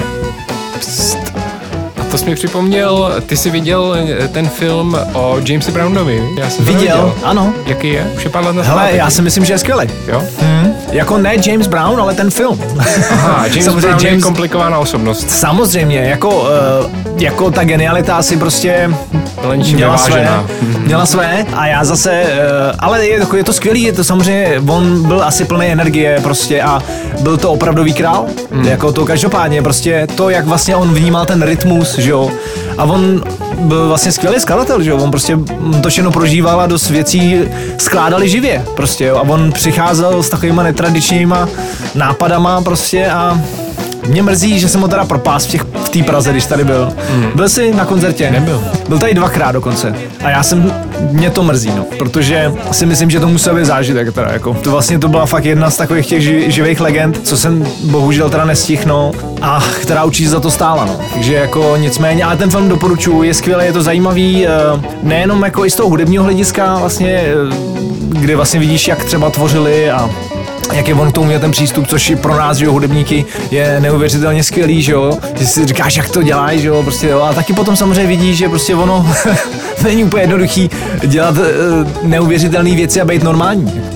A 2.01 2.03
to 2.11 2.17
jsi 2.17 2.25
mi 2.25 2.35
připomněl, 2.35 3.13
ty 3.25 3.37
jsi 3.37 3.49
viděl 3.49 3.95
eh, 4.19 4.27
ten 4.27 4.49
film 4.49 4.97
o 5.13 5.37
Jamesi 5.47 5.71
Brownovi. 5.71 6.23
Já 6.37 6.49
jsem 6.49 6.65
Viděl, 6.65 6.79
neviděl. 6.81 7.13
ano. 7.23 7.53
Jaký 7.65 7.89
je? 7.89 8.07
Už 8.17 8.23
je 8.23 8.29
pár 8.29 8.43
let 8.45 8.53
na 8.55 8.63
Hele, 8.63 8.81
zpátek. 8.81 8.95
já 8.95 9.09
si 9.09 9.21
myslím, 9.21 9.45
že 9.45 9.53
je 9.53 9.57
skvělý. 9.57 9.87
Jo? 10.07 10.23
Jako 10.91 11.17
ne 11.17 11.35
James 11.45 11.67
Brown, 11.67 11.99
ale 12.01 12.13
ten 12.13 12.29
film. 12.31 12.61
Aha, 13.11 13.45
James 13.47 13.65
Samozřejmě 13.65 13.87
Brown 13.87 14.05
je 14.05 14.11
James- 14.11 14.23
komplikovaná 14.23 14.77
osobnost. 14.79 15.29
Samozřejmě, 15.29 15.97
jako, 15.99 16.29
uh, 16.29 16.47
jako 17.21 17.51
ta 17.51 17.63
genialita 17.63 18.15
asi 18.15 18.37
prostě 18.37 18.89
Byla 19.43 19.55
měla 19.55 19.97
své, 19.97 20.29
měla 20.79 21.05
své. 21.05 21.45
A 21.55 21.65
já 21.67 21.83
zase, 21.85 22.23
uh, 22.23 22.75
ale 22.79 23.05
je, 23.07 23.25
to- 23.25 23.35
je 23.35 23.43
to 23.43 23.53
skvělý, 23.53 23.83
je 23.83 23.93
to 23.93 24.03
samozřejmě, 24.03 24.61
on 24.67 25.03
byl 25.07 25.23
asi 25.23 25.45
plný 25.45 25.65
energie 25.67 26.19
prostě 26.23 26.61
a 26.61 26.81
byl 27.19 27.37
to 27.37 27.51
opravdový 27.51 27.93
král, 27.93 28.25
Hmm. 28.51 28.65
jako 28.65 28.91
to 28.91 29.05
každopádně, 29.05 29.61
prostě 29.61 30.07
to, 30.15 30.29
jak 30.29 30.45
vlastně 30.45 30.75
on 30.75 30.93
vnímal 30.93 31.25
ten 31.25 31.41
rytmus, 31.43 31.97
že 31.97 32.11
jo, 32.11 32.31
a 32.77 32.83
on 32.83 33.23
byl 33.59 33.87
vlastně 33.87 34.11
skvělý 34.11 34.39
skladatel, 34.39 34.81
že 34.83 34.89
jo, 34.89 34.97
on 34.97 35.11
prostě 35.11 35.37
to 35.81 35.89
všechno 35.89 36.11
prožíval 36.11 36.61
a 36.61 36.67
dost 36.67 36.89
věcí 36.89 37.39
skládali 37.77 38.29
živě, 38.29 38.65
prostě 38.75 39.05
jo, 39.05 39.17
a 39.17 39.21
on 39.21 39.51
přicházel 39.51 40.23
s 40.23 40.29
takovýma 40.29 40.63
netradičníma 40.63 41.49
nápadama 41.95 42.61
prostě 42.61 43.07
a 43.07 43.41
mě 44.07 44.23
mrzí, 44.23 44.59
že 44.59 44.69
jsem 44.69 44.81
ho 44.81 44.87
teda 44.87 45.05
propás 45.05 45.45
v 45.45 45.49
těch 45.49 45.61
v 45.61 45.89
té 45.89 46.03
Praze, 46.03 46.31
když 46.31 46.45
tady 46.45 46.63
byl. 46.63 46.93
Mm. 47.15 47.25
Byl 47.35 47.49
jsi 47.49 47.73
na 47.73 47.85
koncertě? 47.85 48.31
Nebyl. 48.31 48.63
Byl 48.89 48.99
tady 48.99 49.13
dvakrát 49.13 49.51
dokonce. 49.51 49.95
A 50.23 50.29
já 50.29 50.43
jsem, 50.43 50.73
mě 51.11 51.29
to 51.29 51.43
mrzí, 51.43 51.71
no, 51.75 51.85
protože 51.97 52.51
si 52.71 52.85
myslím, 52.85 53.09
že 53.09 53.19
to 53.19 53.27
musel 53.27 53.55
být 53.55 53.65
zážitek 53.65 54.13
teda, 54.13 54.31
jako. 54.31 54.53
To 54.53 54.71
vlastně 54.71 54.99
to 54.99 55.07
byla 55.07 55.25
fakt 55.25 55.45
jedna 55.45 55.69
z 55.69 55.77
takových 55.77 56.07
těch 56.07 56.21
ži, 56.21 56.51
živých 56.51 56.81
legend, 56.81 57.19
co 57.23 57.37
jsem 57.37 57.67
bohužel 57.83 58.29
teda 58.29 58.45
nestihl, 58.45 58.83
no, 58.85 59.11
a 59.41 59.63
která 59.81 60.03
určitě 60.03 60.29
za 60.29 60.39
to 60.39 60.51
stála, 60.51 60.85
no. 60.85 60.99
Takže 61.13 61.33
jako 61.33 61.75
nicméně, 61.77 62.23
ale 62.23 62.37
ten 62.37 62.49
film 62.49 62.69
doporučuji, 62.69 63.23
je 63.23 63.33
skvělý, 63.33 63.65
je 63.65 63.73
to 63.73 63.81
zajímavý, 63.81 64.47
eh, 64.47 64.51
nejenom 65.03 65.43
jako 65.43 65.65
i 65.65 65.69
z 65.69 65.75
toho 65.75 65.89
hudebního 65.89 66.23
hlediska, 66.23 66.77
vlastně, 66.77 67.09
eh, 67.09 67.73
kde 68.19 68.35
vlastně 68.35 68.59
vidíš, 68.59 68.87
jak 68.87 69.03
třeba 69.03 69.29
tvořili 69.29 69.91
a 69.91 70.09
jak 70.71 70.87
je 70.87 70.93
on 70.93 71.11
k 71.11 71.15
tomu 71.15 71.27
měl 71.27 71.39
ten 71.39 71.51
přístup, 71.51 71.87
což 71.87 72.09
i 72.09 72.15
pro 72.15 72.35
nás, 72.35 72.57
že 72.57 72.65
jo, 72.65 72.71
hudebníky, 72.71 73.25
je 73.51 73.79
neuvěřitelně 73.79 74.43
skvělý, 74.43 74.81
že 74.81 74.91
jo, 74.91 75.17
že 75.39 75.45
si 75.45 75.65
říkáš, 75.65 75.95
jak 75.95 76.09
to 76.09 76.23
dělají, 76.23 76.61
že 76.61 76.67
jo, 76.67 76.83
prostě 76.83 77.07
jo, 77.07 77.21
a 77.21 77.33
taky 77.33 77.53
potom 77.53 77.75
samozřejmě 77.75 78.07
vidíš, 78.07 78.37
že 78.37 78.49
prostě 78.49 78.75
ono 78.75 79.13
není 79.83 80.03
úplně 80.03 80.23
jednoduchý 80.23 80.69
dělat 81.05 81.35
uh, 81.37 82.07
neuvěřitelné 82.07 82.75
věci 82.75 83.01
a 83.01 83.05
být 83.05 83.23
normální. 83.23 83.92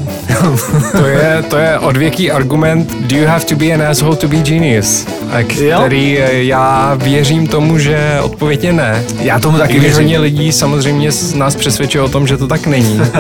To 0.92 1.06
je, 1.06 1.44
to 1.50 1.58
je 1.58 1.80
odvěký 1.80 2.32
argument 2.32 2.94
Do 3.02 3.16
you 3.18 3.26
have 3.28 3.46
to 3.46 3.56
be 3.56 3.66
an 3.74 3.82
asshole 3.82 4.16
to 4.16 4.28
be 4.28 4.38
genius? 4.38 5.08
A 5.32 5.44
k- 5.44 5.56
Jo. 5.58 5.80
Který 5.80 6.20
eh, 6.20 6.44
já 6.44 6.94
věřím 7.04 7.48
tomu, 7.48 7.78
že 7.80 8.20
odpověď 8.22 8.64
je 8.64 8.74
ne. 8.74 9.04
Já 9.22 9.40
tomu 9.40 9.58
taky 9.58 9.80
věřím. 9.80 9.94
hodně 9.98 10.20
lidí 10.20 10.52
samozřejmě 10.52 11.10
nás 11.36 11.56
přesvědčuje 11.56 12.02
o 12.02 12.10
tom, 12.10 12.28
že 12.28 12.38
to 12.38 12.48
tak 12.48 12.68
není. 12.68 13.02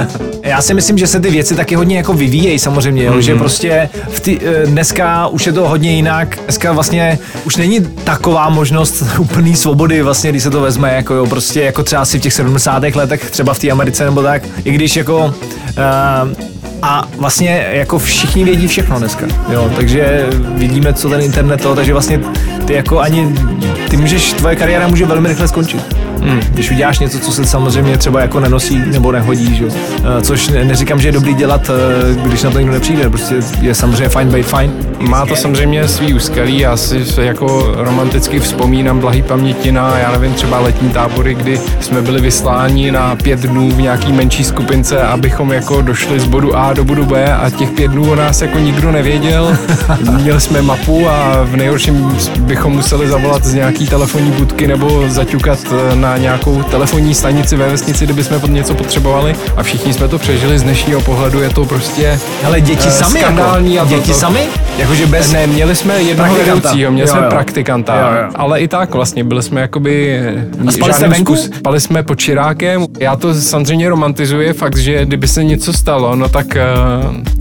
Já 0.43 0.62
si 0.62 0.74
myslím, 0.74 0.97
že 0.97 1.08
se 1.08 1.20
ty 1.20 1.30
věci 1.30 1.55
taky 1.55 1.76
hodně 1.76 1.97
jako 1.97 2.14
vyvíjejí 2.14 2.60
samozřejmě, 2.60 3.03
jo, 3.03 3.22
že 3.22 3.36
prostě 3.36 3.89
v 4.10 4.20
ty, 4.20 4.39
eh, 4.45 4.66
dneska 4.66 5.28
už 5.28 5.45
je 5.45 5.51
to 5.53 5.70
hodně 5.70 5.91
jinak, 5.95 6.38
dneska 6.43 6.72
vlastně 6.72 7.20
už 7.45 7.55
není 7.55 7.80
taková 8.03 8.49
možnost 8.49 9.03
úplný 9.20 9.55
svobody 9.55 10.01
vlastně, 10.01 10.30
když 10.30 10.43
se 10.43 10.49
to 10.49 10.62
vezme, 10.62 10.95
jako 10.95 11.14
jo, 11.14 11.26
prostě 11.26 11.62
jako 11.62 11.84
třeba 11.84 12.01
asi 12.01 12.20
v 12.20 12.22
těch 12.22 12.34
70. 12.34 12.84
letech, 12.95 13.32
třeba 13.32 13.53
v 13.53 13.60
té 13.60 13.70
Americe 13.72 14.05
nebo 14.05 14.24
tak, 14.24 14.41
i 14.64 14.72
když 14.72 14.95
jako 14.95 15.26
uh, 15.26 16.32
a 16.82 17.07
vlastně 17.17 17.67
jako 17.71 17.99
všichni 17.99 18.43
vědí 18.43 18.67
všechno 18.67 18.99
dneska, 18.99 19.25
jo, 19.49 19.71
takže 19.75 20.28
vidíme, 20.32 20.93
co 20.93 21.09
ten 21.09 21.21
internet 21.21 21.61
to, 21.61 21.75
takže 21.75 21.93
vlastně 21.93 22.19
ty 22.65 22.73
jako 22.73 22.99
ani, 22.99 23.36
ty 23.89 23.97
můžeš, 23.97 24.34
tvoje 24.34 24.55
kariéra 24.55 24.88
může 24.88 25.05
velmi 25.05 25.28
rychle 25.28 25.47
skončit. 25.47 26.07
Hmm. 26.22 26.39
Když 26.49 26.72
uděláš 26.72 26.99
něco, 26.99 27.20
co 27.20 27.32
se 27.32 27.45
samozřejmě 27.45 27.97
třeba 27.97 28.22
jako 28.22 28.39
nenosí 28.39 28.84
nebo 28.86 29.11
nehodí, 29.11 29.55
že? 29.55 29.65
Eh, 29.68 30.22
což 30.22 30.49
ne, 30.49 30.65
neříkám, 30.65 30.99
že 30.99 31.07
je 31.07 31.11
dobrý 31.11 31.34
dělat, 31.34 31.70
eh, 31.70 32.28
když 32.28 32.43
na 32.43 32.51
to 32.51 32.59
někdo 32.59 32.74
nepřijde, 32.74 33.09
prostě 33.09 33.36
je 33.61 33.76
samozřejmě 33.76 34.09
fajn 34.09 34.32
být 34.32 34.45
fajn. 34.45 34.72
Má 34.99 35.26
to 35.26 35.36
samozřejmě 35.36 35.88
svý 35.88 36.13
úskalí, 36.13 36.59
já 36.59 36.78
si 36.78 37.05
jako 37.18 37.74
romanticky 37.78 38.39
vzpomínám 38.39 38.99
blahý 38.99 39.22
paměti 39.22 39.72
na, 39.72 39.97
já 39.97 40.11
nevím, 40.11 40.34
třeba 40.34 40.59
letní 40.59 40.89
tábory, 40.89 41.34
kdy 41.36 41.59
jsme 41.80 42.01
byli 42.01 42.22
vysláni 42.22 42.91
na 42.91 43.15
pět 43.15 43.39
dnů 43.39 43.72
v 43.72 43.82
nějaký 43.82 44.11
menší 44.11 44.43
skupince, 44.43 45.01
abychom 45.01 45.51
jako 45.51 45.82
došli 45.82 46.20
z 46.20 46.26
bodu 46.26 46.55
A 46.57 46.74
do 46.74 46.84
bodu 46.84 47.05
B 47.05 47.36
a 47.36 47.49
těch 47.49 47.70
pět 47.70 47.91
dnů 47.91 48.11
o 48.11 48.15
nás 48.15 48.41
jako 48.41 48.59
nikdo 48.59 48.91
nevěděl. 48.91 49.57
Měli 50.11 50.41
jsme 50.41 50.61
mapu 50.61 51.09
a 51.09 51.43
v 51.43 51.55
nejhorším 51.55 52.18
bychom 52.39 52.74
museli 52.74 53.07
zavolat 53.07 53.43
z 53.45 53.53
nějaký 53.53 53.88
telefonní 53.88 54.32
budky 54.32 54.68
nebo 54.68 55.03
zaťukat 55.07 55.59
eh, 55.72 55.95
na 56.08 56.18
nějakou 56.18 56.64
telefonní 56.64 57.14
stanici 57.16 57.55
ve 57.55 57.70
vesnici, 57.70 58.03
kdyby 58.05 58.24
jsme 58.24 58.39
pod 58.39 58.49
něco 58.49 58.74
potřebovali 58.74 59.36
a 59.58 59.64
všichni 59.64 59.93
jsme 59.93 60.08
to 60.08 60.18
přežili 60.20 60.60
z 60.60 60.64
dnešního 60.64 61.01
pohledu, 61.01 61.41
je 61.41 61.49
to 61.49 61.66
prostě 61.66 62.20
Ale 62.45 62.62
děti 62.62 62.88
Eh, 62.88 62.91
sami 62.91 63.20
skandální 63.20 63.76
jako, 63.76 63.88
a 63.88 63.89
děti 63.97 64.12
to- 64.12 64.18
sami? 64.18 64.39
Jakože 64.78 65.05
bez... 65.05 65.32
ne, 65.32 65.47
měli 65.47 65.76
jsme 65.76 66.01
jednoho 66.01 66.36
vedoucího, 66.36 66.91
měli 66.91 67.10
Jo, 67.10 67.14
jsme 67.16 67.24
jo. 67.26 67.30
praktikanta, 67.30 67.95
Jo, 67.95 68.24
jo. 68.24 68.30
ale 68.36 68.60
i 68.60 68.68
tak 68.68 68.93
vlastně 68.93 69.24
byli 69.24 69.43
jsme 69.43 69.62
jakoby... 69.62 70.22
A 70.68 70.72
spali 70.72 70.93
jste 70.93 71.08
venku? 71.08 71.34
zkus- 71.36 71.49
Spali 71.58 71.80
jsme 71.80 72.03
pod 72.03 72.16
Čirákem. 72.20 72.86
Já 72.99 73.16
to 73.16 73.34
samozřejmě 73.34 73.89
romantizuje 73.89 74.53
fakt, 74.53 74.78
že 74.78 75.05
kdyby 75.05 75.28
se 75.28 75.43
něco 75.43 75.74
stalo, 75.74 76.16
no 76.16 76.30
tak, 76.30 76.55
eh, 76.55 76.64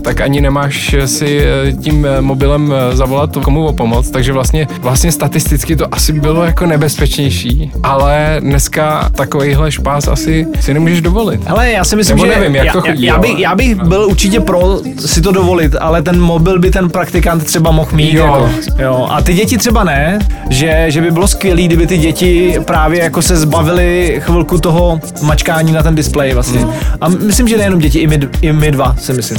tak 0.01 0.21
ani 0.21 0.41
nemáš 0.41 0.95
si 1.05 1.41
eh, 1.43 1.71
tím 1.71 2.07
mobilem 2.21 2.73
zavolat 2.93 3.37
komu 3.43 3.65
o 3.67 3.73
pomoc, 3.73 4.09
takže 4.09 4.33
vlastně, 4.33 4.67
vlastně 4.81 5.11
statisticky 5.11 5.75
to 5.75 5.85
asi 5.91 6.13
bylo 6.13 6.43
jako 6.45 6.65
nebezpečnější, 6.65 7.71
ale 7.83 8.37
dneska 8.57 9.09
takovýhle 9.15 9.71
špás 9.71 10.07
asi 10.07 10.47
si 10.59 10.73
nemůžeš 10.73 11.01
dovolit. 11.01 11.41
Ale 11.47 11.71
já 11.71 11.83
si 11.83 11.95
myslím, 11.95 12.17
Nebo 12.17 12.27
že 12.33 12.39
nevím, 12.39 12.55
jak 12.55 12.65
já, 12.65 12.73
to 12.73 12.81
chodí, 12.81 13.03
já, 13.03 13.15
ale- 13.15 13.27
já 13.41 13.55
bych 13.55 13.75
byl 13.75 14.05
určitě 14.05 14.39
pro 14.39 14.79
si 15.05 15.21
to 15.21 15.31
dovolit, 15.31 15.75
ale 15.79 16.01
ten 16.01 16.21
mobil 16.21 16.59
by 16.59 16.71
ten 16.71 16.89
praktikant 16.89 17.43
třeba 17.43 17.71
mohl 17.71 17.89
mít. 17.93 18.13
Jo. 18.13 18.23
Jako, 18.25 18.49
jo. 18.83 19.07
A 19.11 19.21
ty 19.21 19.33
děti 19.33 19.57
třeba 19.57 19.83
ne, 19.83 20.19
že, 20.49 20.85
že 20.87 21.01
by 21.01 21.11
bylo 21.11 21.27
skvělé, 21.27 21.61
kdyby 21.61 21.87
ty 21.87 21.97
děti 21.97 22.55
právě 22.65 23.03
jako 23.03 23.21
se 23.21 23.35
zbavili 23.37 24.17
chvilku 24.25 24.57
toho 24.57 24.99
mačkání 25.21 25.71
na 25.71 25.83
ten 25.83 25.95
displej 25.95 26.33
vlastně. 26.33 26.59
Hmm. 26.59 26.73
A 27.01 27.07
myslím, 27.09 27.47
že 27.47 27.57
nejenom 27.57 27.79
děti, 27.79 27.99
i 27.99 28.07
my, 28.07 28.19
i 28.41 28.53
my 28.53 28.71
dva 28.71 28.95
si 28.99 29.13
myslím. 29.13 29.37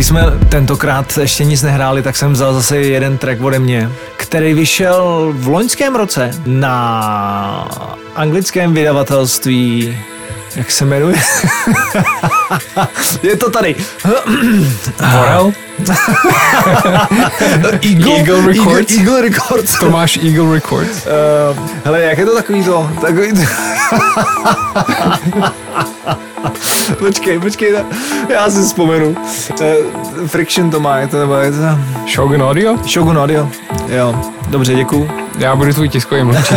Když 0.00 0.08
jsme 0.08 0.24
tentokrát 0.48 1.18
ještě 1.18 1.44
nic 1.44 1.62
nehráli, 1.62 2.02
tak 2.02 2.16
jsem 2.16 2.32
vzal 2.32 2.54
zase 2.54 2.76
jeden 2.76 3.18
track 3.18 3.42
ode 3.42 3.58
mě, 3.58 3.90
který 4.16 4.54
vyšel 4.54 5.32
v 5.36 5.48
loňském 5.48 5.94
roce 5.94 6.30
na 6.46 7.68
anglickém 8.14 8.74
vydavatelství 8.74 9.98
jak 10.56 10.70
se 10.70 10.84
jmenuje? 10.84 11.16
Je 13.22 13.36
to 13.36 13.50
tady. 13.50 13.76
Morel? 15.12 15.52
Eagle, 17.82 18.16
Eagle 18.16 18.46
Records? 18.46 18.92
Eagle, 18.92 19.12
Eagle 19.12 19.20
Records. 19.22 19.78
Tomáš 19.78 20.16
Eagle 20.16 20.54
Records. 20.54 21.06
Uh, 21.06 21.68
hele, 21.84 22.00
jak 22.00 22.18
je 22.18 22.26
to 22.26 22.34
takový 22.34 22.64
to? 22.64 22.90
Takový 23.00 23.32
to... 23.32 23.40
počkej, 26.98 27.38
počkej, 27.38 27.74
já 28.28 28.50
si 28.50 28.62
vzpomenu. 28.62 29.08
Uh, 29.08 30.26
Friction 30.26 30.70
to 30.70 30.80
má, 30.80 30.96
je 30.98 31.06
to 31.06 31.18
nebo 31.20 31.34
je 31.34 31.50
to... 31.50 31.58
Shogun 32.14 32.42
Audio? 32.42 32.76
Shogun 32.88 33.18
Audio. 33.18 33.48
Jo, 33.88 34.14
dobře, 34.48 34.74
děkuju. 34.74 35.10
Já 35.38 35.56
budu 35.56 35.72
tvůj 35.72 35.88
tiskový 35.88 36.24
mluvčí. 36.24 36.54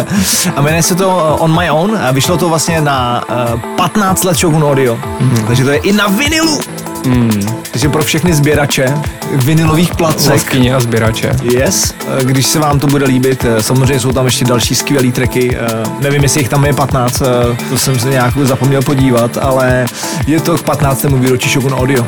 A 0.56 0.60
jmenuje 0.60 0.82
se 0.82 0.94
to 0.94 1.08
uh, 1.08 1.42
On 1.42 1.60
My 1.60 1.70
Own 1.70 1.98
a 1.98 2.10
vyšlo 2.10 2.36
to 2.36 2.48
vlastně 2.48 2.80
na 2.80 3.24
uh, 3.54 3.60
15 3.76 4.24
let 4.24 4.36
Shogun 4.36 4.64
Audio. 4.64 4.98
Mm. 5.20 5.44
Takže 5.46 5.64
to 5.64 5.70
je 5.70 5.76
i 5.76 5.92
na 5.92 6.06
vinilu. 6.06 6.60
Mm. 7.06 7.46
Takže 7.70 7.88
pro 7.88 8.04
všechny 8.04 8.34
sběrače 8.34 8.94
vinilových 9.32 9.94
placek. 9.94 10.26
Vlastkyně 10.26 10.74
a 10.74 10.80
sběrače. 10.80 11.30
Yes, 11.42 11.94
eh, 12.20 12.24
když 12.24 12.46
se 12.46 12.58
vám 12.58 12.80
to 12.80 12.86
bude 12.86 13.06
líbit, 13.06 13.44
eh, 13.44 13.62
samozřejmě 13.62 14.00
jsou 14.00 14.12
tam 14.12 14.26
ještě 14.26 14.44
další 14.44 14.74
skvělé 14.74 15.12
tracky, 15.12 15.56
eh, 15.56 15.82
nevím, 16.00 16.22
jestli 16.22 16.40
jich 16.40 16.48
tam 16.48 16.64
je 16.64 16.72
15, 16.72 17.22
to 17.68 17.78
jsem 17.78 17.98
se 17.98 18.08
nějak 18.08 18.36
zapomněl 18.36 18.82
podívat, 18.82 19.38
ale 19.40 19.86
je 20.26 20.40
to 20.40 20.58
k 20.58 20.62
15. 20.62 21.18
výročí 21.18 21.50
Shogun 21.50 21.74
Audio. 21.74 22.06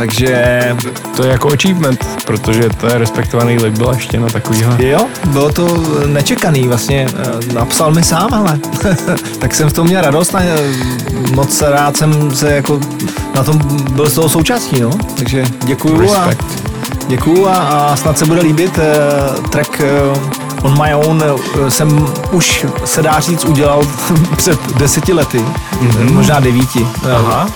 Takže 0.00 0.76
To 1.16 1.22
je 1.22 1.30
jako 1.30 1.52
achievement, 1.52 2.06
protože 2.26 2.68
to 2.80 2.86
je 2.86 2.98
respektovaný 2.98 3.58
label 3.58 3.92
ještě 3.92 4.20
na 4.20 4.26
takovýhle. 4.26 4.76
jo, 4.78 5.06
bylo 5.24 5.52
to 5.52 5.84
nečekaný 6.06 6.68
vlastně, 6.68 7.08
napsal 7.54 7.92
mi 7.92 8.02
sám, 8.02 8.34
ale 8.34 8.58
tak 9.38 9.54
jsem 9.54 9.68
v 9.68 9.72
tom 9.72 9.86
měl 9.86 10.02
radost 10.02 10.34
a 10.34 10.40
moc 11.34 11.62
rád 11.62 11.96
jsem 11.96 12.36
se 12.36 12.52
jako 12.52 12.80
na 13.34 13.44
tom 13.44 13.58
byl 13.92 14.08
z 14.08 14.14
toho 14.14 14.28
součástí, 14.28 14.80
no. 14.80 14.90
Takže 15.16 15.44
děkuju 15.64 16.14
a, 16.14 16.28
děkuju 17.08 17.48
a, 17.48 17.56
a 17.56 17.96
snad 17.96 18.18
se 18.18 18.26
bude 18.26 18.40
líbit 18.40 18.78
uh, 18.78 19.48
track 19.48 19.82
uh, 20.12 20.22
On 20.62 20.82
My 20.82 20.94
Own 20.94 21.22
jsem 21.68 22.08
už 22.32 22.66
se 22.84 23.02
dá 23.02 23.20
říct 23.20 23.44
udělal 23.44 23.82
před 24.36 24.76
deseti 24.76 25.12
lety, 25.12 25.38
mm-hmm. 25.38 26.12
možná 26.12 26.40
devíti. 26.40 26.86
Aha. 27.14 27.48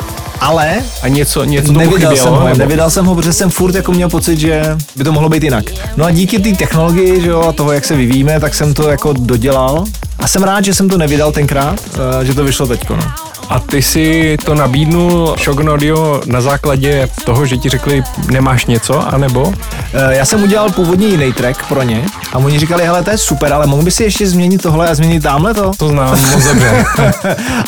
Ale 0.45 0.74
A 1.03 1.09
něco, 1.09 1.45
něco 1.45 1.66
tomu 1.66 1.78
nevydal 1.78 1.99
chybělo? 2.11 2.16
jsem 2.16 2.32
ho, 2.32 2.45
nebo- 2.49 2.59
nevydal 2.59 2.90
jsem 2.90 3.07
ho, 3.07 3.14
protože 3.14 3.32
jsem 3.32 3.51
furt 3.51 3.74
jako 3.74 3.92
měl 3.92 4.09
pocit, 4.09 4.38
že 4.38 4.76
by 4.97 5.05
to 5.05 5.12
mohlo 5.12 5.28
být 5.28 5.42
jinak. 5.42 5.64
No 5.97 6.05
a 6.05 6.11
díky 6.11 6.38
té 6.38 6.53
technologii, 6.53 7.20
že 7.20 7.28
jo, 7.30 7.42
a 7.42 7.53
toho, 7.53 7.72
jak 7.72 7.84
se 7.84 7.97
vyvíjíme, 7.97 8.40
tak 8.40 8.55
jsem 8.55 8.74
to 8.74 8.90
jako 8.90 9.12
dodělal. 9.12 9.84
A 10.18 10.28
jsem 10.28 10.42
rád, 10.42 10.64
že 10.64 10.74
jsem 10.74 10.88
to 10.88 10.99
nevydal 10.99 11.32
tenkrát, 11.32 11.80
eh, 12.20 12.24
že 12.24 12.34
to 12.34 12.45
vyšlo 12.45 12.66
teďko, 12.66 12.97
no. 12.97 13.03
A 13.49 13.61
ty 13.61 13.82
si 13.82 14.36
to 14.45 14.55
nabídnul 14.55 15.36
Shogun 15.45 15.70
Audio 15.70 16.20
na 16.26 16.40
základě 16.40 17.09
toho, 17.24 17.47
že 17.47 17.57
ti 17.57 17.68
řekli, 17.68 18.03
nemáš 18.30 18.66
něco, 18.66 19.14
anebo? 19.14 19.53
Eh, 19.95 20.14
Já 20.16 20.24
jsem 20.24 20.42
udělal 20.42 20.70
původně 20.70 21.07
jiný 21.07 21.32
track 21.32 21.66
pro 21.68 21.82
ně 21.82 22.05
a 22.32 22.38
oni 22.38 22.59
říkali, 22.59 22.84
hele, 22.84 23.03
to 23.03 23.11
je 23.11 23.18
super, 23.18 23.53
ale 23.53 23.66
mohl 23.66 23.82
by 23.82 23.90
si 23.90 24.03
ještě 24.05 24.26
změnit 24.26 24.62
tohle 24.62 24.88
a 24.88 24.95
změnit 24.95 25.22
tamhle 25.22 25.55
to? 25.55 25.70
To 25.76 25.88
znám 25.88 26.11
moc 26.32 26.45
dobře. 26.45 26.84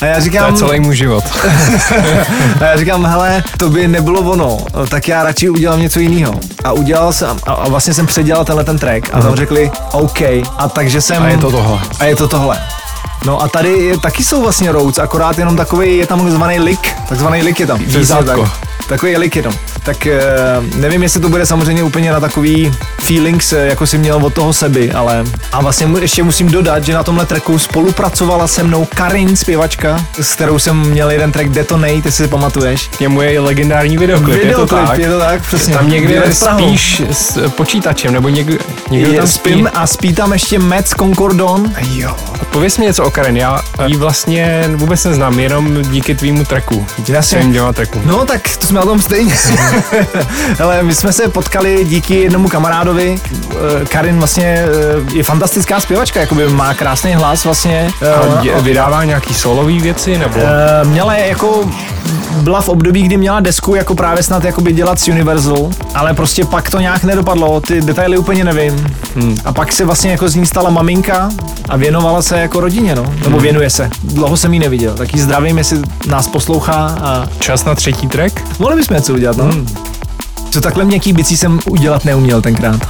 A 0.03 0.05
já 0.05 0.13
To 0.13 0.19
je 0.19 0.21
říkám, 0.21 0.55
celý 0.57 0.81
můj 0.81 0.97
život. 0.97 1.25
a 2.61 2.65
já 2.65 2.77
říkám, 2.77 3.07
hele, 3.07 3.43
to 3.59 3.71
by 3.71 3.89
nebylo 3.89 4.21
ono, 4.21 4.59
tak 4.89 5.09
já 5.09 5.23
radši 5.23 5.49
udělám 5.51 5.81
něco 5.81 6.01
jiného. 6.01 6.35
A 6.65 6.73
udělal 6.73 7.13
jsem, 7.13 7.37
a, 7.47 7.53
a 7.53 7.69
vlastně 7.69 7.95
jsem 7.95 8.07
předělal 8.07 8.45
tenhle 8.45 8.65
ten 8.65 8.79
track 8.79 9.09
a 9.13 9.21
tam 9.21 9.37
řekli, 9.37 9.71
OK. 9.93 10.21
A 10.59 10.69
takže 10.73 11.01
jsem... 11.01 11.23
A 11.23 11.29
je 11.29 11.39
to 11.39 11.51
tohle. 11.51 11.79
A 12.01 12.05
je 12.05 12.17
to 12.17 12.29
tohle. 12.29 12.59
No 13.25 13.43
a 13.43 13.49
tady 13.49 13.69
je, 13.73 13.99
taky 13.99 14.25
jsou 14.25 14.43
vlastně 14.43 14.73
roads, 14.73 14.99
akorát 14.99 15.39
jenom 15.39 15.57
takový, 15.57 15.97
je 15.97 16.07
tam 16.07 16.21
takzvaný 16.23 16.61
lick, 16.61 16.89
takzvaný 17.09 17.43
lick 17.43 17.61
je 17.61 17.67
tam. 17.67 17.81
Zrcátko. 17.87 18.49
Tak, 18.87 19.01
takový 19.01 19.17
lick 19.17 19.37
jenom. 19.37 19.55
Tak 19.83 20.07
eh, 20.07 20.21
nevím, 20.75 21.03
jestli 21.03 21.21
to 21.21 21.29
bude 21.29 21.47
samozřejmě 21.47 21.83
úplně 21.83 22.13
na 22.13 22.21
takový 22.21 22.73
feelings, 22.99 23.53
eh, 23.53 23.67
jako 23.67 23.87
si 23.87 23.99
měl 23.99 24.17
od 24.27 24.35
toho 24.35 24.53
seby, 24.53 24.93
ale 24.93 25.25
a 25.53 25.63
vlastně 25.63 25.89
ještě 26.01 26.23
musím 26.23 26.51
dodat, 26.51 26.85
že 26.85 26.95
na 26.95 27.03
tomhle 27.03 27.27
tracku 27.27 27.59
spolupracovala 27.59 28.47
se 28.47 28.63
mnou 28.63 28.85
Karin, 28.85 29.37
zpěvačka, 29.37 30.07
s 30.21 30.35
kterou 30.35 30.59
jsem 30.59 30.77
měl 30.81 31.11
jeden 31.11 31.33
track 31.33 31.49
Detonate, 31.49 31.93
jestli 31.95 32.13
si 32.13 32.29
pamatuješ. 32.29 32.89
K 32.89 33.01
němu 33.01 33.23
je 33.23 33.41
legendární 33.41 33.99
videoklip, 33.99 34.35
je 34.37 34.41
to 34.41 34.47
Videoklip, 34.47 34.89
tak? 34.89 34.99
je 34.99 35.09
to 35.09 35.19
tak, 35.19 35.43
přesně. 35.43 35.75
Tam 35.75 35.91
někde 35.91 36.23
spíš 36.33 37.03
s 37.13 37.49
počítačem, 37.49 38.13
nebo 38.13 38.29
někdo, 38.29 38.59
někdo 38.91 39.13
je, 39.13 39.19
tam 39.19 39.27
spí. 39.29 39.51
spím 39.51 39.69
a 39.75 39.87
spí 39.87 40.15
tam 40.15 40.33
ještě 40.33 40.59
Mets 40.59 40.91
Concordon. 40.91 41.73
Jo. 41.91 42.17
Pověz 42.53 42.79
mi 42.79 42.85
něco 42.85 43.05
o 43.05 43.11
Karen, 43.11 43.37
já 43.37 43.61
ji 43.87 43.97
vlastně 43.97 44.65
vůbec 44.75 45.05
neznám, 45.05 45.41
jenom 45.41 45.83
díky 45.83 46.15
tvýmu 46.15 46.45
tracku. 46.45 46.87
Jasně. 47.09 47.39
Dvěma 47.39 47.73
trackům. 47.73 48.03
No 48.05 48.27
tak 48.27 48.57
to 48.59 48.67
jsme 48.67 48.76
na 48.77 48.85
tom 48.85 49.03
stejně. 49.03 49.35
Ale 50.63 50.83
my 50.83 50.95
jsme 50.95 51.13
se 51.13 51.29
potkali 51.29 51.85
díky 51.85 52.15
jednomu 52.15 52.49
kamarádovi. 52.49 53.21
Eh, 53.83 53.85
Karin 53.87 54.19
vlastně 54.19 54.45
eh, 54.47 55.17
je 55.17 55.23
fantastická 55.23 55.81
zpěvačka, 55.81 56.21
jakoby 56.21 56.49
má 56.49 56.75
krásný 56.75 57.15
hlas 57.15 57.45
vlastně. 57.45 57.91
A 58.03 58.05
Eh, 58.05 58.41
dě- 58.43 58.61
vydává 58.63 59.05
nějaký 59.05 59.35
solový 59.35 59.81
věci, 59.81 60.19
nebo? 60.19 60.41
Měla 60.85 61.15
jako 61.15 61.71
byla 62.41 62.61
v 62.61 62.69
období, 62.69 63.03
kdy 63.03 63.17
měla 63.17 63.41
desku 63.41 63.75
jako 63.75 63.95
právě 63.95 64.23
snad 64.23 64.45
jakoby 64.45 64.73
dělat 64.73 65.01
s 65.01 65.09
Universal, 65.09 65.71
ale 65.95 66.15
prostě 66.15 66.45
pak 66.45 66.71
to 66.71 66.81
nějak 66.81 67.05
nedopadlo, 67.05 67.61
ty 67.61 67.81
detaily 67.81 68.19
úplně 68.19 68.45
nevím. 68.45 68.87
Hmm. 69.17 69.37
A 69.45 69.53
pak 69.53 69.73
se 69.73 69.85
vlastně 69.85 70.11
jako 70.11 70.29
z 70.29 70.35
ní 70.35 70.47
stala 70.47 70.71
maminka 70.71 71.31
a 71.69 71.77
věnovala 71.77 72.23
se 72.23 72.39
jako 72.41 72.61
rodině, 72.61 72.95
no. 72.95 73.15
Nebo 73.25 73.41
věnuje 73.41 73.71
se. 73.71 73.91
Dlouho 74.03 74.37
jsem 74.37 74.55
ji 74.55 74.61
neviděl, 74.61 74.95
tak 74.95 75.15
jí 75.15 75.21
zdravím, 75.21 75.59
jestli 75.59 75.79
nás 76.07 76.29
poslouchá 76.29 76.99
a 77.03 77.27
Čas 77.39 77.65
na 77.65 77.75
třetí 77.75 78.07
track? 78.09 78.59
mohli 78.59 78.77
bychom 78.77 78.97
něco 78.97 79.15
udělat, 79.15 79.37
no. 79.37 79.45
Hmm. 79.45 79.69
Co 80.51 80.61
takhle 80.61 80.85
měkký 80.85 81.13
bicí 81.13 81.37
jsem 81.37 81.61
udělat 81.69 82.05
neuměl 82.05 82.43
tenkrát. 82.43 82.81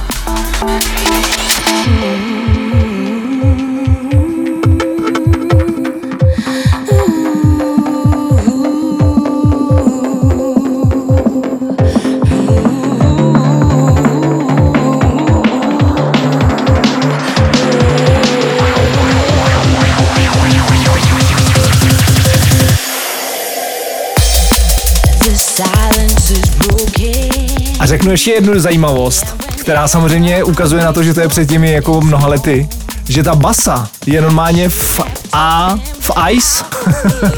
Řeknu 27.87 28.11
ještě 28.11 28.31
jednu 28.31 28.59
zajímavost, 28.59 29.25
která 29.55 29.87
samozřejmě 29.87 30.43
ukazuje 30.43 30.83
na 30.83 30.93
to, 30.93 31.03
že 31.03 31.13
to 31.13 31.21
je 31.21 31.27
před 31.27 31.49
těmi 31.49 31.71
jako 31.71 32.01
mnoha 32.01 32.27
lety, 32.27 32.69
že 33.09 33.23
ta 33.23 33.35
basa 33.35 33.89
je 34.05 34.21
normálně 34.21 34.69
v 34.69 35.01
A, 35.33 35.75
v 35.99 36.11
ice, 36.31 36.63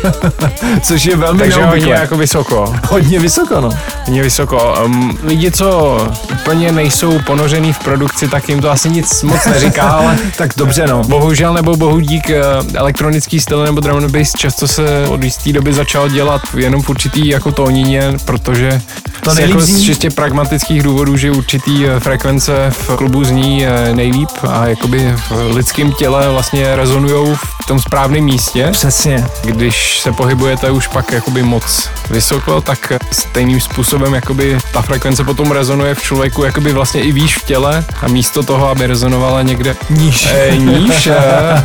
což 0.81 1.05
je 1.05 1.15
velmi 1.15 1.39
Takže 1.39 1.65
hodně 1.65 1.93
jako 1.93 2.17
vysoko. 2.17 2.75
Hodně 2.89 3.19
vysoko, 3.19 3.61
no. 3.61 3.69
Hodně 4.05 4.23
vysoko. 4.23 4.75
Um, 4.85 5.17
lidi, 5.23 5.51
co 5.51 5.97
úplně 6.31 6.71
nejsou 6.71 7.19
ponořený 7.19 7.73
v 7.73 7.79
produkci, 7.79 8.27
tak 8.27 8.49
jim 8.49 8.61
to 8.61 8.71
asi 8.71 8.89
nic 8.89 9.23
moc 9.23 9.45
neříká, 9.45 9.83
ale 9.89 10.17
Tak 10.37 10.51
dobře, 10.57 10.87
no. 10.87 11.03
Bohužel 11.03 11.53
nebo 11.53 11.75
bohu 11.75 11.99
dík 11.99 12.29
eh, 12.29 12.43
elektronický 12.73 13.39
styl 13.39 13.63
nebo 13.63 13.81
drum 13.81 13.97
and 13.97 14.11
bass 14.11 14.33
často 14.33 14.67
se 14.67 15.07
od 15.07 15.23
jisté 15.23 15.53
doby 15.53 15.73
začal 15.73 16.09
dělat 16.09 16.41
jenom 16.57 16.81
v 16.81 16.89
určitý 16.89 17.27
jako 17.27 17.51
tónině, 17.51 18.13
protože 18.25 18.81
To 19.21 19.33
nejlíp 19.33 19.55
jako 19.55 19.65
z 19.65 19.81
čistě 19.81 20.09
pragmatických 20.09 20.83
důvodů, 20.83 21.17
že 21.17 21.31
určitý 21.31 21.87
eh, 21.87 21.99
frekvence 21.99 22.71
v 22.71 22.95
klubu 22.95 23.23
zní 23.23 23.65
eh, 23.65 23.93
nejlíp 23.93 24.29
a 24.49 24.67
jakoby 24.67 25.15
v 25.29 25.55
lidském 25.55 25.91
těle 25.91 26.29
vlastně 26.29 26.75
rezonujou 26.75 27.35
v 27.35 27.65
tom 27.67 27.78
správném 27.81 28.23
místě. 28.23 28.67
Přesně. 28.71 29.25
Když 29.43 29.99
se 29.99 30.11
pohybujete 30.11 30.71
už 30.71 30.87
pak 30.87 31.11
jakoby 31.11 31.43
moc 31.43 31.89
vysoko, 32.09 32.61
tak 32.61 32.93
stejným 33.11 33.61
způsobem 33.61 34.13
jakoby 34.13 34.57
ta 34.73 34.81
frekvence 34.81 35.23
potom 35.23 35.51
rezonuje 35.51 35.95
v 35.95 36.01
člověku 36.01 36.43
jakoby 36.43 36.73
vlastně 36.73 37.01
i 37.01 37.11
výš 37.11 37.37
v 37.37 37.43
těle 37.45 37.83
a 38.01 38.07
místo 38.07 38.43
toho, 38.43 38.69
aby 38.69 38.87
rezonovala 38.87 39.41
někde 39.41 39.75
Níž. 39.89 40.27
e, 40.33 40.57
níž 40.57 41.07
e, 41.07 41.15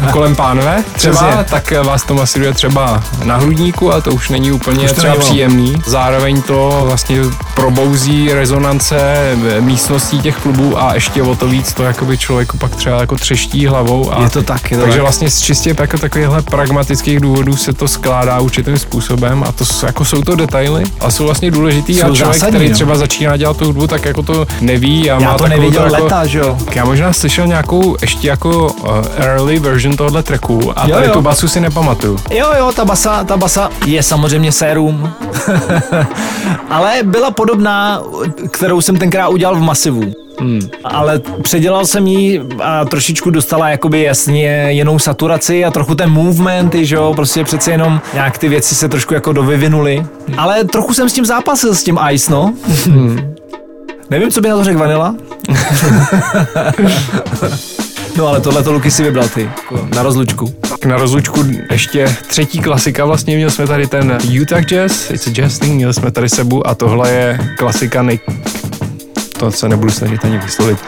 kolem 0.13 0.37
pánve 0.37 0.85
třeba, 0.93 1.17
Přesně. 1.29 1.45
tak 1.45 1.73
eh, 1.73 1.81
vás 1.83 2.03
to 2.03 2.15
masíruje 2.15 2.53
třeba 2.53 3.03
na 3.25 3.37
hrudníku 3.37 3.93
a 3.93 4.01
to 4.01 4.11
už 4.11 4.29
není 4.29 4.53
úplně 4.53 4.85
Už 4.85 4.93
třeba 4.93 5.09
není 5.13 5.17
ono. 5.23 5.31
příjemný. 5.31 5.75
Zároveň 5.87 6.43
to 6.43 6.81
vlastně 6.85 7.19
probouzí 7.55 8.33
rezonance 8.33 8.97
místností 9.61 10.21
těch 10.21 10.37
klubů 10.37 10.83
a 10.83 10.95
ještě 10.95 11.23
o 11.23 11.35
to 11.37 11.49
víc 11.49 11.73
to 11.73 11.83
jakoby 11.83 12.19
člověku 12.19 12.59
pak 12.59 12.77
třeba 12.77 13.01
jako 13.01 13.17
třeští 13.17 13.67
hlavou. 13.67 14.13
A 14.15 14.23
Je 14.23 14.31
to 14.31 14.43
tak, 14.43 14.71
je 14.71 14.77
to 14.77 14.83
takže 14.83 14.97
tak. 14.99 15.03
vlastně 15.03 15.31
čistě 15.31 15.75
jako 15.81 15.99
takovýchhle 16.05 16.43
pragmatických 16.43 17.21
důvodů 17.21 17.57
se 17.57 17.73
to 17.73 17.89
skládá 17.89 18.41
určitým 18.41 18.79
způsobem 18.79 19.45
a 19.49 19.53
to 19.53 19.65
jako 19.87 20.05
jsou 20.05 20.23
to 20.23 20.37
detaily 20.37 20.85
a 21.01 21.11
jsou 21.11 21.25
vlastně 21.25 21.51
důležitý 21.51 21.95
Jsou 21.95 22.01
a 22.01 22.15
člověk, 22.15 22.35
zásadní, 22.35 22.57
který 22.57 22.69
no. 22.69 22.75
třeba 22.75 22.97
začíná 22.97 23.37
dělat 23.37 23.57
tu 23.57 23.65
hudbu, 23.65 23.87
tak 23.87 24.05
jako 24.05 24.23
to 24.23 24.47
neví 24.61 25.11
a 25.11 25.19
má 25.19 25.23
Já 25.23 25.33
to 25.33 25.39
takovou 25.39 25.51
nevěděl 25.61 25.85
jako, 25.85 26.05
leta, 26.05 26.27
že 26.27 26.39
jo. 26.39 26.59
já 26.75 26.85
možná 26.85 27.13
slyšel 27.13 27.47
nějakou 27.47 27.97
ještě 28.03 28.29
jako 28.29 28.73
uh, 28.73 28.91
early 29.17 29.59
version 29.59 29.97
tohohle 29.97 30.23
tracku 30.23 30.73
a 30.79 30.87
Jo, 30.89 30.95
tady 30.95 31.07
jo. 31.07 31.13
tu 31.13 31.23
basu 31.23 31.49
si 31.49 31.61
nepamatuju. 31.61 32.19
Jo, 32.31 32.47
jo, 32.59 32.73
ta 32.77 32.85
basa, 32.85 33.25
ta 33.25 33.37
basa 33.37 33.71
je 33.87 34.03
samozřejmě 34.03 34.53
sérum, 34.53 35.13
ale 36.71 36.95
byla 37.03 37.31
podobná, 37.31 38.03
kterou 38.51 38.81
jsem 38.81 38.97
tenkrát 38.97 39.29
udělal 39.29 39.57
v 39.57 39.63
masivu. 39.63 40.24
Hmm. 40.41 40.61
Ale 40.85 41.21
předělal 41.43 41.87
jsem 41.87 42.07
ji 42.07 42.43
a 42.63 42.85
trošičku 42.85 43.31
dostala 43.31 43.69
jakoby 43.69 44.03
jasně 44.03 44.67
jinou 44.71 44.99
saturaci 44.99 45.65
a 45.65 45.71
trochu 45.71 45.95
ten 45.95 46.11
movement, 46.11 46.75
že 46.75 46.95
jo, 46.95 47.13
prostě 47.17 47.45
přece 47.45 47.71
jenom 47.71 48.01
nějak 48.15 48.39
ty 48.39 48.49
věci 48.49 48.75
se 48.75 48.89
trošku 48.89 49.15
jako 49.15 49.33
dovyvinuly. 49.33 50.07
Ale 50.37 50.65
trochu 50.65 50.95
jsem 50.95 51.09
s 51.09 51.13
tím 51.13 51.27
zápasil, 51.27 51.75
s 51.75 51.83
tím 51.83 51.99
Ice, 52.11 52.33
no. 52.33 52.55
Hmm. 52.85 53.35
Nevím, 54.11 54.31
co 54.31 54.41
by 54.41 54.49
na 54.49 54.57
to 54.57 54.65
řekl 54.65 54.79
Vanilla. 54.79 55.15
no 58.17 58.27
ale 58.27 58.41
tohle 58.41 58.63
to 58.63 58.73
Luky 58.73 58.91
si 58.91 59.03
vybral 59.03 59.29
ty, 59.29 59.43
jako 59.43 59.89
na 59.95 60.03
rozlučku. 60.03 60.55
Tak 60.71 60.85
na 60.85 60.97
rozlučku 60.97 61.45
ještě 61.71 62.17
třetí 62.27 62.61
klasika 62.61 63.05
vlastně, 63.05 63.37
měli 63.37 63.51
jsme 63.51 63.67
tady 63.67 63.87
ten 63.87 64.19
Utah 64.43 64.65
Jazz, 64.65 65.11
It's 65.11 65.27
a 65.27 65.31
Jazz 65.31 65.59
Thing, 65.59 65.75
měli 65.75 65.95
jsme 65.95 66.11
tady 66.11 66.29
Sebu 66.29 66.67
a 66.67 66.75
tohle 66.75 67.11
je 67.11 67.39
klasika 67.59 68.03
nej... 68.03 68.19
To 69.45 69.51
se 69.51 69.69
nebudu 69.69 69.93
snažit 69.93 70.25
ani 70.25 70.39
vyslovit. 70.39 70.79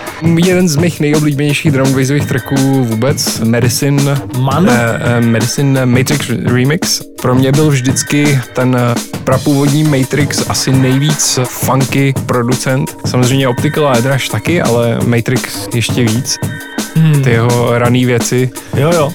Jeden 0.44 0.68
z 0.68 0.76
mých 0.76 1.00
nejoblíbenějších 1.00 1.72
drum 1.72 1.86
and 1.88 1.96
bassových 1.96 2.26
tracků 2.26 2.84
vůbec, 2.84 3.40
Medicine, 3.40 4.20
Man? 4.38 4.68
eh, 4.70 5.00
eh, 5.00 5.20
Medicine 5.20 5.86
Matrix 5.86 6.28
Remix. 6.28 7.02
Pro 7.22 7.34
mě 7.34 7.52
byl 7.52 7.70
vždycky 7.70 8.40
ten 8.52 8.76
eh, 8.76 8.94
prapůvodní 9.24 9.84
Matrix 9.84 10.50
asi 10.50 10.72
nejvíc 10.72 11.38
funky 11.44 12.14
producent. 12.26 12.96
Samozřejmě 13.06 13.48
Optical 13.48 13.94
Eyedrash 13.94 14.28
taky, 14.28 14.62
ale 14.62 14.98
Matrix 15.06 15.68
ještě 15.74 16.04
víc. 16.04 16.36
Ty 17.24 17.30
jeho 17.30 17.78
rané 17.78 18.06
věci 18.06 18.50
Jo, 18.76 18.92
jo. 18.94 19.12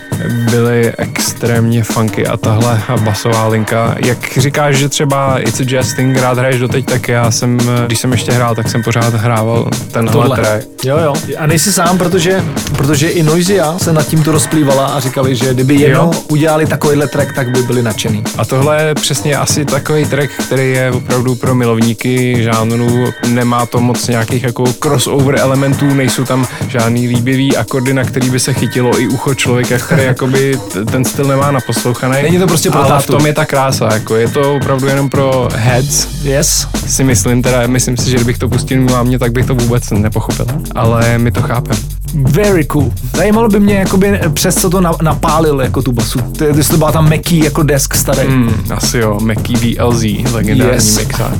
byly 0.51 0.93
extrémně 0.97 1.84
funky 1.84 2.27
a 2.27 2.38
tahle 2.38 2.82
basová 2.99 3.47
linka. 3.47 3.95
Jak 4.05 4.38
říkáš, 4.38 4.75
že 4.75 4.89
třeba 4.89 5.39
It's 5.39 5.59
a 5.59 5.63
Jazz 5.63 5.93
Thing 5.93 6.17
rád 6.17 6.38
hraješ 6.38 6.59
doteď, 6.59 6.86
tak 6.86 7.07
já 7.07 7.32
jsem, 7.32 7.57
když 7.86 7.99
jsem 7.99 8.11
ještě 8.11 8.32
hrál, 8.32 8.55
tak 8.55 8.69
jsem 8.69 8.84
pořád 8.84 9.13
hrával 9.13 9.69
tenhle 9.91 10.13
Tohle. 10.13 10.38
track. 10.38 10.65
Jo, 10.84 10.97
jo. 10.97 11.13
A 11.38 11.47
nejsi 11.47 11.73
sám, 11.73 11.97
protože, 11.97 12.43
protože 12.77 13.09
i 13.09 13.23
Noisia 13.23 13.75
se 13.77 13.93
nad 13.93 14.07
tím 14.07 14.23
to 14.23 14.32
rozplývala 14.32 14.86
a 14.88 14.99
říkali, 14.99 15.36
že 15.36 15.53
kdyby 15.53 15.75
jednou 15.75 16.11
udělali 16.29 16.65
takovýhle 16.65 17.07
track, 17.07 17.36
tak 17.36 17.51
by 17.51 17.63
byli 17.63 17.84
nadšený. 17.84 18.23
A 18.38 18.45
tohle 18.45 18.84
je 18.84 18.95
přesně 18.95 19.36
asi 19.38 19.65
takový 19.65 20.05
track, 20.05 20.32
který 20.45 20.71
je 20.71 20.91
opravdu 20.91 21.36
pro 21.36 21.55
milovníky 21.55 22.43
žánru. 22.43 23.05
Nemá 23.27 23.65
to 23.65 23.79
moc 23.79 24.07
nějakých 24.07 24.43
jako 24.43 24.63
crossover 24.84 25.39
elementů, 25.39 25.93
nejsou 25.93 26.25
tam 26.25 26.47
žádný 26.67 27.07
líbivý 27.07 27.57
akordy, 27.72 27.93
na 27.93 28.03
který 28.03 28.30
by 28.30 28.39
se 28.39 28.53
chytilo 28.53 28.99
i 29.01 29.07
ucho 29.07 29.36
člověka 29.36 29.78
který 29.78 30.03
jakoby 30.03 30.59
ten 30.91 31.05
styl 31.05 31.26
nemá 31.26 31.51
naposlouchaný. 31.51 32.22
Není 32.24 32.39
to 32.39 32.47
prostě 32.47 32.69
pro 32.72 32.82
Ale 32.84 33.01
v 33.01 33.07
tom 33.07 33.26
je 33.26 33.34
ta 33.34 33.45
krása, 33.45 33.93
jako 33.93 34.15
je 34.15 34.28
to 34.28 34.55
opravdu 34.55 34.88
jenom 34.88 35.09
pro 35.09 35.47
heads, 35.55 36.07
Yes. 36.24 36.67
si 36.88 37.03
myslím, 37.03 37.41
teda 37.41 37.67
myslím 37.67 37.97
si, 37.97 38.09
že 38.09 38.15
kdybych 38.15 38.38
to 38.38 38.49
pustil 38.49 38.82
mámě, 38.82 39.19
tak 39.19 39.32
bych 39.32 39.45
to 39.45 39.55
vůbec 39.55 39.91
nepochopil. 39.91 40.45
Ale 40.76 41.17
my 41.17 41.32
to 41.32 41.41
chápeme. 41.41 42.00
Very 42.14 42.66
cool. 42.66 42.91
Zajímalo 43.18 43.49
by 43.49 43.59
mě, 43.59 43.74
jakoby, 43.76 44.20
přes 44.34 44.55
co 44.55 44.70
to 44.70 44.82
na, 44.82 44.91
napálil 45.01 45.62
jako 45.62 45.82
tu 45.82 45.91
basu. 45.91 46.20
Ty, 46.22 46.45
jestli 46.45 46.72
to 46.72 46.78
byla 46.78 46.91
tam 46.91 47.09
Mackie 47.09 47.45
jako 47.45 47.64
desk 47.64 47.95
starý. 47.95 48.28
Mm. 48.28 48.53
Asi 48.72 48.97
jo, 48.97 49.20
Mackie 49.22 49.57
VLZ, 49.80 50.03
legendární 50.34 50.74
Yes. 50.76 50.97
mixák. 50.97 51.34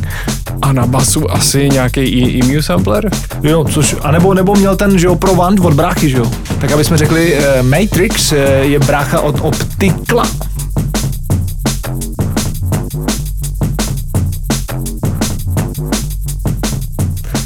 A 0.62 0.74
na 0.74 0.86
basu 0.86 1.32
asi 1.32 1.70
nějaký 1.70 2.02
i 2.02 2.44
EMU 2.44 2.62
sampler? 2.62 3.10
Jo, 3.44 3.66
což, 3.72 3.96
anebo 4.02 4.34
nebo 4.34 4.56
měl 4.56 4.76
ten, 4.76 5.00
že 5.00 5.08
jo, 5.08 5.16
Provant 5.16 5.60
od 5.60 5.74
bráchy, 5.74 6.10
že 6.10 6.18
jo. 6.18 6.32
Tak 6.62 6.72
aby 6.72 6.84
jsme 6.84 6.98
řekli, 6.98 7.34
uh, 7.34 7.68
Matrix 7.68 8.32
uh, 8.32 8.38
je 8.62 8.80
brácha 8.80 9.20
od 9.20 9.36
Optikla. 9.42 10.28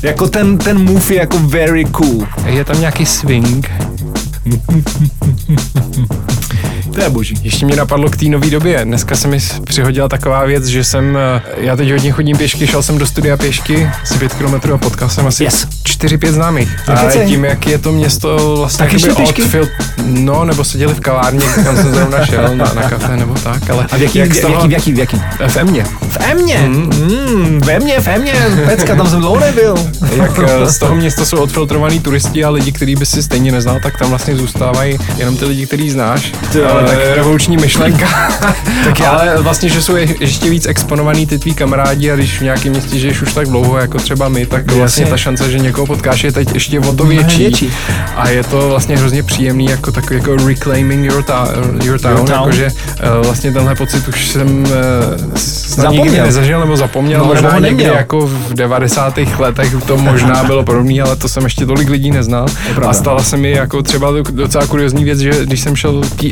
Jako 0.05 0.27
ten, 0.27 0.57
ten 0.57 0.83
move 0.83 1.13
je 1.13 1.19
jako 1.19 1.39
very 1.39 1.85
cool. 1.85 2.27
Je 2.45 2.65
tam 2.65 2.79
nějaký 2.79 3.05
swing? 3.05 3.71
To 6.95 7.01
je 7.01 7.09
boží. 7.09 7.35
Ještě 7.43 7.65
mě 7.65 7.75
napadlo 7.75 8.09
k 8.09 8.17
té 8.17 8.25
nové 8.25 8.49
době. 8.49 8.79
Dneska 8.85 9.15
se 9.15 9.27
mi 9.27 9.39
přihodila 9.63 10.07
taková 10.09 10.45
věc, 10.45 10.65
že 10.65 10.83
jsem, 10.83 11.17
eh, 11.17 11.41
já 11.57 11.75
teď 11.75 11.91
hodně 11.91 12.11
chodím 12.11 12.37
pěšky, 12.37 12.67
šel 12.67 12.83
jsem 12.83 12.97
do 12.97 13.07
studia 13.07 13.37
pěšky, 13.37 13.89
asi 14.03 14.17
5 14.17 14.33
km 14.33 14.73
a 14.73 14.77
potkal 14.77 15.09
jsem 15.09 15.27
asi 15.27 15.43
Yes. 15.43 15.67
4-5 15.83 16.33
známých. 16.33 16.89
A 16.89 17.25
tím, 17.25 17.45
jak 17.45 17.67
je 17.67 17.77
to 17.77 17.91
město 17.91 18.55
vlastně 18.57 18.85
Tak 18.85 18.93
jakoby 18.93 19.23
odfil- 19.23 19.69
no, 20.05 20.45
nebo 20.45 20.63
seděli 20.63 20.93
v 20.93 20.99
kavárně, 20.99 21.45
kam 21.63 21.75
jsem 21.75 21.93
zrovna 21.93 22.25
šel, 22.25 22.55
na, 22.55 22.73
na 22.73 22.89
kafe 22.89 23.17
nebo 23.17 23.33
tak, 23.33 23.69
ale 23.69 23.85
A 23.91 23.97
v 23.97 24.01
jaký, 24.01 24.17
jak 24.19 24.29
v 24.29 24.33
z 24.33 24.37
jaký, 24.39 24.67
v 24.67 24.71
jaký, 24.71 24.91
v 24.93 24.99
jaký? 24.99 25.21
v 25.47 25.57
Emě. 25.57 25.85
V 26.09 26.17
Emě. 26.31 26.57
Mm, 26.67 27.61
ve 27.65 27.79
mně, 27.79 27.99
v 27.99 28.07
Emě, 28.07 28.33
pecka, 28.65 28.95
tam 28.95 29.09
jsem 29.09 29.19
dlouho 29.19 29.39
nebyl. 29.39 29.75
Jak 30.15 30.39
eh, 30.47 30.65
z 30.69 30.77
toho 30.79 30.95
města 30.95 31.25
jsou 31.25 31.37
odfiltrovaný 31.37 31.99
turisti 31.99 32.43
a 32.43 32.49
lidi, 32.49 32.71
který 32.71 32.95
by 32.95 33.05
si 33.05 33.23
stejně 33.23 33.51
neznal, 33.51 33.79
tak 33.83 33.97
tam 33.97 34.09
vlastně 34.09 34.35
zůstávají 34.35 34.97
jenom 35.17 35.37
ty 35.37 35.45
lidi, 35.45 35.65
který 35.65 35.89
znáš. 35.89 36.31
Ale 36.69 36.83
tak 36.87 36.97
revoluční 37.15 37.57
myšlenka. 37.57 38.07
tak 38.83 38.99
já- 38.99 39.09
Ale 39.09 39.41
vlastně, 39.41 39.69
že 39.69 39.81
jsou 39.81 39.95
je- 39.95 40.15
ještě 40.19 40.49
víc 40.49 40.65
exponovaný 40.65 41.27
ty 41.27 41.39
tví 41.39 41.53
kamarádi 41.53 42.11
a 42.11 42.15
když 42.15 42.37
v 42.39 42.41
nějakém 42.41 42.71
městě 42.71 42.99
žiješ 42.99 43.21
už 43.21 43.33
tak 43.33 43.47
dlouho, 43.47 43.77
jako 43.77 43.97
třeba 43.97 44.29
my, 44.29 44.45
tak 44.45 44.71
vlastně 44.71 45.01
Jasně. 45.01 45.11
ta 45.11 45.17
šance, 45.17 45.51
že 45.51 45.59
někoho 45.59 45.87
potkáš, 45.87 46.23
je 46.23 46.31
teď 46.31 46.53
ještě 46.53 46.79
o 46.79 46.93
to 46.93 47.03
větší. 47.05 47.37
větší. 47.39 47.73
A 48.15 48.29
je 48.29 48.43
to 48.43 48.69
vlastně 48.69 48.97
hrozně 48.97 49.23
příjemný, 49.23 49.65
jako 49.65 49.91
takový 49.91 50.15
jako 50.15 50.35
reclaiming 50.47 51.05
your, 51.05 51.23
ta, 51.23 51.47
your 51.83 51.99
town, 51.99 52.17
Your 52.17 52.27
town. 52.27 52.27
jakože 52.31 52.65
eh, 52.99 53.09
vlastně 53.23 53.51
tenhle 53.51 53.75
pocit 53.75 54.07
už 54.07 54.27
jsem 54.27 54.65
eh, 54.65 54.69
snad 55.37 55.81
Zapomněl. 55.83 56.03
nikdy 56.05 56.21
nezažil 56.21 56.59
nebo 56.59 56.77
zapomněl, 56.77 57.19
No, 57.19 57.25
možná 57.25 57.49
nebo 57.49 57.65
někdy 57.65 57.83
neměl. 57.83 57.95
jako 57.95 58.27
v 58.27 58.53
90. 58.53 59.19
letech 59.39 59.75
to 59.85 59.97
možná 59.97 60.43
bylo 60.43 60.63
podobné, 60.63 61.01
ale 61.01 61.15
to 61.15 61.29
jsem 61.29 61.43
ještě 61.43 61.65
tolik 61.65 61.89
lidí 61.89 62.11
neznal. 62.11 62.45
A 62.87 62.93
stala 62.93 63.23
se 63.23 63.37
mi 63.37 63.51
jako 63.51 63.81
třeba 63.81 64.11
docela 64.31 64.65
kuriozní 64.67 65.03
věc, 65.03 65.19
že 65.19 65.31
když 65.45 65.59
jsem 65.61 65.75
šel 65.75 66.01
k 66.15 66.23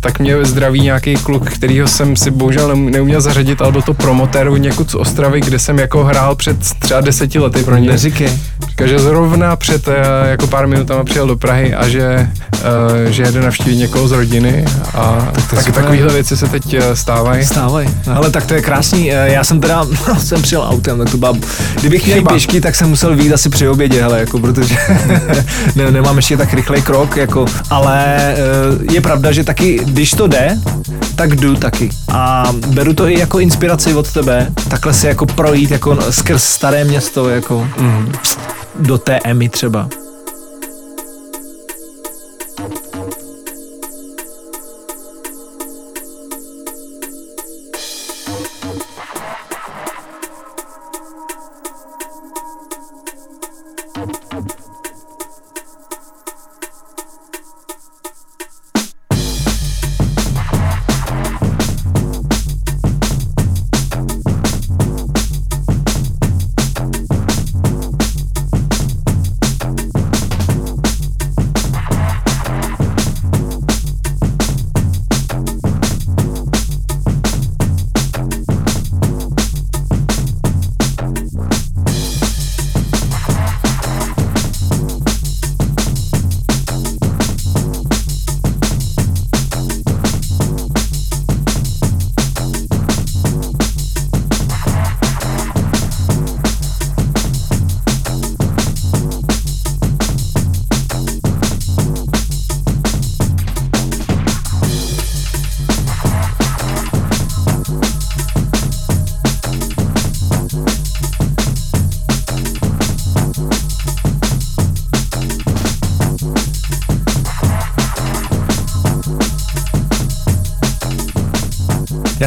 Tak 0.00 0.18
mě 0.18 0.44
zdraví 0.44 0.80
nějaký 0.80 1.14
kluk, 1.16 1.50
kterýho 1.50 1.88
jsem 1.88 2.16
si 2.16 2.30
bohužel 2.30 2.68
neum- 2.68 2.90
neuměl 2.90 3.20
zařadit, 3.20 3.62
ale 3.62 3.72
byl 3.72 3.82
to 3.82 3.94
promotér 3.94 4.50
někud 4.56 4.90
z 4.90 4.94
Ostravy, 4.94 5.40
kde 5.40 5.58
jsem 5.58 5.78
jako 5.78 6.04
hrál 6.04 6.34
před 6.34 6.56
třeba 6.78 7.00
deseti 7.00 7.38
lety 7.38 7.62
pro 7.64 7.76
ně. 7.76 7.88
Neříkej. 7.88 8.38
Říká, 8.74 8.86
že 8.86 8.98
zrovna 8.98 9.56
před 9.56 9.88
eh, 9.88 9.94
jako 10.30 10.46
pár 10.46 10.66
minutama 10.66 11.04
přijel 11.04 11.26
do 11.26 11.36
Prahy 11.36 11.74
a 11.74 11.88
že, 11.88 12.30
eh, 12.54 13.12
že 13.12 13.22
jede 13.22 13.40
navštívit 13.40 13.76
někoho 13.76 14.08
z 14.08 14.12
rodiny 14.12 14.64
a 14.94 15.28
tak, 15.32 15.50
tak 15.50 15.58
super. 15.58 15.74
takovéhle 15.74 16.12
věci 16.12 16.36
se 16.36 16.48
teď 16.48 16.74
eh, 16.74 16.96
stávají. 16.96 17.44
Stávaj. 17.44 17.88
Ale 18.14 18.30
tak 18.30 18.46
to 18.46 18.54
je 18.54 18.62
krásný. 18.62 19.06
Já 19.06 19.44
jsem 19.44 19.60
teda, 19.60 19.86
jsem 20.18 20.42
přijel 20.42 20.66
autem, 20.68 20.98
tak 20.98 21.10
to 21.10 21.16
byla, 21.16 21.36
kdybych 21.80 22.06
měl 22.06 22.22
pěšky, 22.22 22.60
tak 22.60 22.74
jsem 22.74 22.88
musel 22.88 23.16
vyjít 23.16 23.32
asi 23.32 23.48
při 23.48 23.68
obědě, 23.68 24.02
hele, 24.02 24.20
jako, 24.20 24.38
protože 24.38 24.76
ne, 25.76 25.90
nemám 25.90 26.16
ještě 26.16 26.36
tak 26.36 26.54
rychlej 26.54 26.82
krok, 26.82 27.16
jako, 27.16 27.46
ale 27.70 28.16
je 28.92 29.00
pravda, 29.00 29.32
že 29.32 29.44
taky, 29.44 29.80
když 29.84 30.10
to 30.10 30.26
jde, 30.26 30.58
tak 31.16 31.36
jdu 31.36 31.56
taky. 31.56 31.90
A 32.12 32.52
beru 32.66 32.94
to 32.94 33.08
i 33.08 33.18
jako 33.18 33.40
inspiraci 33.40 33.94
od 33.94 34.12
tebe, 34.12 34.52
takhle 34.68 34.94
se 34.94 35.08
jako 35.08 35.26
projít 35.26 35.70
jako 35.70 35.98
skrz 36.12 36.44
staré 36.44 36.84
město, 36.84 37.28
jako 37.28 37.68
mm, 37.78 38.12
do 38.80 38.98
té 38.98 39.18
Emy 39.24 39.48
třeba. 39.48 39.88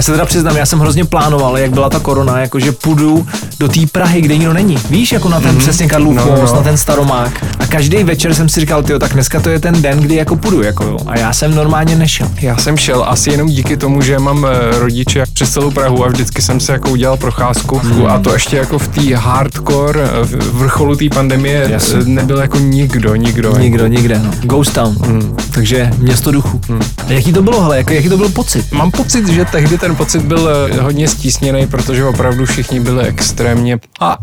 Se 0.07 0.11
teda 0.11 0.25
přiznám, 0.25 0.55
já 0.57 0.65
jsem 0.65 0.79
hrozně 0.79 1.05
plánoval, 1.05 1.57
jak 1.57 1.71
byla 1.71 1.89
ta 1.89 1.99
korona, 1.99 2.39
jakože 2.39 2.71
půjdu 2.71 3.27
do 3.59 3.67
té 3.67 3.79
Prahy, 3.91 4.21
kde 4.21 4.37
nikdo 4.37 4.53
není. 4.53 4.77
Víš, 4.89 5.11
jako 5.11 5.29
na 5.29 5.39
ten 5.39 5.55
mm-hmm. 5.55 5.59
přesně 5.59 5.87
Karlův 5.87 6.15
No, 6.15 6.25
most, 6.25 6.51
no. 6.51 6.55
na 6.57 6.63
ten 6.63 6.77
staromák. 6.77 7.45
A 7.59 7.65
každý 7.67 8.03
večer 8.03 8.33
jsem 8.33 8.49
si 8.49 8.59
říkal, 8.59 8.83
tyjo, 8.83 8.99
tak 8.99 9.13
dneska 9.13 9.39
to 9.39 9.49
je 9.49 9.59
ten 9.59 9.81
den, 9.81 9.99
kdy 9.99 10.15
jako 10.15 10.35
půjdu, 10.35 10.61
jako 10.63 10.83
jo. 10.83 10.97
A 11.07 11.19
já 11.19 11.33
jsem 11.33 11.55
normálně 11.55 11.95
nešel. 11.95 12.27
Já 12.41 12.57
jsem 12.57 12.77
šel 12.77 13.05
asi 13.07 13.29
jenom 13.31 13.47
díky 13.47 13.77
tomu, 13.77 14.01
že 14.01 14.19
mám 14.19 14.45
eh, 14.45 14.79
rodiče 14.79 15.23
přes 15.33 15.49
celou 15.51 15.71
Prahu 15.71 16.05
a 16.05 16.07
vždycky 16.07 16.41
jsem 16.41 16.59
se 16.59 16.71
jako 16.71 16.89
udělal 16.89 17.17
procházku 17.17 17.77
Hmm. 17.79 18.05
a 18.07 18.19
to 18.19 18.33
ještě 18.33 18.57
jako 18.57 18.79
v 18.79 18.87
té 18.87 19.15
hardcore 19.15 20.01
eh, 20.03 20.23
v- 20.25 20.53
vrcholu 20.59 20.95
té 20.95 21.05
pandemie 21.13 21.67
Jasně. 21.69 21.99
eh, 22.01 22.05
nebyl 22.05 22.37
jako 22.37 22.57
nikdo, 22.57 23.15
nikdo. 23.15 23.57
Nikdo, 23.57 23.87
nikde, 23.87 24.19
no. 24.19 24.31
Ghost 24.43 24.73
Town. 24.73 24.95
Mm. 25.07 25.35
Takže 25.57 25.89
město 25.97 26.31
duchu. 26.31 26.61
Mm. 26.69 26.81
A 27.07 27.11
jaký 27.11 27.33
to 27.33 27.41
bylo, 27.41 27.61
hele, 27.61 27.77
jak, 27.77 27.89
jaký 27.89 28.09
to 28.09 28.17
byl 28.17 28.29
pocit? 28.29 28.71
Mám 28.71 28.91
pocit, 28.91 29.27
že 29.27 29.45
tehdy 29.45 29.77
ten 29.77 29.95
pocit 29.95 30.21
byl 30.21 30.49
eh, 30.49 30.81
hodně 30.81 31.07
stísněný, 31.07 31.67
protože 31.67 32.05
opravdu 32.05 32.45
všichni 32.45 32.79
byli 32.79 33.03
extrémně... 33.03 33.79
A 33.99 34.17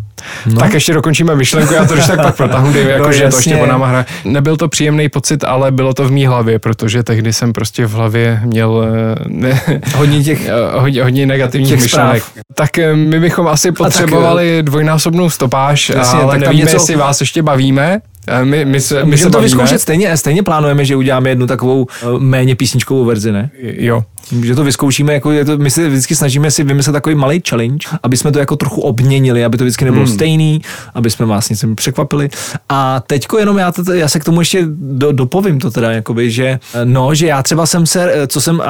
No. 0.46 0.60
Tak 0.60 0.72
ještě 0.74 0.94
dokončíme 0.94 1.34
myšlenku, 1.36 1.74
já 1.74 1.84
to 1.84 1.94
když 1.94 2.06
tak 2.06 2.22
pak 2.22 2.36
protáhnu, 2.36 2.72
Dave, 2.72 2.90
jako, 2.90 3.04
No, 3.06 3.12
že 3.12 3.28
to 3.30 3.36
ještě 3.36 3.56
po 3.56 3.66
náma 3.66 3.86
hraje. 3.86 4.04
Nebyl 4.24 4.56
to 4.56 4.68
příjemný 4.68 5.08
pocit, 5.08 5.44
ale 5.44 5.70
bylo 5.72 5.94
to 5.94 6.04
v 6.08 6.10
mý 6.12 6.26
hlavě, 6.26 6.58
protože 6.58 7.02
tehdy 7.02 7.32
jsem 7.32 7.52
prostě 7.52 7.86
v 7.86 7.92
hlavě 7.92 8.40
měl 8.44 8.84
eh, 8.84 9.24
ne, 9.28 9.60
Hodně 9.96 10.22
těch... 10.24 10.46
eh, 10.48 10.78
hodně, 10.78 11.02
hodně 11.02 11.26
negativních 11.26 11.70
Těch 11.70 11.80
myšlenek. 11.82 12.22
zpráv. 12.22 12.44
Tak 12.54 12.78
eh, 12.78 12.96
my 12.96 13.20
bychom 13.20 13.48
asi 13.48 13.72
potřebovali 13.72 14.58
dvojnásobnou 14.62 15.30
stopáž, 15.30 15.88
Jasně, 15.88 16.18
ale 16.20 16.32
tak 16.32 16.40
nevíme, 16.40 16.60
něco- 16.64 16.76
jestli 16.76 16.96
vás 16.96 17.20
ještě 17.20 17.42
bavíme. 17.42 17.98
My, 18.44 18.64
my, 18.64 18.80
se, 18.80 18.94
my 18.94 19.00
se 19.00 19.04
Můžeme 19.06 19.30
to 19.30 19.38
bavíme. 19.38 19.44
vyzkoušet 19.48 19.80
stejně, 19.80 20.16
stejně 20.16 20.42
plánujeme, 20.42 20.84
že 20.84 20.96
uděláme 20.96 21.28
jednu 21.28 21.46
takovou 21.46 21.86
méně 22.18 22.56
písničkovou 22.56 23.04
verzi, 23.04 23.32
ne? 23.32 23.50
Jo. 23.62 24.02
Že 24.42 24.54
to 24.54 24.64
vyzkoušíme, 24.64 25.12
jako 25.12 25.30
je 25.30 25.44
to, 25.44 25.58
my 25.58 25.70
si 25.70 25.88
vždycky 25.88 26.16
snažíme 26.16 26.50
si 26.50 26.64
vymyslet 26.64 26.92
takový 26.92 27.14
malý 27.14 27.42
challenge, 27.48 27.88
aby 28.02 28.16
jsme 28.16 28.32
to 28.32 28.38
jako 28.38 28.56
trochu 28.56 28.80
obměnili, 28.80 29.44
aby 29.44 29.56
to 29.58 29.64
vždycky 29.64 29.84
nebylo 29.84 30.04
hmm. 30.04 30.14
stejný, 30.14 30.62
aby 30.94 31.10
jsme 31.10 31.26
vás 31.26 31.50
něco 31.50 31.74
překvapili. 31.74 32.28
A 32.68 33.00
teďko 33.06 33.38
jenom 33.38 33.58
já, 33.58 33.72
to, 33.72 33.92
já 33.92 34.08
se 34.08 34.20
k 34.20 34.24
tomu 34.24 34.40
ještě 34.40 34.62
do, 34.68 35.12
dopovím 35.12 35.58
to 35.58 35.70
teda, 35.70 35.92
jakoby, 35.92 36.30
že 36.30 36.58
no, 36.84 37.14
že 37.14 37.26
já 37.26 37.42
třeba 37.42 37.66
jsem 37.66 37.86
se, 37.86 38.12
co 38.26 38.40
jsem, 38.40 38.60
a, 38.60 38.64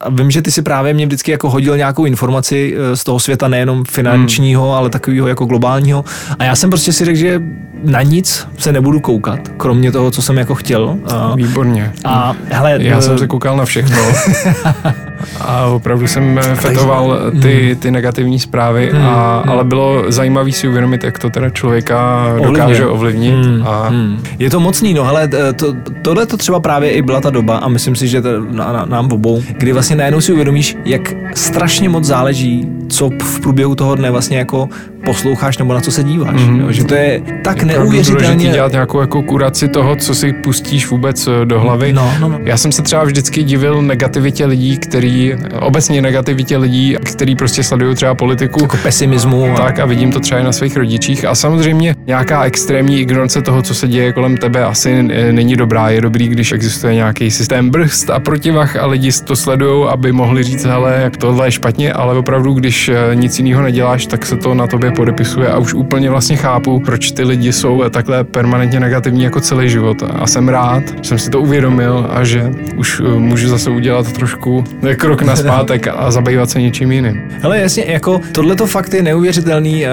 a 0.00 0.10
vím, 0.10 0.30
že 0.30 0.42
ty 0.42 0.50
si 0.50 0.62
právě 0.62 0.94
mě 0.94 1.06
vždycky 1.06 1.30
jako 1.30 1.50
hodil 1.50 1.76
nějakou 1.76 2.04
informaci 2.04 2.76
eh, 2.76 2.96
z 2.96 3.04
toho 3.04 3.18
světa, 3.18 3.48
nejenom 3.48 3.84
finančního, 3.84 4.62
hmm. 4.64 4.72
ale 4.72 4.90
takového 4.90 5.28
jako 5.28 5.44
globálního. 5.44 6.04
A 6.38 6.44
já 6.44 6.56
jsem 6.56 6.70
prostě 6.70 6.92
si 6.92 7.04
řekl, 7.04 7.18
že 7.18 7.42
na 7.84 8.02
nic 8.02 8.46
se 8.58 8.72
nebudu 8.72 9.00
koukat, 9.00 9.40
kromě 9.56 9.92
toho, 9.92 10.10
co 10.10 10.22
jsem 10.22 10.38
jako 10.38 10.54
chtěl. 10.54 10.96
A, 11.06 11.34
Výborně. 11.34 11.92
a 12.04 12.34
hele, 12.48 12.78
Já 12.80 12.98
eh, 12.98 13.02
jsem 13.02 13.18
se 13.18 13.26
koukal 13.26 13.56
na 13.56 13.64
všechno. 13.64 13.98
A 15.40 15.66
opravdu 15.66 16.06
jsem 16.06 16.38
eh, 16.38 16.54
fetoval 16.54 17.18
ty, 17.42 17.76
ty 17.80 17.90
negativní 17.90 18.38
zprávy, 18.38 18.92
a, 18.92 19.44
ale 19.48 19.64
bylo 19.64 20.04
zajímavé 20.08 20.52
si 20.52 20.68
uvědomit, 20.68 21.04
jak 21.04 21.18
to 21.18 21.30
teda 21.30 21.50
člověka 21.50 22.26
dokáže 22.44 22.86
ovlivnit. 22.86 23.34
A 23.64 23.88
Hmm. 23.88 24.22
Je 24.38 24.50
to 24.50 24.60
mocný, 24.60 24.94
no 24.94 25.04
hele, 25.04 25.28
to, 25.56 25.74
tohle 26.02 26.26
to 26.26 26.36
třeba 26.36 26.60
právě 26.60 26.90
i 26.90 27.02
byla 27.02 27.20
ta 27.20 27.30
doba 27.30 27.56
a 27.56 27.68
myslím 27.68 27.96
si, 27.96 28.08
že 28.08 28.22
to 28.22 28.28
na, 28.50 28.72
na, 28.72 28.84
nám 28.84 29.12
obou, 29.12 29.42
kdy 29.58 29.72
vlastně 29.72 29.96
najednou 29.96 30.20
si 30.20 30.32
uvědomíš, 30.32 30.76
jak 30.84 31.00
strašně 31.34 31.88
moc 31.88 32.04
záleží, 32.04 32.68
co 32.88 33.10
v 33.22 33.40
průběhu 33.40 33.74
toho 33.74 33.94
dne 33.94 34.10
vlastně 34.10 34.38
jako 34.38 34.68
posloucháš 35.04 35.58
nebo 35.58 35.74
na 35.74 35.80
co 35.80 35.92
se 35.92 36.02
díváš. 36.02 36.34
Mm-hmm. 36.34 36.60
Jo, 36.60 36.72
že 36.72 36.84
to 36.84 36.94
je 36.94 37.20
tak 37.44 37.56
opravdu 37.56 37.82
neuvěřitelně... 37.82 38.48
dělat 38.48 38.72
nějakou 38.72 39.00
jako 39.00 39.22
kuraci 39.22 39.68
toho, 39.68 39.96
co 39.96 40.14
si 40.14 40.32
pustíš 40.32 40.86
vůbec 40.86 41.26
eh, 41.26 41.44
do 41.44 41.60
hlavy. 41.60 41.92
No, 41.92 42.12
no, 42.20 42.28
no. 42.28 42.38
Já 42.44 42.56
jsem 42.56 42.72
se 42.72 42.82
třeba 42.82 43.04
vždycky 43.04 43.42
divil 43.42 43.82
negativitě 43.82 44.46
lidí, 44.46 44.78
který, 44.78 45.34
obecně 45.60 46.02
negativitě 46.02 46.56
lidí, 46.56 46.96
který 47.04 47.36
prostě 47.36 47.62
sledují 47.62 47.94
třeba 47.94 48.14
politiku. 48.14 48.62
Jako 48.62 48.76
pesimismu. 48.76 49.44
A... 49.44 49.56
Tak 49.56 49.78
a 49.78 49.84
vidím 49.86 50.12
to 50.12 50.20
třeba 50.20 50.40
i 50.40 50.44
na 50.44 50.52
svých 50.52 50.76
rodičích. 50.76 51.24
A 51.24 51.34
samozřejmě 51.34 51.94
nějaká 52.06 52.44
extrémní 52.44 53.00
ignorance 53.00 53.42
toho, 53.42 53.62
co 53.62 53.74
se 53.74 53.88
děje 53.88 54.12
kolem 54.12 54.36
tebe, 54.36 54.64
asi 54.64 55.08
eh, 55.10 55.32
není 55.32 55.56
dobrá. 55.56 55.90
Je 55.90 56.00
dobrý, 56.00 56.28
když 56.28 56.52
existuje 56.52 56.94
nějaký 56.94 57.30
systém 57.30 57.70
brzd 57.70 58.10
a 58.10 58.18
protivah 58.18 58.76
a 58.76 58.86
lidi 58.86 59.10
to 59.24 59.36
sledují, 59.36 59.88
aby 59.88 60.12
mohli 60.12 60.42
říct, 60.42 60.64
hele, 60.64 61.00
jak 61.02 61.16
tohle 61.16 61.46
je 61.46 61.50
špatně, 61.50 61.92
ale 61.92 62.18
opravdu, 62.18 62.52
když 62.52 62.88
eh, 62.88 63.14
nic 63.14 63.38
jiného 63.38 63.62
neděláš, 63.62 64.06
tak 64.06 64.26
se 64.26 64.36
to 64.36 64.54
na 64.54 64.66
tobě 64.66 64.89
podepisuje 64.90 65.48
a 65.48 65.58
už 65.58 65.74
úplně 65.74 66.10
vlastně 66.10 66.36
chápu, 66.36 66.80
proč 66.80 67.10
ty 67.10 67.24
lidi 67.24 67.52
jsou 67.52 67.82
takhle 67.90 68.24
permanentně 68.24 68.80
negativní 68.80 69.22
jako 69.22 69.40
celý 69.40 69.68
život. 69.68 70.02
A 70.10 70.26
jsem 70.26 70.48
rád, 70.48 70.82
že 71.02 71.08
jsem 71.08 71.18
si 71.18 71.30
to 71.30 71.40
uvědomil 71.40 72.06
a 72.10 72.24
že 72.24 72.50
už 72.76 73.02
eh, 73.04 73.18
můžu 73.18 73.48
zase 73.48 73.70
udělat 73.70 74.12
trošku 74.12 74.64
krok 74.96 75.22
na 75.22 75.36
zpátek 75.36 75.88
a 75.88 76.10
zabývat 76.10 76.50
se 76.50 76.60
něčím 76.60 76.92
jiným. 76.92 77.22
Hele, 77.40 77.60
jasně, 77.60 77.84
jako 77.88 78.20
tohle 78.32 78.56
to 78.56 78.66
fakt 78.66 78.94
je 78.94 79.02
neuvěřitelný, 79.02 79.86
eh, 79.86 79.90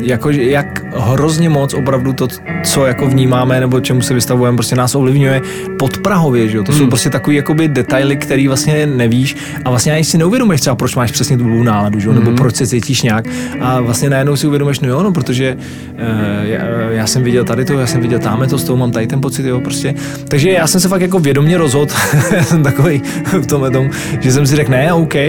jako, 0.00 0.30
jak 0.30 0.84
hrozně 0.96 1.48
moc 1.48 1.74
opravdu 1.74 2.12
to, 2.12 2.28
co 2.64 2.86
jako 2.86 3.06
vnímáme 3.06 3.60
nebo 3.60 3.80
čemu 3.80 4.02
se 4.02 4.14
vystavujeme, 4.14 4.56
prostě 4.56 4.76
nás 4.76 4.94
ovlivňuje 4.94 5.42
podprahově, 5.78 6.48
že 6.48 6.56
jo? 6.56 6.64
To 6.64 6.72
jsou 6.72 6.86
prostě 6.86 7.10
takový 7.10 7.36
jakoby 7.36 7.68
detaily, 7.68 8.16
který 8.16 8.48
vlastně 8.48 8.86
nevíš 8.86 9.36
a 9.64 9.70
vlastně 9.70 9.92
ani 9.92 10.04
si 10.04 10.18
neuvědomuješ 10.18 10.60
třeba, 10.60 10.76
proč 10.76 10.96
máš 10.96 11.10
přesně 11.10 11.38
tu 11.38 11.44
blbou 11.44 11.62
náladu, 11.62 12.00
že 12.00 12.08
jo? 12.08 12.12
Nebo 12.12 12.30
proč 12.30 12.56
se 12.56 12.66
cítíš 12.66 13.02
nějak 13.02 13.24
a 13.60 13.80
vlastně 13.80 14.10
najednou 14.10 14.36
si 14.40 14.46
uvědomíš, 14.46 14.80
no 14.80 14.88
jo, 14.88 15.02
no, 15.02 15.12
protože 15.12 15.56
uh, 15.56 15.98
já, 16.42 16.64
já, 16.90 17.06
jsem 17.06 17.22
viděl 17.22 17.44
tady 17.44 17.64
to, 17.64 17.72
já 17.72 17.86
jsem 17.86 18.00
viděl 18.00 18.18
tamhle 18.18 18.46
to, 18.46 18.58
s 18.58 18.64
tou 18.64 18.76
mám 18.76 18.90
tady 18.90 19.06
ten 19.06 19.20
pocit, 19.20 19.46
jo, 19.46 19.60
prostě. 19.60 19.94
Takže 20.28 20.50
já 20.50 20.66
jsem 20.66 20.80
se 20.80 20.88
fakt 20.88 21.00
jako 21.00 21.18
vědomě 21.18 21.58
rozhodl, 21.58 21.94
jsem 22.42 22.62
takový 22.62 23.02
v 23.40 23.46
tomhle 23.46 23.70
tom, 23.70 23.90
že 24.20 24.32
jsem 24.32 24.46
si 24.46 24.56
řekl, 24.56 24.70
ne, 24.70 24.92
OK, 24.92 25.14
uh, 25.14 25.20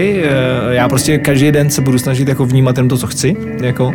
já 0.70 0.88
prostě 0.88 1.18
každý 1.18 1.52
den 1.52 1.70
se 1.70 1.80
budu 1.80 1.98
snažit 1.98 2.28
jako 2.28 2.46
vnímat 2.46 2.76
jenom 2.76 2.88
to, 2.88 2.98
co 2.98 3.06
chci, 3.06 3.36
jako, 3.62 3.92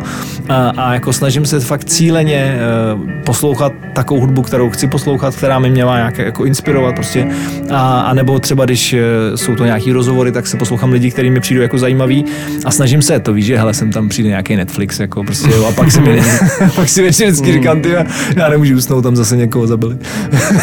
a, 0.48 0.68
a 0.68 0.94
jako 0.94 1.12
snažím 1.12 1.46
se 1.46 1.60
fakt 1.60 1.84
cíleně 1.84 2.58
uh, 2.94 3.10
poslouchat 3.24 3.72
takovou 3.92 4.20
hudbu, 4.20 4.42
kterou 4.42 4.70
chci 4.70 4.86
poslouchat, 4.86 5.36
která 5.36 5.58
mi 5.58 5.70
měla 5.70 5.96
nějak 5.96 6.18
jako 6.18 6.44
inspirovat 6.44 6.94
prostě, 6.94 7.26
a, 7.70 8.00
a 8.00 8.14
nebo 8.14 8.38
třeba 8.38 8.64
když 8.64 8.94
jsou 9.34 9.54
to 9.54 9.64
nějaký 9.64 9.92
rozhovory, 9.92 10.32
tak 10.32 10.46
se 10.46 10.56
poslouchám 10.56 10.92
lidi, 10.92 11.10
kteří 11.10 11.30
mi 11.30 11.40
přijdou 11.40 11.62
jako 11.62 11.78
zajímaví 11.78 12.24
a 12.64 12.70
snažím 12.70 13.02
se, 13.02 13.20
to 13.20 13.32
víš, 13.32 13.46
že 13.46 13.58
hele, 13.58 13.74
sem 13.74 13.92
tam 13.92 14.08
přijde 14.08 14.28
nějaký 14.28 14.56
Netflix, 14.56 15.00
jako 15.00 15.07
prostě, 15.08 15.50
jo, 15.50 15.64
a 15.64 15.72
pak 15.72 15.92
si, 15.92 16.00
mi, 16.00 16.22
pak 16.76 16.88
si 16.88 17.02
večer 17.02 17.26
vždycky 17.26 17.52
říkám, 17.52 17.80
ty, 17.80 17.88
já 18.36 18.48
nemůžu 18.48 18.76
usnout, 18.76 19.02
tam 19.02 19.16
zase 19.16 19.36
někoho 19.36 19.66
zabili. 19.66 19.96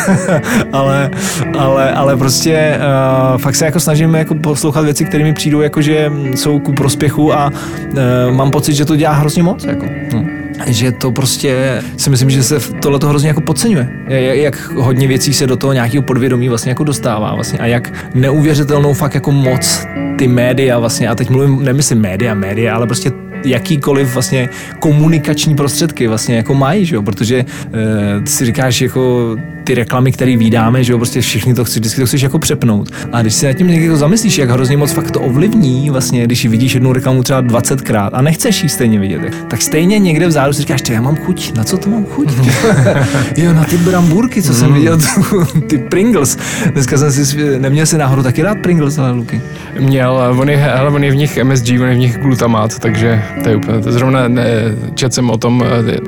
ale, 0.71 1.11
ale, 1.59 1.91
ale 1.91 2.17
prostě 2.17 2.79
uh, 3.33 3.37
fakt 3.37 3.55
se 3.55 3.65
jako 3.65 3.79
snažím 3.79 4.15
jako 4.15 4.35
poslouchat 4.35 4.81
věci, 4.81 5.05
které 5.05 5.23
mi 5.23 5.33
přijdou 5.33 5.61
jako, 5.61 5.81
že 5.81 6.11
jsou 6.35 6.59
ku 6.59 6.73
prospěchu 6.73 7.33
a 7.33 7.49
uh, 7.49 8.35
mám 8.35 8.51
pocit, 8.51 8.73
že 8.73 8.85
to 8.85 8.95
dělá 8.95 9.13
hrozně 9.13 9.43
moc, 9.43 9.63
jako. 9.63 9.85
No 10.13 10.25
že 10.67 10.91
to 10.91 11.11
prostě 11.11 11.81
si 11.97 12.09
myslím, 12.09 12.29
že 12.29 12.43
se 12.43 12.59
tohle 12.81 12.99
to 12.99 13.07
hrozně 13.07 13.27
jako 13.27 13.41
podceňuje. 13.41 13.89
Jak, 14.07 14.37
jak 14.37 14.69
hodně 14.69 15.07
věcí 15.07 15.33
se 15.33 15.47
do 15.47 15.55
toho 15.55 15.73
nějakého 15.73 16.03
podvědomí 16.03 16.49
vlastně 16.49 16.69
jako 16.69 16.83
dostává 16.83 17.35
vlastně 17.35 17.59
a 17.59 17.65
jak 17.65 17.93
neuvěřitelnou 18.13 18.93
fakt 18.93 19.15
jako 19.15 19.31
moc 19.31 19.87
ty 20.17 20.27
média 20.27 20.79
vlastně, 20.79 21.09
a 21.09 21.15
teď 21.15 21.29
mluvím, 21.29 21.63
nemyslím 21.63 22.01
média, 22.01 22.33
média, 22.33 22.75
ale 22.75 22.85
prostě 22.85 23.11
jakýkoliv 23.45 24.13
vlastně 24.13 24.49
komunikační 24.79 25.55
prostředky 25.55 26.07
vlastně 26.07 26.35
jako 26.35 26.53
mají, 26.53 26.85
že 26.85 26.95
jo? 26.95 27.01
protože 27.01 27.35
e, 27.39 27.45
si 28.27 28.45
říkáš 28.45 28.81
jako 28.81 29.35
ty 29.65 29.75
reklamy, 29.75 30.11
které 30.11 30.37
vydáme, 30.37 30.83
že 30.83 30.91
jo, 30.91 30.97
prostě 30.97 31.21
všichni 31.21 31.53
to 31.53 31.65
chci, 31.65 31.79
vždycky 31.79 32.01
to 32.01 32.07
chceš 32.07 32.21
jako 32.21 32.39
přepnout. 32.39 32.89
A 33.11 33.21
když 33.21 33.33
si 33.33 33.45
nad 33.45 33.53
tím 33.53 33.67
někdo 33.67 33.97
zamyslíš, 33.97 34.37
jak 34.37 34.49
hrozně 34.49 34.77
moc 34.77 34.91
fakt 34.91 35.11
to 35.11 35.19
ovlivní, 35.21 35.89
vlastně, 35.89 36.23
když 36.23 36.45
vidíš 36.45 36.73
jednu 36.73 36.93
reklamu 36.93 37.23
třeba 37.23 37.41
20krát 37.41 38.09
a 38.13 38.21
nechceš 38.21 38.63
ji 38.63 38.69
stejně 38.69 38.99
vidět, 38.99 39.21
tak 39.47 39.61
stejně 39.61 39.99
někde 39.99 40.27
vzadu 40.27 40.53
si 40.53 40.61
říkáš, 40.61 40.81
já 40.89 41.01
mám 41.01 41.15
chuť, 41.15 41.53
na 41.55 41.63
co 41.63 41.77
to 41.77 41.89
mám 41.89 42.05
chuť? 42.05 42.33
jo, 43.37 43.53
na 43.53 43.63
ty 43.63 43.77
brambůrky, 43.77 44.41
co 44.41 44.53
jsem 44.53 44.73
viděl, 44.73 44.97
tu, 44.97 45.45
ty 45.61 45.77
Pringles. 45.77 46.37
Dneska 46.73 46.97
jsem 46.97 47.11
si, 47.11 47.59
neměl 47.59 47.85
si 47.85 47.97
náhodou 47.97 48.23
taky 48.23 48.41
rád 48.41 48.57
Pringles, 48.57 48.97
ale 48.97 49.11
Luky. 49.11 49.41
Měl, 49.79 50.35
on 50.39 50.49
je, 50.49 50.71
ale 50.71 50.89
on 50.89 51.03
je 51.03 51.11
v 51.11 51.15
nich 51.15 51.43
MSG, 51.43 51.69
on 51.69 51.87
je 51.87 51.95
v 51.95 51.97
nich 51.97 52.17
glutamát, 52.17 52.79
takže 52.79 53.23
to 53.43 53.49
je 53.49 53.55
úplně, 53.55 53.81
to 53.81 53.91
zrovna 53.91 54.27
ne, 54.27 54.45
čet 54.95 55.13
jsem 55.13 55.29
o 55.29 55.37
tom, 55.37 55.63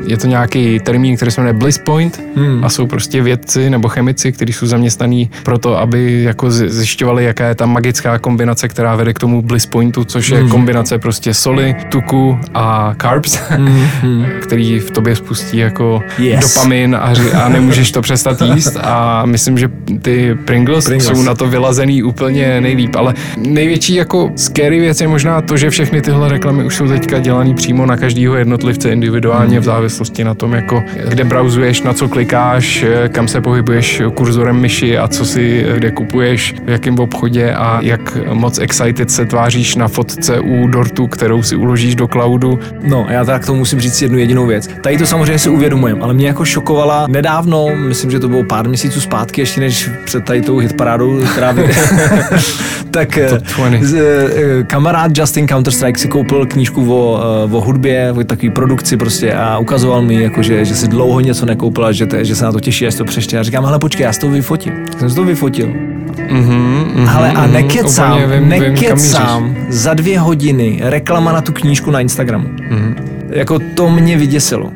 je 0.07 0.17
to 0.17 0.27
nějaký 0.27 0.79
termín, 0.79 1.15
který 1.15 1.31
se 1.31 1.41
jmenuje 1.41 1.53
Bliss 1.53 1.77
Point 1.77 2.21
hmm. 2.35 2.63
a 2.63 2.69
jsou 2.69 2.87
prostě 2.87 3.21
vědci 3.55 3.69
nebo 3.69 3.87
chemici, 3.87 4.31
kteří 4.31 4.53
jsou 4.53 4.65
zaměstnaní 4.65 5.29
pro 5.43 5.57
to, 5.57 5.77
aby 5.79 6.23
jako 6.23 6.51
zjišťovali, 6.51 7.23
jaká 7.23 7.47
je 7.47 7.55
ta 7.55 7.65
magická 7.65 8.19
kombinace, 8.19 8.67
která 8.67 8.95
vede 8.95 9.13
k 9.13 9.19
tomu 9.19 9.41
Bliss 9.41 9.65
Pointu, 9.65 10.03
což 10.03 10.29
je 10.29 10.37
Hmm. 10.39 10.49
kombinace 10.49 10.97
prostě 10.99 11.33
soli, 11.33 11.75
tuku 11.89 12.37
a 12.53 12.93
carbs, 13.01 13.39
Hmm. 13.49 14.25
který 14.41 14.79
v 14.79 14.91
tobě 14.91 15.15
spustí 15.15 15.57
jako 15.57 16.01
Yes. 16.19 16.53
dopamin 16.55 16.95
a, 16.95 17.13
a 17.43 17.49
nemůžeš 17.49 17.91
to 17.91 18.01
přestat 18.01 18.41
jíst 18.41 18.77
a 18.83 19.25
myslím, 19.25 19.57
že 19.57 19.69
ty 20.01 20.35
Pringles, 20.45 20.85
Pringles. 20.85 21.17
jsou 21.17 21.23
na 21.23 21.35
to 21.35 21.47
vylazený 21.47 22.03
úplně 22.03 22.61
nejlíp, 22.61 22.95
ale 22.95 23.13
největší 23.37 23.95
jako 23.95 24.31
scary 24.35 24.79
věc 24.79 25.01
je 25.01 25.07
možná 25.07 25.41
to, 25.41 25.57
že 25.57 25.69
všechny 25.69 26.01
tyhle 26.01 26.29
reklamy 26.29 26.63
už 26.63 26.75
jsou 26.75 26.87
teďka 26.87 27.19
dělaný 27.19 27.53
přímo 27.55 27.85
na 27.85 27.97
každého 27.97 28.35
jednotlivce 28.35 28.89
individuálně 28.89 29.59
v 29.59 29.63
závislosti 29.63 30.23
na 30.23 30.33
tom, 30.33 30.53
jako 30.53 30.83
kde 31.09 31.23
browsuješ, 31.23 31.81
na 31.81 31.93
co 31.93 32.07
klikáš, 32.09 32.85
kam 33.11 33.27
se 33.27 33.36
pohybuješ 33.41 34.01
kurzorem 34.13 34.55
myši 34.55 34.97
a 34.97 35.07
co 35.07 35.25
si 35.25 35.65
kde 35.75 35.91
kupuješ, 35.91 36.55
v 36.65 36.69
jakém 36.69 36.99
obchodě 36.99 37.53
a 37.53 37.79
jak 37.81 38.17
moc 38.33 38.59
excited 38.59 39.11
se 39.11 39.25
tváříš 39.25 39.75
na 39.75 39.87
fotce 39.87 40.39
u 40.39 40.67
dortu, 40.67 41.07
kterou 41.07 41.43
si 41.43 41.55
uložíš 41.55 41.95
do 41.95 42.07
cloudu. 42.07 42.59
No, 42.83 43.07
já 43.09 43.25
tak 43.25 43.45
to 43.45 43.55
musím 43.55 43.79
říct 43.79 44.01
jednu 44.01 44.17
jedinou 44.17 44.45
věc. 44.45 44.69
Tady 44.83 44.97
to 44.97 45.05
samozřejmě 45.05 45.39
si 45.39 45.49
uvědomujem, 45.49 46.03
ale 46.03 46.13
mě 46.13 46.27
jako 46.27 46.45
šokovala 46.45 47.07
nedávno, 47.07 47.67
myslím, 47.75 48.11
že 48.11 48.19
to 48.19 48.29
bylo 48.29 48.43
pár 48.43 48.67
měsíců 48.67 49.01
zpátky, 49.01 49.41
ještě 49.41 49.61
než 49.61 49.89
před 50.05 50.25
tady 50.25 50.41
tou 50.41 50.57
hitparádou, 50.57 51.21
která 51.31 51.53
by... 51.53 51.69
tak 52.91 53.17
eh, 53.17 53.27
20. 53.57 53.83
z, 53.85 53.93
eh, 53.95 54.63
kamarád 54.63 55.17
Justin 55.17 55.45
Counter-Strike 55.45 55.97
si 55.97 56.07
koupil 56.07 56.45
knížku 56.45 56.93
o, 56.93 57.19
eh, 57.47 57.55
o 57.55 57.61
hudbě, 57.61 58.11
o 58.11 58.23
takové 58.23 58.51
produkci 58.51 58.97
prostě 58.97 59.33
a 59.33 59.57
ukazoval 59.57 60.01
mi, 60.01 60.23
jako, 60.23 60.41
že, 60.41 60.65
že 60.65 60.75
si 60.75 60.87
dlouho 60.87 61.19
něco 61.19 61.45
nekoupil 61.45 61.85
a 61.85 61.91
že, 61.91 62.07
že 62.21 62.35
se 62.35 62.45
na 62.45 62.51
to 62.51 62.59
těší, 62.59 62.87
až 62.87 62.95
to 62.95 63.05
přečte. 63.27 63.39
A 63.39 63.43
říkám, 63.43 63.65
hele 63.65 63.79
počkej, 63.79 64.03
já 64.03 64.13
si 64.13 64.19
to 64.19 64.29
vyfotím. 64.29 64.73
Tak 64.91 64.99
jsem 64.99 65.09
si 65.09 65.15
to 65.15 65.23
vyfotil. 65.23 65.67
Mm-hmm, 65.67 66.85
mm-hmm, 66.95 67.15
Ale 67.15 67.31
a 67.31 67.47
nekecám, 67.47 68.11
Úplně 68.11 68.39
vím, 68.39 68.49
vím, 68.49 68.59
kam 68.59 68.71
nekecám, 68.73 69.55
za 69.69 69.93
dvě 69.93 70.19
hodiny 70.19 70.79
reklama 70.83 71.31
na 71.31 71.41
tu 71.41 71.53
knížku 71.53 71.91
na 71.91 71.99
Instagramu. 71.99 72.47
Mhm. 72.69 72.95
Jako 73.29 73.59
to 73.59 73.89
mě 73.89 74.17
vyděsilo. 74.17 74.71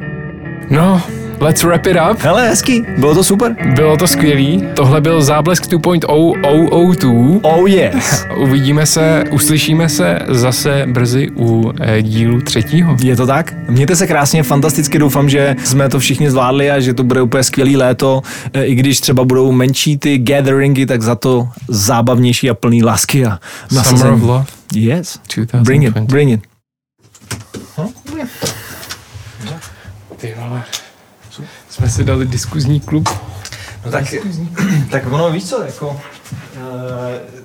No, 0.69 1.01
Let's 1.41 1.63
wrap 1.63 1.87
it 1.87 1.97
up. 2.11 2.19
Hele, 2.19 2.47
hezký, 2.47 2.85
bylo 2.97 3.15
to 3.15 3.23
super. 3.23 3.55
Bylo 3.75 3.97
to 3.97 4.07
skvělý. 4.07 4.63
Tohle 4.75 5.01
byl 5.01 5.21
záblesk 5.21 5.63
2.002. 5.63 7.39
Oh 7.43 7.69
yes. 7.69 8.25
Uvidíme 8.37 8.85
se, 8.85 9.23
uslyšíme 9.31 9.89
se 9.89 10.19
zase 10.27 10.85
brzy 10.87 11.29
u 11.37 11.71
eh, 11.81 12.01
dílu 12.01 12.41
třetího. 12.41 12.97
Je 13.03 13.15
to 13.15 13.27
tak? 13.27 13.53
Mějte 13.69 13.95
se 13.95 14.07
krásně, 14.07 14.43
fantasticky 14.43 14.99
doufám, 14.99 15.29
že 15.29 15.55
jsme 15.63 15.89
to 15.89 15.99
všichni 15.99 16.31
zvládli 16.31 16.71
a 16.71 16.79
že 16.79 16.93
to 16.93 17.03
bude 17.03 17.21
úplně 17.21 17.43
skvělý 17.43 17.77
léto, 17.77 18.21
E, 18.53 18.63
i 18.65 18.75
když 18.75 18.99
třeba 18.99 19.23
budou 19.23 19.51
menší 19.51 19.97
ty 19.97 20.17
gatheringy, 20.17 20.85
tak 20.85 21.01
za 21.01 21.15
to 21.15 21.47
zábavnější 21.67 22.49
a 22.49 22.53
plný 22.53 22.83
lásky 22.83 23.25
a 23.25 23.29
Summer 23.67 23.83
nasazení. 23.85 24.11
of 24.15 24.21
Love. 24.21 24.45
Yes. 24.75 25.19
2020. 25.35 25.63
Bring 25.63 25.83
it, 25.83 25.97
bring 25.97 26.31
it. 26.31 26.41
Ty 30.17 30.33
vole 30.39 30.63
jsme 31.71 31.89
si 31.89 32.03
dali 32.03 32.25
diskuzní 32.25 32.79
klub. 32.79 33.09
No 33.85 33.91
tak, 33.91 34.03
diskuzní. 34.11 34.55
tak 34.91 35.11
ono 35.11 35.31
víš 35.31 35.49
co, 35.49 35.63
jako... 35.63 36.01
Uh, 36.55 37.41